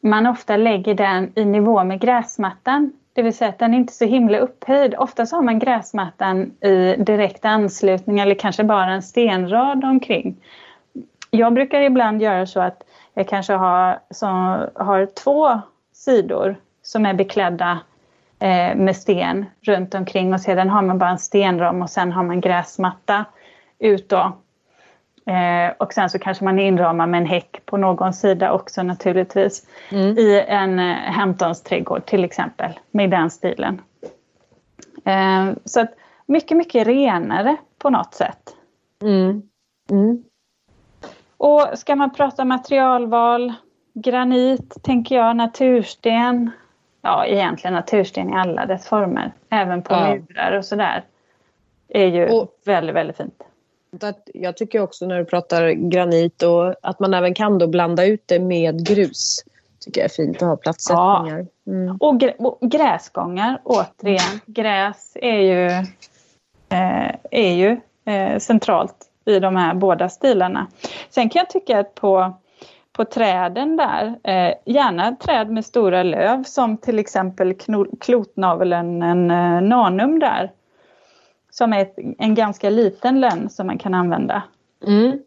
man 0.00 0.26
ofta 0.26 0.56
lägger 0.56 0.94
den 0.94 1.32
i 1.34 1.44
nivå 1.44 1.84
med 1.84 2.00
gräsmattan. 2.00 2.92
Det 3.12 3.22
vill 3.22 3.36
säga 3.36 3.48
att 3.48 3.58
den 3.58 3.74
är 3.74 3.78
inte 3.78 3.92
så 3.92 4.04
himla 4.04 4.38
upphöjd. 4.38 4.94
Ofta 4.94 5.26
så 5.26 5.36
har 5.36 5.42
man 5.42 5.58
gräsmattan 5.58 6.42
i 6.60 6.96
direkt 6.98 7.44
anslutning 7.44 8.18
eller 8.18 8.34
kanske 8.34 8.64
bara 8.64 8.92
en 8.92 9.02
stenrad 9.02 9.84
omkring. 9.84 10.36
Jag 11.30 11.52
brukar 11.52 11.80
ibland 11.80 12.22
göra 12.22 12.46
så 12.46 12.60
att 12.60 12.82
jag 13.14 13.28
kanske 13.28 13.52
har, 13.52 13.98
som, 14.10 14.66
har 14.74 15.06
två 15.06 15.60
sidor 15.92 16.56
som 16.82 17.06
är 17.06 17.14
beklädda 17.14 17.78
eh, 18.38 18.76
med 18.76 18.96
sten 18.96 19.46
runt 19.60 19.94
omkring 19.94 20.34
och 20.34 20.40
sedan 20.40 20.70
har 20.70 20.82
man 20.82 20.98
bara 20.98 21.10
en 21.10 21.18
stenram 21.18 21.82
och 21.82 21.90
sen 21.90 22.12
har 22.12 22.22
man 22.22 22.40
gräsmatta 22.40 23.24
ut 23.78 24.08
då. 24.08 24.32
Eh, 25.28 25.72
och 25.78 25.92
sen 25.92 26.10
så 26.10 26.18
kanske 26.18 26.44
man 26.44 26.58
inramar 26.58 27.06
med 27.06 27.18
en 27.18 27.26
häck 27.26 27.60
på 27.66 27.76
någon 27.76 28.12
sida 28.12 28.52
också 28.52 28.82
naturligtvis. 28.82 29.66
Mm. 29.90 30.18
I 30.18 30.44
en 30.48 30.78
eh, 30.78 30.96
Hamptons 30.96 31.62
trädgård 31.62 32.06
till 32.06 32.24
exempel, 32.24 32.78
med 32.90 33.10
den 33.10 33.30
stilen. 33.30 33.80
Eh, 35.04 35.46
så 35.64 35.80
att 35.80 35.90
mycket, 36.26 36.56
mycket 36.56 36.86
renare 36.86 37.56
på 37.78 37.90
något 37.90 38.14
sätt. 38.14 38.54
Mm. 39.02 39.42
Mm. 39.90 40.24
Och 41.38 41.78
ska 41.78 41.96
man 41.96 42.12
prata 42.12 42.44
materialval, 42.44 43.52
granit 43.94 44.82
tänker 44.82 45.16
jag, 45.16 45.36
natursten. 45.36 46.50
Ja, 47.02 47.26
egentligen 47.26 47.74
natursten 47.74 48.30
i 48.30 48.36
alla 48.36 48.66
dess 48.66 48.86
former. 48.86 49.32
Även 49.50 49.82
på 49.82 49.94
ja. 49.94 50.14
murar 50.14 50.58
och 50.58 50.64
sådär. 50.64 51.04
är 51.88 52.06
ju 52.06 52.28
och, 52.30 52.48
väldigt, 52.64 52.96
väldigt 52.96 53.16
fint. 53.16 53.42
Jag 54.34 54.56
tycker 54.56 54.80
också 54.80 55.06
när 55.06 55.18
du 55.18 55.24
pratar 55.24 55.70
granit 55.70 56.42
och 56.42 56.74
att 56.82 57.00
man 57.00 57.14
även 57.14 57.34
kan 57.34 57.58
då 57.58 57.66
blanda 57.66 58.04
ut 58.04 58.22
det 58.26 58.38
med 58.38 58.86
grus. 58.86 59.44
tycker 59.80 60.00
jag 60.00 60.04
är 60.04 60.14
fint 60.14 60.42
att 60.42 60.48
ha 60.48 60.56
platssättningar. 60.56 61.46
Ja. 61.64 61.72
Mm. 61.72 61.96
Och, 62.00 62.20
grä, 62.20 62.34
och 62.38 62.70
gräsgångar 62.70 63.60
återigen. 63.64 64.40
Gräs 64.46 65.12
är 65.14 65.38
ju, 65.38 65.66
eh, 66.68 67.14
är 67.30 67.52
ju 67.52 67.80
eh, 68.04 68.38
centralt 68.38 69.07
i 69.28 69.40
de 69.40 69.56
här 69.56 69.74
båda 69.74 70.08
stilarna. 70.08 70.66
Sen 71.08 71.28
kan 71.28 71.40
jag 71.40 71.50
tycka 71.50 71.80
att 71.80 71.94
på, 71.94 72.36
på 72.92 73.04
träden 73.04 73.76
där, 73.76 74.18
eh, 74.24 74.54
gärna 74.64 75.16
träd 75.16 75.50
med 75.50 75.64
stora 75.64 76.02
löv 76.02 76.42
som 76.44 76.76
till 76.76 76.98
exempel 76.98 77.54
klotnaveln, 78.00 79.02
en 79.02 79.30
eh, 79.30 79.60
nanum 79.60 80.18
där. 80.18 80.52
Som 81.50 81.72
är 81.72 81.82
ett, 81.82 81.94
en 82.18 82.34
ganska 82.34 82.70
liten 82.70 83.20
lönn 83.20 83.50
som 83.50 83.66
man 83.66 83.78
kan 83.78 83.94
använda. 83.94 84.42
Mm. 84.86 85.18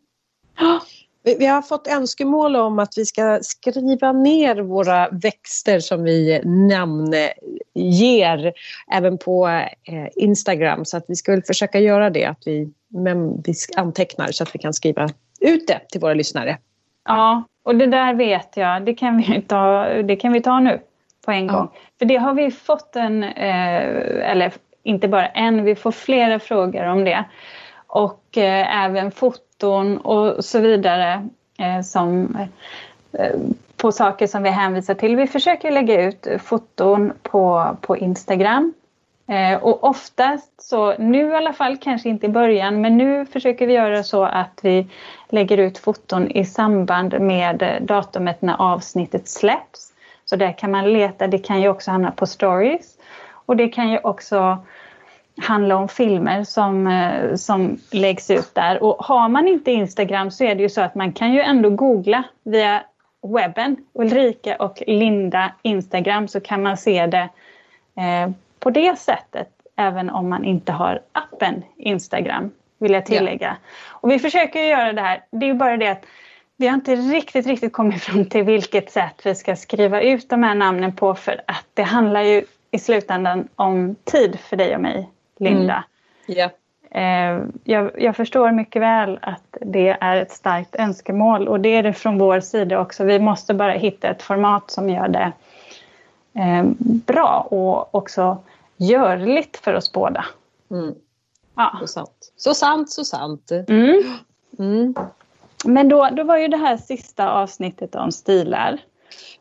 Vi 1.24 1.46
har 1.46 1.62
fått 1.62 1.88
önskemål 1.88 2.56
om 2.56 2.80
att 2.80 2.94
vi 2.98 3.06
ska 3.06 3.40
skriva 3.42 4.12
ner 4.12 4.56
våra 4.56 5.10
växter 5.10 5.80
som 5.80 6.04
vi 6.04 6.42
namnger 6.46 8.54
även 8.94 9.18
på 9.18 9.48
eh, 9.48 10.08
Instagram. 10.16 10.86
Så 10.86 10.98
att 10.98 11.06
vi 11.08 11.16
ska 11.16 11.42
försöka 11.48 11.80
göra 11.80 12.10
det, 12.10 12.26
att 12.26 12.44
vi, 12.46 12.74
men 12.88 13.42
vi 13.42 13.54
antecknar 13.76 14.28
så 14.32 14.44
att 14.44 14.56
vi 14.56 14.60
kan 14.60 14.74
skriva 14.74 15.10
ut 15.42 15.68
det 15.68 15.80
till 15.90 16.02
våra 16.02 16.14
lyssnare. 16.14 16.58
Ja, 17.06 17.44
och 17.64 17.76
det 17.76 17.88
där 17.88 18.14
vet 18.14 18.58
jag, 18.58 18.86
det 18.86 18.94
kan 18.94 19.18
vi 19.18 19.42
ta, 19.42 19.86
det 19.86 20.16
kan 20.16 20.34
vi 20.34 20.42
ta 20.42 20.60
nu 20.60 20.80
på 21.26 21.32
en 21.32 21.48
gång. 21.48 21.70
För 22.00 22.06
det 22.06 22.18
har 22.18 22.34
vi 22.34 22.52
fått 22.52 22.96
en, 22.96 23.24
eh, 23.24 24.32
eller 24.32 24.54
inte 24.84 25.08
bara 25.08 25.28
en, 25.28 25.64
vi 25.64 25.76
får 25.76 25.92
flera 25.92 26.40
frågor 26.40 26.86
om 26.86 27.06
det. 27.06 27.26
Och 27.94 28.38
eh, 28.38 28.84
även 28.86 29.12
foton 29.12 29.98
och 29.98 30.46
så 30.46 30.60
vidare 30.60 31.30
eh, 31.60 31.82
som, 31.82 32.38
eh, 33.12 33.40
på 33.78 33.92
saker 33.92 34.28
som 34.28 34.44
vi 34.44 34.50
hänvisar 34.50 34.94
till. 34.94 35.16
Vi 35.16 35.28
försöker 35.28 35.72
lägga 35.72 36.02
ut 36.02 36.28
foton 36.44 37.14
på, 37.24 37.78
på 37.82 37.98
Instagram. 37.98 38.74
Eh, 39.28 39.64
och 39.64 39.84
oftast 39.84 40.62
så, 40.62 40.98
nu 40.98 41.30
i 41.30 41.36
alla 41.36 41.54
fall, 41.54 41.78
kanske 41.78 42.10
inte 42.10 42.26
i 42.26 42.30
början, 42.30 42.82
men 42.82 42.98
nu 42.98 43.26
försöker 43.26 43.68
vi 43.68 43.74
göra 43.74 44.04
så 44.04 44.24
att 44.24 44.60
vi 44.64 44.88
lägger 45.30 45.58
ut 45.58 45.78
foton 45.78 46.32
i 46.32 46.46
samband 46.46 47.20
med 47.20 47.80
datumet 47.82 48.42
när 48.42 48.62
avsnittet 48.62 49.30
släpps. 49.30 49.94
Så 50.26 50.36
där 50.36 50.58
kan 50.58 50.72
man 50.72 50.94
leta, 50.94 51.28
det 51.28 51.40
kan 51.40 51.62
ju 51.62 51.70
också 51.70 51.92
hamna 51.92 52.12
på 52.12 52.26
stories. 52.26 52.98
Och 53.46 53.56
det 53.56 53.68
kan 53.68 53.90
ju 53.90 54.00
också 54.04 54.58
handla 55.42 55.76
om 55.76 55.88
filmer 55.88 56.44
som, 56.44 56.88
eh, 56.88 57.36
som 57.36 57.78
läggs 57.92 58.30
ut 58.30 58.56
där. 58.56 58.84
Och 58.84 59.06
har 59.06 59.30
man 59.30 59.48
inte 59.48 59.72
Instagram 59.72 60.32
så 60.32 60.44
är 60.44 60.56
det 60.56 60.62
ju 60.62 60.70
så 60.70 60.82
att 60.82 60.96
man 60.96 61.14
kan 61.14 61.34
ju 61.34 61.42
ändå 61.42 61.70
googla 61.70 62.24
via 62.44 62.84
webben, 63.22 63.76
Ulrika 63.94 64.56
och 64.56 64.84
Linda 64.88 65.52
Instagram, 65.62 66.28
så 66.28 66.40
kan 66.40 66.64
man 66.64 66.78
se 66.78 67.08
det 67.08 67.30
eh, 68.02 68.32
på 68.60 68.70
det 68.70 69.00
sättet 69.00 69.48
även 69.76 70.10
om 70.10 70.30
man 70.30 70.46
inte 70.46 70.72
har 70.72 71.02
appen 71.12 71.64
Instagram, 71.78 72.52
vill 72.80 72.92
jag 72.92 73.06
tillägga. 73.06 73.48
Ja. 73.48 73.56
Och 73.88 74.12
vi 74.12 74.20
försöker 74.20 74.60
göra 74.60 74.94
det 74.94 75.02
här, 75.02 75.24
det 75.32 75.50
är 75.50 75.54
bara 75.54 75.78
det 75.78 75.88
att 75.88 76.06
vi 76.58 76.68
har 76.68 76.76
inte 76.76 76.96
riktigt, 76.96 77.48
riktigt 77.48 77.74
kommit 77.74 78.04
fram 78.04 78.26
till 78.26 78.44
vilket 78.44 78.92
sätt 78.92 79.22
vi 79.24 79.36
ska 79.36 79.56
skriva 79.56 80.02
ut 80.02 80.30
de 80.30 80.44
här 80.44 80.56
namnen 80.56 80.96
på 80.96 81.16
för 81.16 81.42
att 81.48 81.66
det 81.74 81.84
handlar 81.84 82.22
ju 82.22 82.44
i 82.72 82.80
slutändan 82.80 83.48
om 83.56 83.96
tid 84.04 84.40
för 84.40 84.58
dig 84.58 84.76
och 84.76 84.82
mig, 84.82 85.10
Linda. 85.42 85.84
Mm. 86.28 86.38
Yeah. 86.38 86.52
Jag, 87.64 87.92
jag, 88.02 88.16
förstår 88.16 88.52
mycket 88.52 88.82
väl 88.82 89.20
att 89.22 89.58
det 89.62 89.98
är 90.02 90.18
ett 90.18 90.32
starkt 90.32 90.76
önskemål 90.76 91.48
och 91.48 91.60
det 91.60 91.70
är 91.70 91.84
det 91.84 91.94
från 91.94 92.18
vår 92.18 92.40
sida 92.40 92.80
också. 92.80 93.04
Vi 93.04 93.20
måste 93.20 93.54
bara 93.54 93.72
hitta 93.72 94.10
ett 94.10 94.22
format 94.22 94.72
som 94.72 94.90
gör 94.90 95.08
det 95.08 95.32
eh, 96.42 96.64
bra 97.06 97.48
och 97.52 97.96
också 97.96 98.38
görligt 98.78 99.58
för 99.58 99.74
oss 99.74 99.92
båda. 99.92 100.26
Mm. 100.72 100.96
Ja. 101.56 101.78
Så 101.82 101.88
sant, 101.88 102.32
så 102.38 102.54
sant. 102.54 102.92
Så 102.92 103.06
sant. 103.06 103.52
Mm. 103.52 104.04
Mm. 104.60 104.96
Men 105.66 105.90
då, 105.90 106.10
då 106.12 106.24
var 106.24 106.38
ju 106.38 106.48
det 106.48 106.58
här 106.58 106.78
sista 106.78 107.32
avsnittet 107.32 107.96
om 107.96 108.12
stilar. 108.12 108.80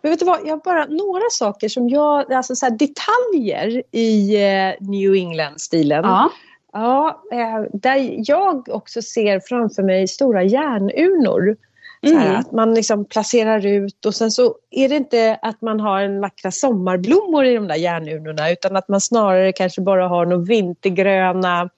Men 0.03 0.11
vet 0.11 0.18
du 0.18 0.27
vad, 0.27 0.41
jag 0.45 0.51
har 0.51 0.64
bara 0.64 0.87
några 0.87 1.31
saker 1.31 1.68
som 1.68 1.89
jag, 1.89 2.33
alltså 2.33 2.55
så 2.57 2.68
detaljer 2.71 3.83
i 3.91 4.37
eh, 4.37 4.89
New 4.89 5.14
England-stilen. 5.14 6.05
Ja. 6.05 6.31
Ja, 6.73 7.23
eh, 7.33 7.71
där 7.73 8.14
jag 8.31 8.68
också 8.68 9.03
ser 9.03 9.41
framför 9.41 9.83
mig 9.83 10.09
stora 10.09 10.43
järnurnor. 10.43 11.57
Mm. 12.03 12.37
att 12.37 12.53
man 12.53 12.75
liksom 12.75 13.05
placerar 13.05 13.66
ut 13.66 14.07
och 14.07 14.14
sen 14.14 14.31
så 14.31 14.55
är 14.71 14.89
det 14.89 14.97
inte 14.97 15.39
att 15.43 15.62
man 15.62 15.81
har 15.81 16.01
en 16.01 16.21
vackra 16.21 16.51
sommarblommor 16.51 17.45
i 17.45 17.55
de 17.55 17.68
där 17.68 17.77
järnurnorna 17.77 18.51
utan 18.51 18.77
att 18.77 18.89
man 18.89 19.01
snarare 19.01 19.53
kanske 19.53 19.81
bara 19.81 20.09
har 20.09 20.27
några 20.27 20.45
vintergröna 20.45 21.71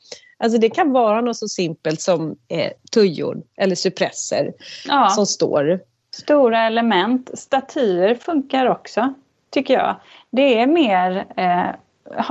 Alltså 0.42 0.58
det 0.58 0.70
kan 0.70 0.92
vara 0.92 1.20
något 1.20 1.36
så 1.36 1.48
simpelt 1.48 2.00
som 2.00 2.36
eh, 2.48 2.70
tujor 2.92 3.42
eller 3.56 3.74
suppresser 3.74 4.52
ja. 4.88 5.08
som 5.08 5.26
står. 5.26 5.80
Stora 6.14 6.66
element. 6.66 7.30
Statyer 7.34 8.14
funkar 8.14 8.66
också, 8.66 9.14
tycker 9.50 9.74
jag. 9.74 9.96
Det 10.30 10.60
är 10.60 10.66
mer... 10.66 11.26
Eh, 11.36 11.74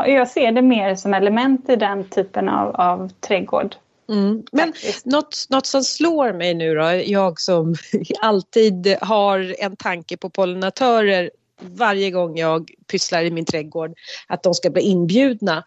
jag 0.07 0.27
ser 0.27 0.51
det 0.51 0.61
mer 0.61 0.95
som 0.95 1.13
element 1.13 1.69
i 1.69 1.75
den 1.75 2.03
typen 2.03 2.49
av, 2.49 2.75
av 2.75 3.09
trädgård. 3.19 3.75
Mm. 4.09 4.43
Men 4.51 4.73
något, 5.03 5.45
något 5.49 5.65
som 5.65 5.84
slår 5.84 6.34
mig 6.34 6.53
nu 6.53 6.75
då, 6.75 7.01
jag 7.05 7.39
som 7.39 7.75
alltid 8.21 8.97
har 9.01 9.55
en 9.59 9.75
tanke 9.75 10.17
på 10.17 10.29
pollinatörer 10.29 11.32
varje 11.61 12.11
gång 12.11 12.38
jag 12.38 12.71
pysslar 12.91 13.23
i 13.23 13.32
min 13.32 13.45
trädgård, 13.45 13.93
att 14.27 14.43
de 14.43 14.53
ska 14.53 14.69
bli 14.69 14.82
inbjudna 14.82 15.63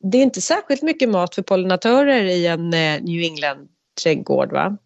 det 0.00 0.18
är 0.18 0.22
inte 0.22 0.40
särskilt 0.40 0.82
mycket 0.82 1.08
mat 1.08 1.34
för 1.34 1.42
pollinatörer 1.42 2.24
i 2.24 2.46
en 2.46 2.74
eh, 2.74 3.02
New 3.02 3.22
England-trädgård 3.22 4.52
va? 4.52 4.76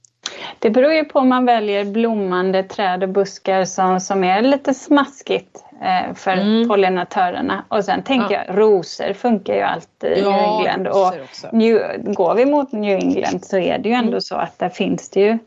Det 0.58 0.70
beror 0.70 0.92
ju 0.92 1.04
på 1.04 1.18
om 1.18 1.28
man 1.28 1.44
väljer 1.44 1.84
blommande 1.84 2.62
träd 2.62 3.02
och 3.02 3.08
buskar 3.08 3.64
som, 3.64 4.00
som 4.00 4.24
är 4.24 4.42
lite 4.42 4.74
smaskigt 4.74 5.64
eh, 5.82 6.14
för 6.14 6.32
mm. 6.32 6.68
pollinatörerna. 6.68 7.64
Och 7.68 7.84
sen 7.84 8.02
tänker 8.02 8.34
ja. 8.34 8.44
jag, 8.46 8.58
rosor 8.58 9.12
funkar 9.12 9.54
ju 9.54 9.60
alltid 9.60 10.12
i 10.12 10.20
ja, 10.20 10.30
New 10.30 10.66
England. 10.66 10.86
Och 10.86 11.14
New, 11.52 11.78
går 12.14 12.34
vi 12.34 12.46
mot 12.46 12.72
New 12.72 12.98
England 12.98 13.44
så 13.44 13.58
är 13.58 13.78
det 13.78 13.88
ju 13.88 13.94
ändå 13.94 14.08
mm. 14.08 14.20
så 14.20 14.36
att 14.36 14.58
där 14.58 14.68
finns 14.68 15.10
det 15.10 15.20
ju... 15.20 15.38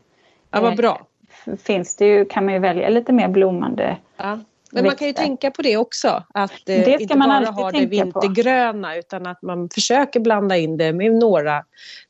Ja, 0.50 0.60
vad 0.60 0.76
bra. 0.76 1.00
Eh, 1.46 1.54
finns 1.56 1.96
det 1.96 2.06
ju, 2.06 2.24
kan 2.24 2.44
man 2.44 2.54
ju 2.54 2.60
välja 2.60 2.88
lite 2.88 3.12
mer 3.12 3.28
blommande 3.28 3.96
ja. 4.16 4.38
Men 4.72 4.84
man 4.84 4.96
kan 4.96 5.06
ju 5.06 5.12
tänka 5.12 5.50
på 5.50 5.62
det 5.62 5.76
också. 5.76 6.22
Att 6.34 6.50
eh, 6.50 6.84
det 6.84 7.00
inte 7.00 7.16
bara 7.16 7.50
ha 7.50 7.70
det 7.70 7.86
vintergröna 7.86 8.88
på. 8.88 8.98
utan 8.98 9.26
att 9.26 9.42
man 9.42 9.68
försöker 9.68 10.20
blanda 10.20 10.56
in 10.56 10.76
det 10.76 10.92
med 10.92 11.14
några 11.14 11.64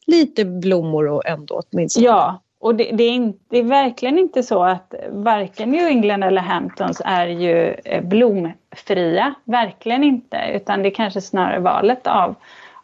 lite 0.06 0.44
blommor 0.44 1.08
och 1.08 1.26
ändå 1.26 1.62
åtminstone. 1.70 2.06
Ja, 2.06 2.42
och 2.59 2.74
det, 2.74 2.90
det, 2.92 3.04
är 3.04 3.11
inte, 3.11 3.38
det, 3.48 3.59
är 3.59 3.62
verkligen 3.62 4.18
inte 4.18 4.42
så 4.42 4.64
att 4.64 4.94
varken 5.11 5.70
New 5.70 5.86
England 5.86 6.22
eller 6.22 6.42
Hamptons 6.42 7.02
är 7.04 7.26
ju 7.26 7.74
eh, 7.84 8.04
blomfria. 8.04 9.34
Verkligen 9.44 10.04
inte. 10.04 10.50
Utan 10.54 10.82
det 10.82 10.88
är 10.88 10.94
kanske 10.94 11.20
snarare 11.20 11.59
valet 11.59 12.07
av, 12.07 12.34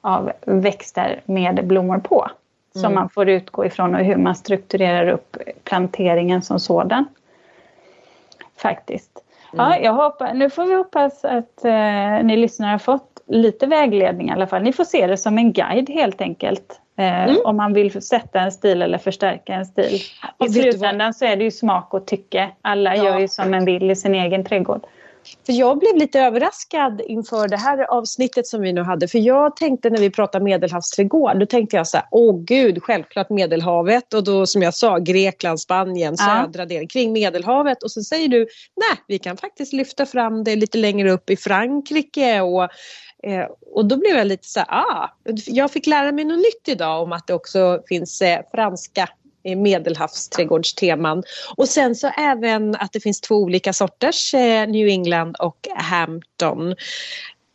av 0.00 0.32
växter 0.46 1.20
med 1.24 1.66
blommor 1.66 1.98
på. 1.98 2.30
Som 2.72 2.84
mm. 2.84 2.94
man 2.94 3.08
får 3.08 3.28
utgå 3.28 3.66
ifrån 3.66 3.94
och 3.94 4.00
hur 4.00 4.16
man 4.16 4.34
strukturerar 4.34 5.08
upp 5.08 5.36
planteringen 5.64 6.42
som 6.42 6.60
sådan. 6.60 7.04
Faktiskt. 8.56 9.24
Ja, 9.52 9.66
mm. 9.66 9.84
jag 9.84 9.92
hoppas, 9.92 10.34
nu 10.34 10.50
får 10.50 10.64
vi 10.64 10.74
hoppas 10.74 11.24
att 11.24 11.64
eh, 11.64 12.22
ni 12.22 12.36
lyssnare 12.36 12.70
har 12.70 12.78
fått 12.78 13.20
lite 13.26 13.66
vägledning 13.66 14.28
i 14.28 14.32
alla 14.32 14.46
fall. 14.46 14.62
Ni 14.62 14.72
får 14.72 14.84
se 14.84 15.06
det 15.06 15.16
som 15.16 15.38
en 15.38 15.52
guide 15.52 15.90
helt 15.90 16.20
enkelt. 16.20 16.80
Eh, 16.98 17.24
mm. 17.24 17.36
Om 17.44 17.56
man 17.56 17.72
vill 17.72 18.02
sätta 18.02 18.40
en 18.40 18.52
stil 18.52 18.82
eller 18.82 18.98
förstärka 18.98 19.54
en 19.54 19.66
stil. 19.66 20.00
I 20.44 20.48
slutändan 20.48 21.14
så 21.14 21.24
är 21.24 21.36
det 21.36 21.44
ju 21.44 21.50
smak 21.50 21.94
och 21.94 22.06
tycke. 22.06 22.50
Alla 22.62 22.96
ja. 22.96 23.04
gör 23.04 23.18
ju 23.18 23.28
som 23.28 23.54
en 23.54 23.64
vill 23.64 23.90
i 23.90 23.96
sin 23.96 24.14
egen 24.14 24.44
trädgård. 24.44 24.86
För 25.46 25.52
jag 25.52 25.78
blev 25.78 25.96
lite 25.96 26.20
överraskad 26.20 27.00
inför 27.06 27.48
det 27.48 27.56
här 27.56 27.90
avsnittet 27.90 28.46
som 28.46 28.60
vi 28.60 28.72
nu 28.72 28.82
hade. 28.82 29.08
För 29.08 29.18
jag 29.18 29.56
tänkte 29.56 29.90
när 29.90 29.98
vi 29.98 30.10
pratade 30.10 30.44
medelhavsträdgård, 30.44 31.38
då 31.40 31.46
tänkte 31.46 31.76
jag 31.76 31.86
så 31.86 31.96
här, 31.96 32.06
åh 32.10 32.40
gud, 32.44 32.82
självklart 32.82 33.30
Medelhavet 33.30 34.14
och 34.14 34.24
då 34.24 34.46
som 34.46 34.62
jag 34.62 34.74
sa 34.74 34.98
Grekland, 34.98 35.60
Spanien, 35.60 36.16
södra 36.16 36.62
ja. 36.62 36.66
delen 36.66 36.88
kring 36.88 37.12
Medelhavet. 37.12 37.82
Och 37.82 37.90
så 37.90 38.02
säger 38.02 38.28
du, 38.28 38.38
nej, 38.76 38.98
vi 39.08 39.18
kan 39.18 39.36
faktiskt 39.36 39.72
lyfta 39.72 40.06
fram 40.06 40.44
det 40.44 40.56
lite 40.56 40.78
längre 40.78 41.10
upp 41.10 41.30
i 41.30 41.36
Frankrike 41.36 42.40
och 42.40 42.68
Eh, 43.22 43.46
och 43.72 43.84
då 43.84 43.96
blev 43.96 44.16
jag 44.16 44.26
lite 44.26 44.48
så 44.48 44.60
här, 44.60 44.68
ah, 44.68 45.08
jag 45.46 45.70
fick 45.70 45.86
lära 45.86 46.12
mig 46.12 46.24
något 46.24 46.38
nytt 46.38 46.68
idag 46.68 47.02
om 47.02 47.12
att 47.12 47.26
det 47.26 47.34
också 47.34 47.82
finns 47.88 48.22
eh, 48.22 48.40
franska 48.54 49.08
medelhavsträdgårdsteman. 49.56 51.22
Och 51.56 51.68
sen 51.68 51.94
så 51.94 52.08
även 52.08 52.76
att 52.76 52.92
det 52.92 53.00
finns 53.00 53.20
två 53.20 53.34
olika 53.34 53.72
sorters 53.72 54.34
eh, 54.34 54.68
New 54.68 54.88
England 54.88 55.36
och 55.38 55.68
Hampton. 55.74 56.74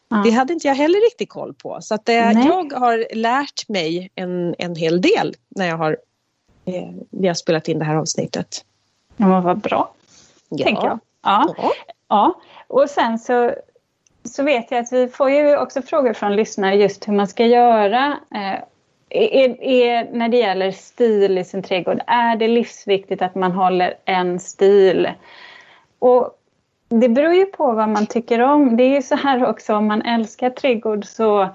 Ja. 0.09 0.21
Det 0.25 0.31
hade 0.31 0.53
inte 0.53 0.67
jag 0.67 0.75
heller 0.75 0.99
riktigt 0.99 1.29
koll 1.29 1.53
på. 1.53 1.77
Så 1.81 1.95
att, 1.95 2.09
eh, 2.09 2.31
jag 2.31 2.73
har 2.73 3.15
lärt 3.15 3.69
mig 3.69 4.11
en, 4.15 4.55
en 4.57 4.75
hel 4.75 5.01
del 5.01 5.35
när 5.49 5.67
jag 5.67 5.77
har, 5.77 5.97
eh, 6.65 6.89
vi 7.09 7.27
har 7.27 7.35
spelat 7.35 7.67
in 7.67 7.79
det 7.79 7.85
här 7.85 7.95
avsnittet. 7.95 8.65
Ja, 9.17 9.41
vad 9.41 9.57
bra, 9.57 9.93
ja. 10.49 10.65
tänker 10.65 10.83
jag. 10.85 10.99
Ja. 11.23 11.55
ja. 11.57 11.71
Ja. 12.09 12.41
Och 12.67 12.89
sen 12.89 13.19
så, 13.19 13.53
så 14.27 14.43
vet 14.43 14.71
jag 14.71 14.79
att 14.79 14.91
vi 14.91 15.07
får 15.07 15.29
ju 15.29 15.57
också 15.57 15.81
frågor 15.81 16.13
från 16.13 16.35
lyssnare 16.35 16.75
just 16.75 17.07
hur 17.07 17.13
man 17.13 17.27
ska 17.27 17.45
göra 17.45 18.17
eh, 18.35 18.63
är, 19.09 19.63
är, 19.63 20.11
när 20.13 20.29
det 20.29 20.37
gäller 20.37 20.71
stil 20.71 21.37
i 21.37 21.43
sin 21.43 21.63
trädgård, 21.63 22.01
är 22.07 22.35
det 22.35 22.47
livsviktigt 22.47 23.21
att 23.21 23.35
man 23.35 23.51
håller 23.51 23.93
en 24.05 24.39
stil? 24.39 25.11
Och 25.99 26.33
det 26.89 27.09
beror 27.09 27.33
ju 27.33 27.45
på 27.45 27.71
vad 27.71 27.89
man 27.89 28.05
tycker 28.05 28.41
om. 28.41 28.77
Det 28.77 28.83
är 28.83 28.95
ju 28.95 29.01
så 29.01 29.15
här 29.15 29.45
också, 29.45 29.75
om 29.75 29.87
man 29.87 30.01
älskar 30.01 30.49
trädgård 30.49 31.05
så, 31.05 31.49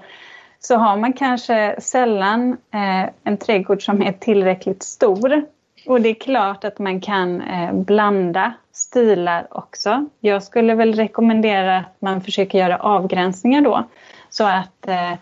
så 0.59 0.75
har 0.75 0.97
man 0.97 1.13
kanske 1.13 1.75
sällan 1.81 2.57
eh, 2.73 3.09
en 3.23 3.37
trädgård 3.37 3.85
som 3.85 4.01
är 4.01 4.11
tillräckligt 4.11 4.83
stor. 4.83 5.45
Och 5.85 6.01
det 6.01 6.09
är 6.09 6.13
klart 6.13 6.63
att 6.63 6.79
man 6.79 7.01
kan 7.01 7.41
eh, 7.41 7.73
blanda 7.73 8.53
stilar 8.71 9.47
också. 9.51 10.05
Jag 10.19 10.43
skulle 10.43 10.75
väl 10.75 10.93
rekommendera 10.93 11.77
att 11.77 11.95
man 12.01 12.21
försöker 12.21 12.59
göra 12.59 12.77
avgränsningar 12.77 13.61
då. 13.61 13.83
Så 14.29 14.43
att 14.43 14.87
eh, 14.87 15.13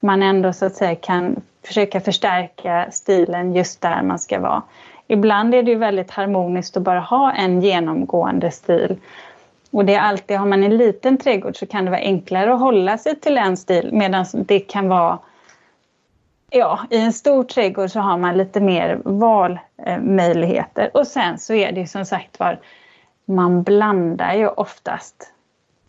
man 0.00 0.22
ändå 0.22 0.52
så 0.52 0.66
att 0.66 0.74
säga 0.74 0.94
kan 0.94 1.36
försöka 1.66 2.00
förstärka 2.00 2.86
stilen 2.92 3.54
just 3.54 3.80
där 3.80 4.02
man 4.02 4.18
ska 4.18 4.40
vara. 4.40 4.62
Ibland 5.06 5.54
är 5.54 5.62
det 5.62 5.70
ju 5.70 5.78
väldigt 5.78 6.10
harmoniskt 6.10 6.76
att 6.76 6.82
bara 6.82 7.00
ha 7.00 7.32
en 7.32 7.62
genomgående 7.62 8.50
stil. 8.50 8.96
Och 9.70 9.84
det 9.84 9.94
är 9.94 10.00
alltid, 10.00 10.36
har 10.36 10.46
man 10.46 10.64
en 10.64 10.76
liten 10.76 11.18
trädgård 11.18 11.56
så 11.56 11.66
kan 11.66 11.84
det 11.84 11.90
vara 11.90 12.00
enklare 12.00 12.54
att 12.54 12.60
hålla 12.60 12.98
sig 12.98 13.20
till 13.20 13.38
en 13.38 13.56
stil 13.56 13.90
medan 13.92 14.26
det 14.32 14.60
kan 14.60 14.88
vara 14.88 15.18
Ja, 16.56 16.80
i 16.90 17.00
en 17.00 17.12
stor 17.12 17.44
trädgård 17.44 17.90
så 17.90 18.00
har 18.00 18.18
man 18.18 18.38
lite 18.38 18.60
mer 18.60 19.00
val 19.04 19.58
valmöjligheter. 19.86 20.90
Och 20.94 21.06
sen 21.06 21.38
så 21.38 21.54
är 21.54 21.72
det 21.72 21.86
som 21.86 22.04
sagt 22.04 22.40
var, 22.40 22.60
man 23.24 23.62
blandar 23.62 24.34
ju 24.34 24.48
oftast. 24.48 25.30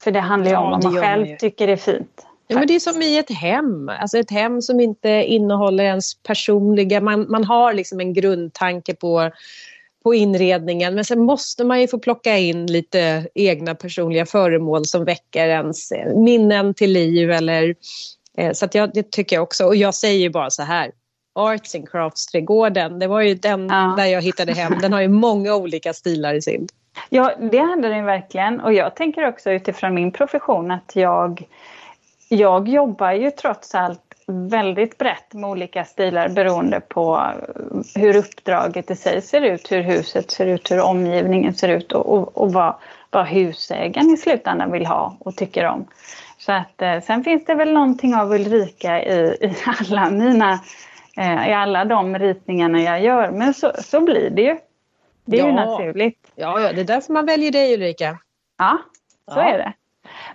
För 0.03 0.11
det 0.11 0.19
handlar 0.19 0.51
ju 0.51 0.57
om 0.57 0.71
vad 0.71 0.83
man 0.83 1.01
själv 1.01 1.27
man 1.27 1.37
tycker 1.37 1.67
är 1.67 1.75
fint. 1.75 2.27
Ja, 2.47 2.57
men 2.57 2.67
det 2.67 2.75
är 2.75 2.79
som 2.79 3.01
i 3.01 3.17
ett 3.17 3.31
hem, 3.31 3.89
alltså 3.89 4.17
ett 4.17 4.31
hem 4.31 4.61
som 4.61 4.79
inte 4.79 5.09
innehåller 5.09 5.83
ens 5.83 6.15
personliga... 6.15 7.01
Man, 7.01 7.25
man 7.29 7.43
har 7.43 7.73
liksom 7.73 7.99
en 7.99 8.13
grundtanke 8.13 8.95
på, 8.95 9.31
på 10.03 10.13
inredningen 10.13 10.95
men 10.95 11.05
sen 11.05 11.21
måste 11.21 11.63
man 11.63 11.81
ju 11.81 11.87
få 11.87 11.99
plocka 11.99 12.37
in 12.37 12.65
lite 12.65 13.27
egna 13.33 13.75
personliga 13.75 14.25
föremål 14.25 14.85
som 14.85 15.05
väcker 15.05 15.47
ens 15.47 15.91
minnen 16.15 16.73
till 16.73 16.91
liv 16.91 17.31
eller 17.31 17.75
Eh, 18.37 18.53
så 18.53 18.65
att 18.65 18.75
jag, 18.75 18.93
det 18.93 19.11
tycker 19.11 19.35
jag 19.35 19.43
också. 19.43 19.65
Och 19.65 19.75
jag 19.75 19.95
säger 19.95 20.29
bara 20.29 20.49
så 20.49 20.63
här. 20.63 20.91
Arts 21.35 21.75
and 21.75 21.89
Crafts-trädgården, 21.89 22.99
det 22.99 23.07
var 23.07 23.21
ju 23.21 23.35
den 23.35 23.67
ja. 23.67 23.93
där 23.97 24.05
jag 24.05 24.21
hittade 24.21 24.53
hem. 24.53 24.73
Den 24.81 24.93
har 24.93 25.01
ju 25.01 25.07
många 25.07 25.55
olika 25.55 25.93
stilar 25.93 26.33
i 26.33 26.41
sin. 26.41 26.67
Ja, 27.09 27.31
det 27.51 27.59
hade 27.59 27.89
den 27.89 28.05
verkligen. 28.05 28.59
Och 28.59 28.73
jag 28.73 28.95
tänker 28.95 29.27
också 29.27 29.51
utifrån 29.51 29.93
min 29.93 30.11
profession 30.11 30.71
att 30.71 30.91
jag, 30.95 31.43
jag 32.29 32.67
jobbar 32.67 33.11
ju 33.11 33.31
trots 33.31 33.75
allt 33.75 34.01
väldigt 34.27 34.97
brett 34.97 35.33
med 35.33 35.49
olika 35.49 35.85
stilar 35.85 36.29
beroende 36.29 36.79
på 36.79 37.31
hur 37.95 38.15
uppdraget 38.15 38.91
i 38.91 38.95
sig 38.95 39.21
ser 39.21 39.41
ut, 39.41 39.71
hur 39.71 39.81
huset 39.81 40.31
ser 40.31 40.45
ut, 40.45 40.71
hur 40.71 40.81
omgivningen 40.81 41.53
ser 41.53 41.69
ut 41.69 41.91
och, 41.91 42.13
och, 42.13 42.37
och 42.37 42.53
vad, 42.53 42.75
vad 43.11 43.27
husägaren 43.27 44.09
i 44.09 44.17
slutändan 44.17 44.71
vill 44.71 44.85
ha 44.85 45.17
och 45.19 45.35
tycker 45.35 45.65
om. 45.65 45.85
Så 46.37 46.51
att, 46.51 46.81
eh, 46.81 47.01
sen 47.01 47.23
finns 47.23 47.45
det 47.45 47.55
väl 47.55 47.73
någonting 47.73 48.15
av 48.15 48.31
Ulrika 48.33 49.03
i, 49.03 49.37
i 49.41 49.55
alla 49.79 50.09
mina 50.09 50.59
eh, 51.17 51.49
i 51.49 51.53
alla 51.53 51.85
de 51.85 52.19
ritningarna 52.19 52.81
jag 52.81 53.01
gör. 53.01 53.31
Men 53.31 53.53
så, 53.53 53.71
så 53.83 54.01
blir 54.01 54.29
det 54.29 54.41
ju. 54.41 54.57
Det 55.25 55.39
är 55.39 55.41
ja. 55.41 55.47
ju 55.47 55.53
naturligt. 55.53 56.31
Ja, 56.35 56.59
ja, 56.61 56.73
det 56.73 56.81
är 56.81 56.85
därför 56.85 57.13
man 57.13 57.25
väljer 57.25 57.51
dig 57.51 57.73
Ulrika. 57.73 58.19
Ja, 58.57 58.77
så 59.33 59.39
ja. 59.39 59.43
är 59.43 59.57
det. 59.57 59.73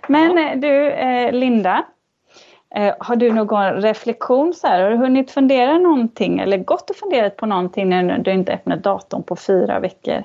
Men 0.07 0.37
ja. 0.37 0.49
Eh, 0.49 0.59
du 0.59 0.91
eh, 0.91 1.31
Linda, 1.31 1.85
eh, 2.75 2.95
har 2.99 3.15
du 3.15 3.31
någon 3.33 3.81
reflektion 3.81 4.53
så 4.53 4.67
här? 4.67 4.81
Har 4.81 4.91
du 4.91 4.97
hunnit 4.97 5.31
fundera 5.31 5.77
någonting 5.77 6.39
eller 6.39 6.57
gått 6.57 6.89
och 6.89 6.95
funderat 6.95 7.35
på 7.35 7.45
någonting 7.45 7.89
när 7.89 8.17
du 8.17 8.31
inte 8.31 8.53
öppnat 8.53 8.83
datorn 8.83 9.23
på 9.23 9.35
fyra 9.35 9.79
veckor? 9.79 10.23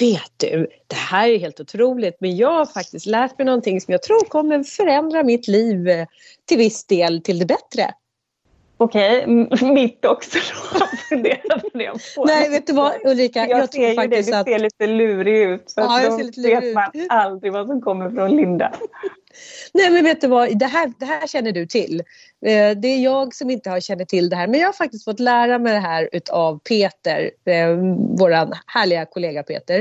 vet 0.00 0.32
du, 0.36 0.66
det 0.86 0.96
här 0.96 1.28
är 1.28 1.38
helt 1.38 1.60
otroligt 1.60 2.16
men 2.20 2.36
jag 2.36 2.52
har 2.52 2.66
faktiskt 2.66 3.06
lärt 3.06 3.38
mig 3.38 3.44
någonting 3.44 3.80
som 3.80 3.92
jag 3.92 4.02
tror 4.02 4.28
kommer 4.28 4.62
förändra 4.62 5.22
mitt 5.22 5.48
liv 5.48 5.88
eh, 5.88 6.06
till 6.44 6.58
viss 6.58 6.84
del 6.84 7.22
till 7.22 7.38
det 7.38 7.46
bättre. 7.46 7.94
Okej, 8.80 9.24
okay. 9.26 9.72
mitt 9.72 10.04
också 10.04 10.38
då. 10.38 10.86
Nej, 12.26 12.50
vet 12.50 12.66
du 12.66 12.72
vad 12.72 12.92
Ulrika? 13.04 13.46
Jag, 13.46 13.60
jag 13.60 13.72
ser 13.72 13.88
ju 13.88 14.08
det, 14.08 14.16
du 14.16 14.22
ser 14.22 14.58
lite 14.58 14.86
lurig 14.86 15.42
ut. 15.42 15.70
Så 15.70 15.80
ja, 15.80 16.02
jag 16.02 16.12
ser 16.12 16.24
lite 16.24 16.40
lurig 16.40 16.60
vet 16.60 16.74
man 16.74 16.90
aldrig 17.08 17.52
vad 17.52 17.66
som 17.66 17.80
kommer 17.80 18.10
från 18.10 18.36
Linda. 18.36 18.72
Nej 19.74 19.90
men 19.90 20.04
vet 20.04 20.20
du 20.20 20.26
vad, 20.26 20.58
det 20.58 20.66
här, 20.66 20.92
det 20.98 21.04
här 21.04 21.26
känner 21.26 21.52
du 21.52 21.66
till. 21.66 22.00
Eh, 22.46 22.70
det 22.70 22.88
är 22.88 22.98
jag 22.98 23.34
som 23.34 23.50
inte 23.50 23.70
har 23.70 23.80
känner 23.80 24.04
till 24.04 24.28
det 24.28 24.36
här 24.36 24.46
men 24.46 24.60
jag 24.60 24.68
har 24.68 24.72
faktiskt 24.72 25.04
fått 25.04 25.20
lära 25.20 25.58
mig 25.58 25.72
det 25.72 25.80
här 25.80 26.08
utav 26.12 26.58
Peter, 26.58 27.30
eh, 27.44 27.76
våran 28.18 28.54
härliga 28.66 29.04
kollega 29.04 29.42
Peter. 29.42 29.80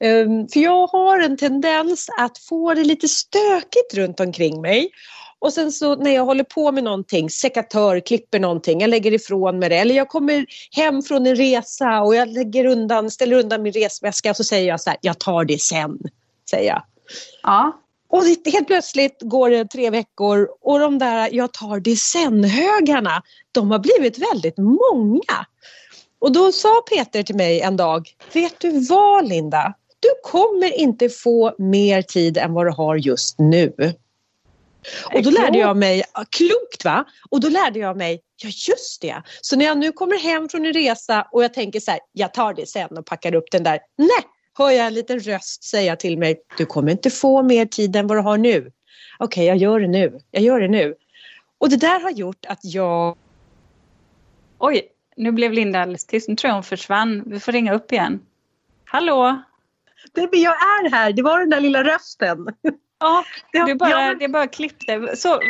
Eh, 0.00 0.26
för 0.52 0.60
jag 0.60 0.86
har 0.86 1.20
en 1.20 1.36
tendens 1.36 2.08
att 2.18 2.38
få 2.38 2.74
det 2.74 2.84
lite 2.84 3.08
stökigt 3.08 3.94
runt 3.94 4.20
omkring 4.20 4.60
mig. 4.60 4.90
Och 5.38 5.52
sen 5.52 5.72
så 5.72 5.94
när 5.94 6.10
jag 6.10 6.24
håller 6.24 6.44
på 6.44 6.72
med 6.72 6.84
någonting, 6.84 7.30
sekatör, 7.30 8.00
klipper 8.00 8.38
någonting, 8.38 8.80
jag 8.80 8.90
lägger 8.90 9.14
ifrån 9.14 9.58
mig 9.58 9.68
det. 9.68 9.76
Eller 9.76 9.94
jag 9.94 10.08
kommer 10.08 10.46
hem 10.70 11.02
från 11.02 11.26
en 11.26 11.36
resa 11.36 12.00
och 12.00 12.14
jag 12.14 12.28
lägger 12.28 12.66
undan, 12.66 13.10
ställer 13.10 13.36
undan 13.36 13.62
min 13.62 13.72
resväska 13.72 14.30
och 14.30 14.36
så 14.36 14.44
säger 14.44 14.68
jag 14.68 14.80
så 14.80 14.90
här, 14.90 14.98
jag 15.02 15.18
tar 15.18 15.44
det 15.44 15.60
sen. 15.60 15.98
Säger 16.50 16.68
jag. 16.68 16.82
Ja. 17.42 17.82
Och 18.08 18.22
helt 18.52 18.66
plötsligt 18.66 19.16
går 19.20 19.50
det 19.50 19.64
tre 19.64 19.90
veckor 19.90 20.48
och 20.60 20.78
de 20.80 20.98
där 20.98 21.28
jag 21.32 21.52
tar 21.52 21.80
det 21.80 21.96
sen-högarna, 21.96 23.22
de 23.52 23.70
har 23.70 23.78
blivit 23.78 24.18
väldigt 24.18 24.58
många. 24.58 25.46
Och 26.18 26.32
då 26.32 26.52
sa 26.52 26.82
Peter 26.90 27.22
till 27.22 27.36
mig 27.36 27.60
en 27.60 27.76
dag, 27.76 28.08
vet 28.32 28.60
du 28.60 28.86
vad 28.88 29.28
Linda? 29.28 29.74
Du 30.00 30.08
kommer 30.22 30.78
inte 30.78 31.08
få 31.08 31.54
mer 31.58 32.02
tid 32.02 32.38
än 32.38 32.52
vad 32.52 32.66
du 32.66 32.70
har 32.70 32.96
just 32.96 33.38
nu. 33.38 33.72
Och 35.14 35.22
då 35.22 35.30
lärde 35.30 35.58
jag 35.58 35.76
mig, 35.76 36.02
klokt 36.30 36.84
va? 36.84 37.04
Och 37.30 37.40
då 37.40 37.48
lärde 37.48 37.78
jag 37.78 37.96
mig, 37.96 38.20
ja 38.42 38.48
just 38.48 39.02
det. 39.02 39.22
Så 39.40 39.56
när 39.56 39.64
jag 39.64 39.78
nu 39.78 39.92
kommer 39.92 40.18
hem 40.18 40.48
från 40.48 40.66
en 40.66 40.72
resa 40.72 41.28
och 41.32 41.44
jag 41.44 41.54
tänker 41.54 41.80
så 41.80 41.90
här, 41.90 42.00
jag 42.12 42.34
tar 42.34 42.54
det 42.54 42.68
sen 42.68 42.98
och 42.98 43.06
packar 43.06 43.34
upp 43.34 43.50
den 43.50 43.62
där. 43.62 43.78
Nej, 43.98 44.24
hör 44.58 44.70
jag 44.70 44.86
en 44.86 44.94
liten 44.94 45.20
röst 45.20 45.64
säga 45.64 45.96
till 45.96 46.18
mig, 46.18 46.36
du 46.58 46.66
kommer 46.66 46.92
inte 46.92 47.10
få 47.10 47.42
mer 47.42 47.66
tid 47.66 47.96
än 47.96 48.06
vad 48.06 48.18
du 48.18 48.22
har 48.22 48.38
nu. 48.38 48.58
Okej, 48.58 48.70
okay, 49.18 49.44
jag 49.44 49.56
gör 49.56 49.80
det 49.80 49.88
nu. 49.88 50.20
Jag 50.30 50.42
gör 50.42 50.60
det 50.60 50.68
nu. 50.68 50.94
Och 51.58 51.70
det 51.70 51.76
där 51.76 52.00
har 52.00 52.10
gjort 52.10 52.46
att 52.46 52.60
jag... 52.62 53.16
Oj, 54.58 54.82
nu 55.16 55.32
blev 55.32 55.52
Linda 55.52 55.80
alldeles 55.80 56.06
tyst. 56.06 56.28
Nu 56.28 56.36
tror 56.36 56.48
jag 56.48 56.54
hon 56.54 56.62
försvann. 56.62 57.22
Vi 57.26 57.40
får 57.40 57.52
ringa 57.52 57.74
upp 57.74 57.92
igen. 57.92 58.20
Hallå? 58.84 59.42
Det, 60.12 60.20
jag 60.32 60.54
är 60.54 60.90
här. 60.90 61.12
Det 61.12 61.22
var 61.22 61.38
den 61.38 61.50
där 61.50 61.60
lilla 61.60 61.84
rösten. 61.84 62.46
Ja, 62.98 63.24
det, 63.52 63.74
bara, 63.74 63.90
ja, 63.90 63.96
men... 63.96 64.18
det 64.18 64.28
bara 64.28 64.46
klippte. 64.46 65.16
Så, 65.16 65.40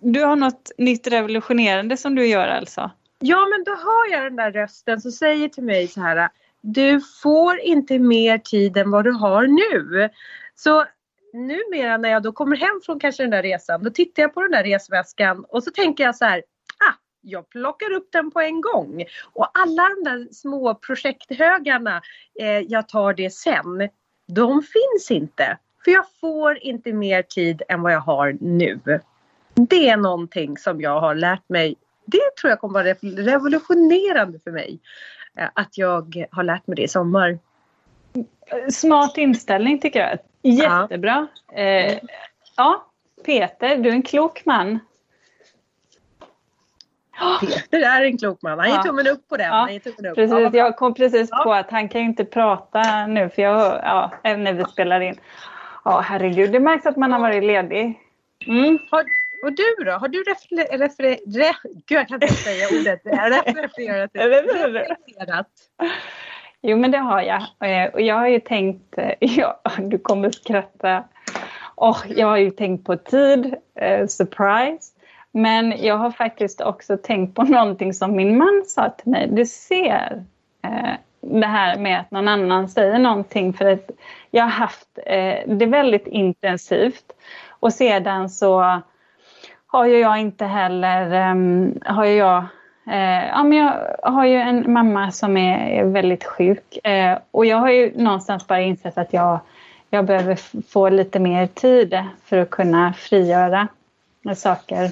du 0.00 0.24
har 0.24 0.36
något 0.36 0.70
nytt 0.78 1.06
revolutionerande 1.06 1.96
som 1.96 2.14
du 2.14 2.26
gör 2.26 2.48
alltså? 2.48 2.90
Ja, 3.18 3.46
men 3.50 3.64
då 3.64 3.70
hör 3.70 4.12
jag 4.12 4.22
den 4.22 4.36
där 4.36 4.52
rösten 4.52 5.00
som 5.00 5.12
säger 5.12 5.48
till 5.48 5.64
mig 5.64 5.88
så 5.88 6.00
här 6.00 6.28
du 6.66 7.00
får 7.22 7.60
inte 7.60 7.98
mer 7.98 8.38
tid 8.38 8.76
än 8.76 8.90
vad 8.90 9.04
du 9.04 9.12
har 9.12 9.46
nu. 9.46 10.10
Så 10.54 10.84
numera 11.32 11.96
när 11.96 12.08
jag 12.08 12.22
då 12.22 12.32
kommer 12.32 12.56
hem 12.56 12.80
från 12.84 13.00
kanske 13.00 13.22
den 13.22 13.30
där 13.30 13.42
resan, 13.42 13.82
då 13.82 13.90
tittar 13.90 14.22
jag 14.22 14.34
på 14.34 14.42
den 14.42 14.50
där 14.50 14.64
resväskan 14.64 15.44
och 15.48 15.64
så 15.64 15.70
tänker 15.70 16.04
jag 16.04 16.16
så 16.16 16.24
här, 16.24 16.38
ah, 16.88 16.94
jag 17.20 17.48
plockar 17.48 17.92
upp 17.92 18.08
den 18.12 18.30
på 18.30 18.40
en 18.40 18.60
gång. 18.60 19.04
Och 19.32 19.58
alla 19.58 19.88
de 19.88 20.10
där 20.10 20.32
små 20.32 20.74
projekthögarna, 20.74 22.02
eh, 22.40 22.58
jag 22.58 22.88
tar 22.88 23.14
det 23.14 23.30
sen, 23.30 23.88
de 24.28 24.62
finns 24.62 25.10
inte. 25.10 25.58
För 25.84 25.90
jag 25.90 26.04
får 26.20 26.58
inte 26.58 26.92
mer 26.92 27.22
tid 27.22 27.62
än 27.68 27.82
vad 27.82 27.92
jag 27.92 28.00
har 28.00 28.36
nu. 28.40 28.80
Det 29.54 29.88
är 29.88 29.96
någonting 29.96 30.58
som 30.58 30.80
jag 30.80 31.00
har 31.00 31.14
lärt 31.14 31.48
mig. 31.48 31.76
Det 32.04 32.36
tror 32.40 32.50
jag 32.50 32.60
kommer 32.60 32.74
vara 32.74 32.94
revolutionerande 33.32 34.38
för 34.44 34.50
mig. 34.50 34.78
Eh, 35.38 35.48
att 35.54 35.78
jag 35.78 36.26
har 36.30 36.42
lärt 36.42 36.66
mig 36.66 36.76
det 36.76 36.82
i 36.82 36.88
sommar. 36.88 37.38
Smart 38.70 39.18
inställning 39.18 39.80
tycker 39.80 40.00
jag. 40.00 40.18
Jättebra. 40.42 41.26
Ja, 41.52 41.58
eh, 41.58 41.98
ja 42.56 42.86
Peter, 43.26 43.76
du 43.76 43.88
är 43.88 43.92
en 43.92 44.02
klok 44.02 44.44
man. 44.44 44.78
Peter 47.40 47.80
är 47.80 48.04
en 48.04 48.18
klok 48.18 48.42
man. 48.42 48.58
Han 48.58 48.70
ger 48.70 48.78
tummen 48.78 49.06
upp 49.06 49.28
på 49.28 49.36
den. 49.36 49.46
Ja, 49.46 49.68
upp. 49.84 50.14
Precis, 50.14 50.54
jag 50.54 50.76
kom 50.76 50.94
precis 50.94 51.30
på 51.30 51.52
att 51.52 51.70
han 51.70 51.88
kan 51.88 52.00
inte 52.00 52.24
prata 52.24 53.06
nu 53.06 53.28
för 53.28 53.42
jag, 53.42 53.80
ja, 53.84 54.12
när 54.22 54.52
vi 54.52 54.64
spelar 54.64 55.00
in. 55.00 55.20
Ja, 55.84 56.00
herregud. 56.00 56.52
Det 56.52 56.60
märks 56.60 56.86
att 56.86 56.96
man 56.96 57.12
har 57.12 57.20
varit 57.20 57.44
ledig. 57.44 58.00
Mm. 58.46 58.78
Har, 58.90 59.04
och 59.44 59.52
du 59.52 59.84
då? 59.84 59.92
Har 59.92 60.08
du 60.08 60.22
refererat? 60.22 60.80
Refer, 60.80 61.04
re, 61.38 61.54
gud, 61.62 61.98
jag 61.98 62.08
kan 62.08 62.22
inte 62.22 62.34
säga 62.34 62.66
ordet. 62.80 63.00
Refererat. 63.04 64.10
reflekterat? 64.14 65.46
Jo, 66.62 66.76
men 66.76 66.90
det 66.90 66.98
har 66.98 67.22
jag. 67.22 67.42
Eh, 67.42 67.94
och 67.94 68.00
jag 68.00 68.14
har 68.14 68.28
ju 68.28 68.40
tänkt... 68.40 68.98
Eh, 68.98 69.12
ja, 69.20 69.60
du 69.78 69.98
kommer 69.98 70.30
skratta. 70.30 71.04
Oh, 71.76 71.98
jag 72.08 72.26
har 72.26 72.36
ju 72.36 72.50
tänkt 72.50 72.86
på 72.86 72.96
tid, 72.96 73.54
eh, 73.74 74.06
surprise. 74.06 74.92
Men 75.32 75.74
jag 75.82 75.96
har 75.96 76.10
faktiskt 76.10 76.60
också 76.60 76.96
tänkt 76.96 77.34
på 77.34 77.42
någonting 77.42 77.94
som 77.94 78.16
min 78.16 78.38
man 78.38 78.62
sa 78.66 78.90
till 78.90 79.10
mig. 79.10 79.28
Du 79.32 79.46
ser 79.46 80.24
eh, 80.62 80.94
det 81.26 81.46
här 81.46 81.78
med 81.78 82.00
att 82.00 82.10
någon 82.10 82.28
annan 82.28 82.68
säger 82.68 82.98
någonting. 82.98 83.52
För 83.52 83.64
att 83.64 83.90
jag 84.30 84.44
har 84.44 84.50
haft 84.50 84.98
eh, 85.06 85.38
det 85.46 85.66
väldigt 85.66 86.06
intensivt. 86.06 87.12
Och 87.48 87.72
sedan 87.72 88.30
så 88.30 88.80
har 89.66 89.86
ju 89.86 89.98
jag 89.98 90.20
inte 90.20 90.44
heller, 90.44 91.30
um, 91.30 91.78
har 91.84 92.04
jag 92.04 92.44
Eh, 92.86 93.28
ja, 93.28 93.42
men 93.42 93.58
jag 93.58 93.98
har 94.02 94.26
ju 94.26 94.36
en 94.36 94.72
mamma 94.72 95.12
som 95.12 95.36
är, 95.36 95.80
är 95.80 95.84
väldigt 95.84 96.24
sjuk 96.24 96.86
eh, 96.86 97.18
och 97.30 97.46
jag 97.46 97.56
har 97.56 97.70
ju 97.70 97.92
någonstans 97.96 98.46
bara 98.46 98.60
insett 98.60 98.98
att 98.98 99.12
jag, 99.12 99.38
jag 99.90 100.04
behöver 100.04 100.38
få 100.68 100.88
lite 100.88 101.18
mer 101.18 101.46
tid 101.46 101.98
för 102.24 102.38
att 102.38 102.50
kunna 102.50 102.92
frigöra 102.92 103.68
saker 104.36 104.90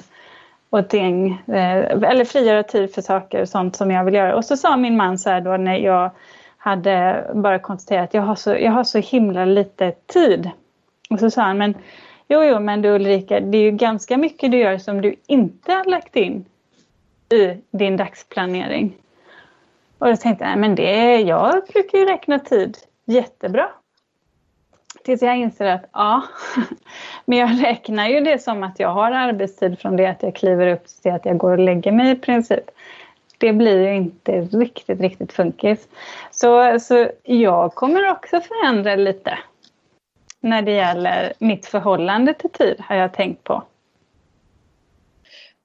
och 0.77 0.89
ting. 0.89 1.31
Eh, 1.47 2.09
eller 2.09 2.25
frigöra 2.25 2.63
tid 2.63 2.93
för 2.93 3.01
saker 3.01 3.41
och 3.41 3.49
sånt 3.49 3.75
som 3.75 3.91
jag 3.91 4.03
vill 4.03 4.13
göra. 4.13 4.35
Och 4.35 4.45
så 4.45 4.57
sa 4.57 4.77
min 4.77 4.97
man 4.97 5.19
så 5.19 5.29
här 5.29 5.41
då 5.41 5.57
när 5.57 5.77
jag 5.77 6.11
hade 6.57 7.25
bara 7.33 7.59
konstaterat 7.59 8.03
att 8.03 8.13
jag 8.13 8.21
har 8.21 8.35
så, 8.35 8.49
jag 8.49 8.71
har 8.71 8.83
så 8.83 8.99
himla 8.99 9.45
lite 9.45 9.91
tid. 9.91 10.49
Och 11.09 11.19
så 11.19 11.29
sa 11.29 11.41
han, 11.41 11.57
men 11.57 11.73
jo, 12.27 12.43
jo, 12.43 12.59
men 12.59 12.81
du 12.81 12.89
Ulrika, 12.89 13.39
det 13.39 13.57
är 13.57 13.61
ju 13.61 13.71
ganska 13.71 14.17
mycket 14.17 14.51
du 14.51 14.57
gör 14.57 14.77
som 14.77 15.01
du 15.01 15.15
inte 15.27 15.73
har 15.73 15.85
lagt 15.85 16.15
in 16.15 16.45
i 17.29 17.61
din 17.71 17.97
dagsplanering. 17.97 18.93
Och 19.97 20.07
då 20.07 20.15
tänkte 20.15 20.45
jag, 20.45 20.59
men 20.59 20.75
det, 20.75 21.15
jag 21.21 21.63
brukar 21.73 21.97
ju 21.97 22.05
räkna 22.05 22.39
tid 22.39 22.77
jättebra. 23.05 23.69
Tills 25.03 25.21
jag 25.21 25.37
inser 25.37 25.65
att 25.65 25.85
ja, 25.93 26.23
men 27.25 27.37
jag 27.37 27.63
räknar 27.63 28.07
ju 28.07 28.19
det 28.19 28.43
som 28.43 28.63
att 28.63 28.79
jag 28.79 28.89
har 28.89 29.11
arbetstid 29.11 29.79
från 29.79 29.95
det 29.95 30.05
att 30.05 30.23
jag 30.23 30.35
kliver 30.35 30.67
upp 30.67 30.87
till 31.01 31.11
att 31.11 31.25
jag 31.25 31.37
går 31.37 31.51
och 31.51 31.59
lägger 31.59 31.91
mig 31.91 32.11
i 32.11 32.15
princip. 32.15 32.63
Det 33.37 33.53
blir 33.53 33.87
ju 33.87 33.95
inte 33.95 34.41
riktigt, 34.41 35.01
riktigt 35.01 35.33
funkis. 35.33 35.87
Så, 36.31 36.79
så 36.79 37.09
jag 37.23 37.75
kommer 37.75 38.11
också 38.11 38.41
förändra 38.41 38.95
lite 38.95 39.39
när 40.39 40.61
det 40.61 40.71
gäller 40.71 41.33
mitt 41.39 41.65
förhållande 41.65 42.33
till 42.33 42.49
tid 42.49 42.75
har 42.79 42.95
jag 42.95 43.13
tänkt 43.13 43.43
på. 43.43 43.63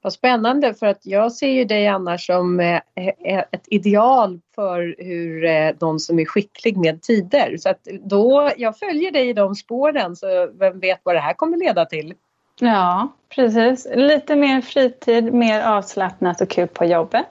Vad 0.08 0.12
spännande 0.12 0.74
för 0.74 0.86
att 0.86 1.06
jag 1.06 1.32
ser 1.32 1.48
ju 1.48 1.64
dig 1.64 1.88
annars 1.88 2.26
som 2.26 2.60
eh, 2.60 2.80
eh, 2.96 3.44
ett 3.52 3.64
ideal 3.66 4.40
för 4.54 4.94
hur 4.98 5.44
eh, 5.44 5.70
någon 5.80 6.00
som 6.00 6.18
är 6.18 6.24
skicklig 6.24 6.76
med 6.76 7.02
tider. 7.02 7.56
Så 7.58 7.68
att 7.68 7.84
då, 7.84 8.50
jag 8.56 8.78
följer 8.78 9.12
dig 9.12 9.28
i 9.28 9.32
de 9.32 9.54
spåren 9.54 10.16
så 10.16 10.50
vem 10.58 10.80
vet 10.80 11.00
vad 11.02 11.14
det 11.14 11.20
här 11.20 11.32
kommer 11.32 11.56
leda 11.56 11.84
till. 11.84 12.14
Ja, 12.60 13.08
precis. 13.28 13.86
Lite 13.94 14.36
mer 14.36 14.60
fritid, 14.60 15.34
mer 15.34 15.62
avslappnat 15.62 16.40
och 16.40 16.50
kul 16.50 16.68
på 16.68 16.84
jobbet. 16.84 17.26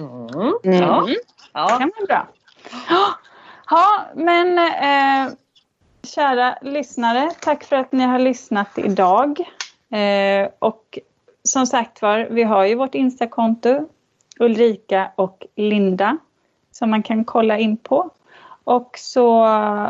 Mm. 0.00 0.52
Mm. 0.64 0.82
Ja. 0.82 1.08
ja, 1.52 1.64
det 1.64 1.78
kan 1.78 1.92
vara 1.98 2.06
bra. 2.06 2.28
Ja, 3.70 4.04
men 4.14 4.58
eh, 4.58 5.32
kära 6.14 6.58
lyssnare, 6.62 7.30
tack 7.40 7.64
för 7.64 7.76
att 7.76 7.92
ni 7.92 8.04
har 8.04 8.18
lyssnat 8.18 8.78
idag. 8.78 9.40
Eh, 9.90 10.48
och 10.58 10.98
som 11.46 11.66
sagt 11.66 12.02
var, 12.02 12.28
vi 12.30 12.42
har 12.42 12.64
ju 12.64 12.74
vårt 12.74 12.94
Instakonto 12.94 13.88
Ulrika 14.38 15.10
och 15.16 15.42
Linda 15.56 16.18
som 16.72 16.90
man 16.90 17.02
kan 17.02 17.24
kolla 17.24 17.58
in 17.58 17.76
på. 17.76 18.10
Och 18.64 18.90
så 18.98 19.46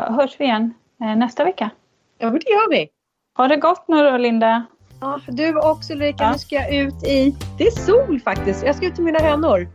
hörs 0.09 0.39
vi 0.39 0.43
igen 0.43 0.73
eh, 1.01 1.15
nästa 1.15 1.43
vecka. 1.43 1.69
Ja, 2.17 2.31
men 2.31 2.39
det 2.45 2.49
gör 2.49 2.69
vi. 2.69 2.89
Ha 3.37 3.47
det 3.47 3.57
gott 3.57 3.87
nu 3.87 4.03
då, 4.03 4.17
Linda. 4.17 4.65
Ja, 5.01 5.19
du 5.27 5.59
också 5.59 5.93
Ulrika. 5.93 6.23
Ja. 6.23 6.31
Nu 6.31 6.37
ska 6.37 6.55
jag 6.55 6.75
ut 6.75 7.03
i... 7.03 7.35
Det 7.57 7.67
är 7.67 7.71
sol 7.71 8.19
faktiskt. 8.19 8.63
Jag 8.65 8.75
ska 8.75 8.85
ut 8.85 8.95
till 8.95 9.03
mina 9.03 9.19
hönor. 9.19 9.67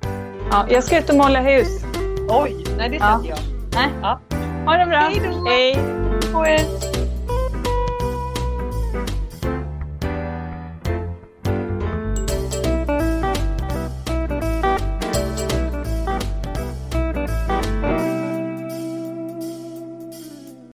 Ja, 0.51 0.66
jag 0.70 0.85
ska 0.85 0.99
ut 0.99 1.11
och 1.11 1.16
måla 1.16 1.41
hus. 1.41 1.85
Oj, 2.28 2.64
nej 2.78 2.89
det 2.89 2.97
ska 2.97 3.07
ja. 3.07 3.16
inte 3.16 3.28
jag. 3.28 3.39
Nej. 3.74 3.89
Ja. 4.03 4.20
Ha 4.66 4.76
det 4.76 4.87
bra. 4.87 4.99
Hej 4.99 5.76
då. 6.33 6.41
Hej. 6.41 6.91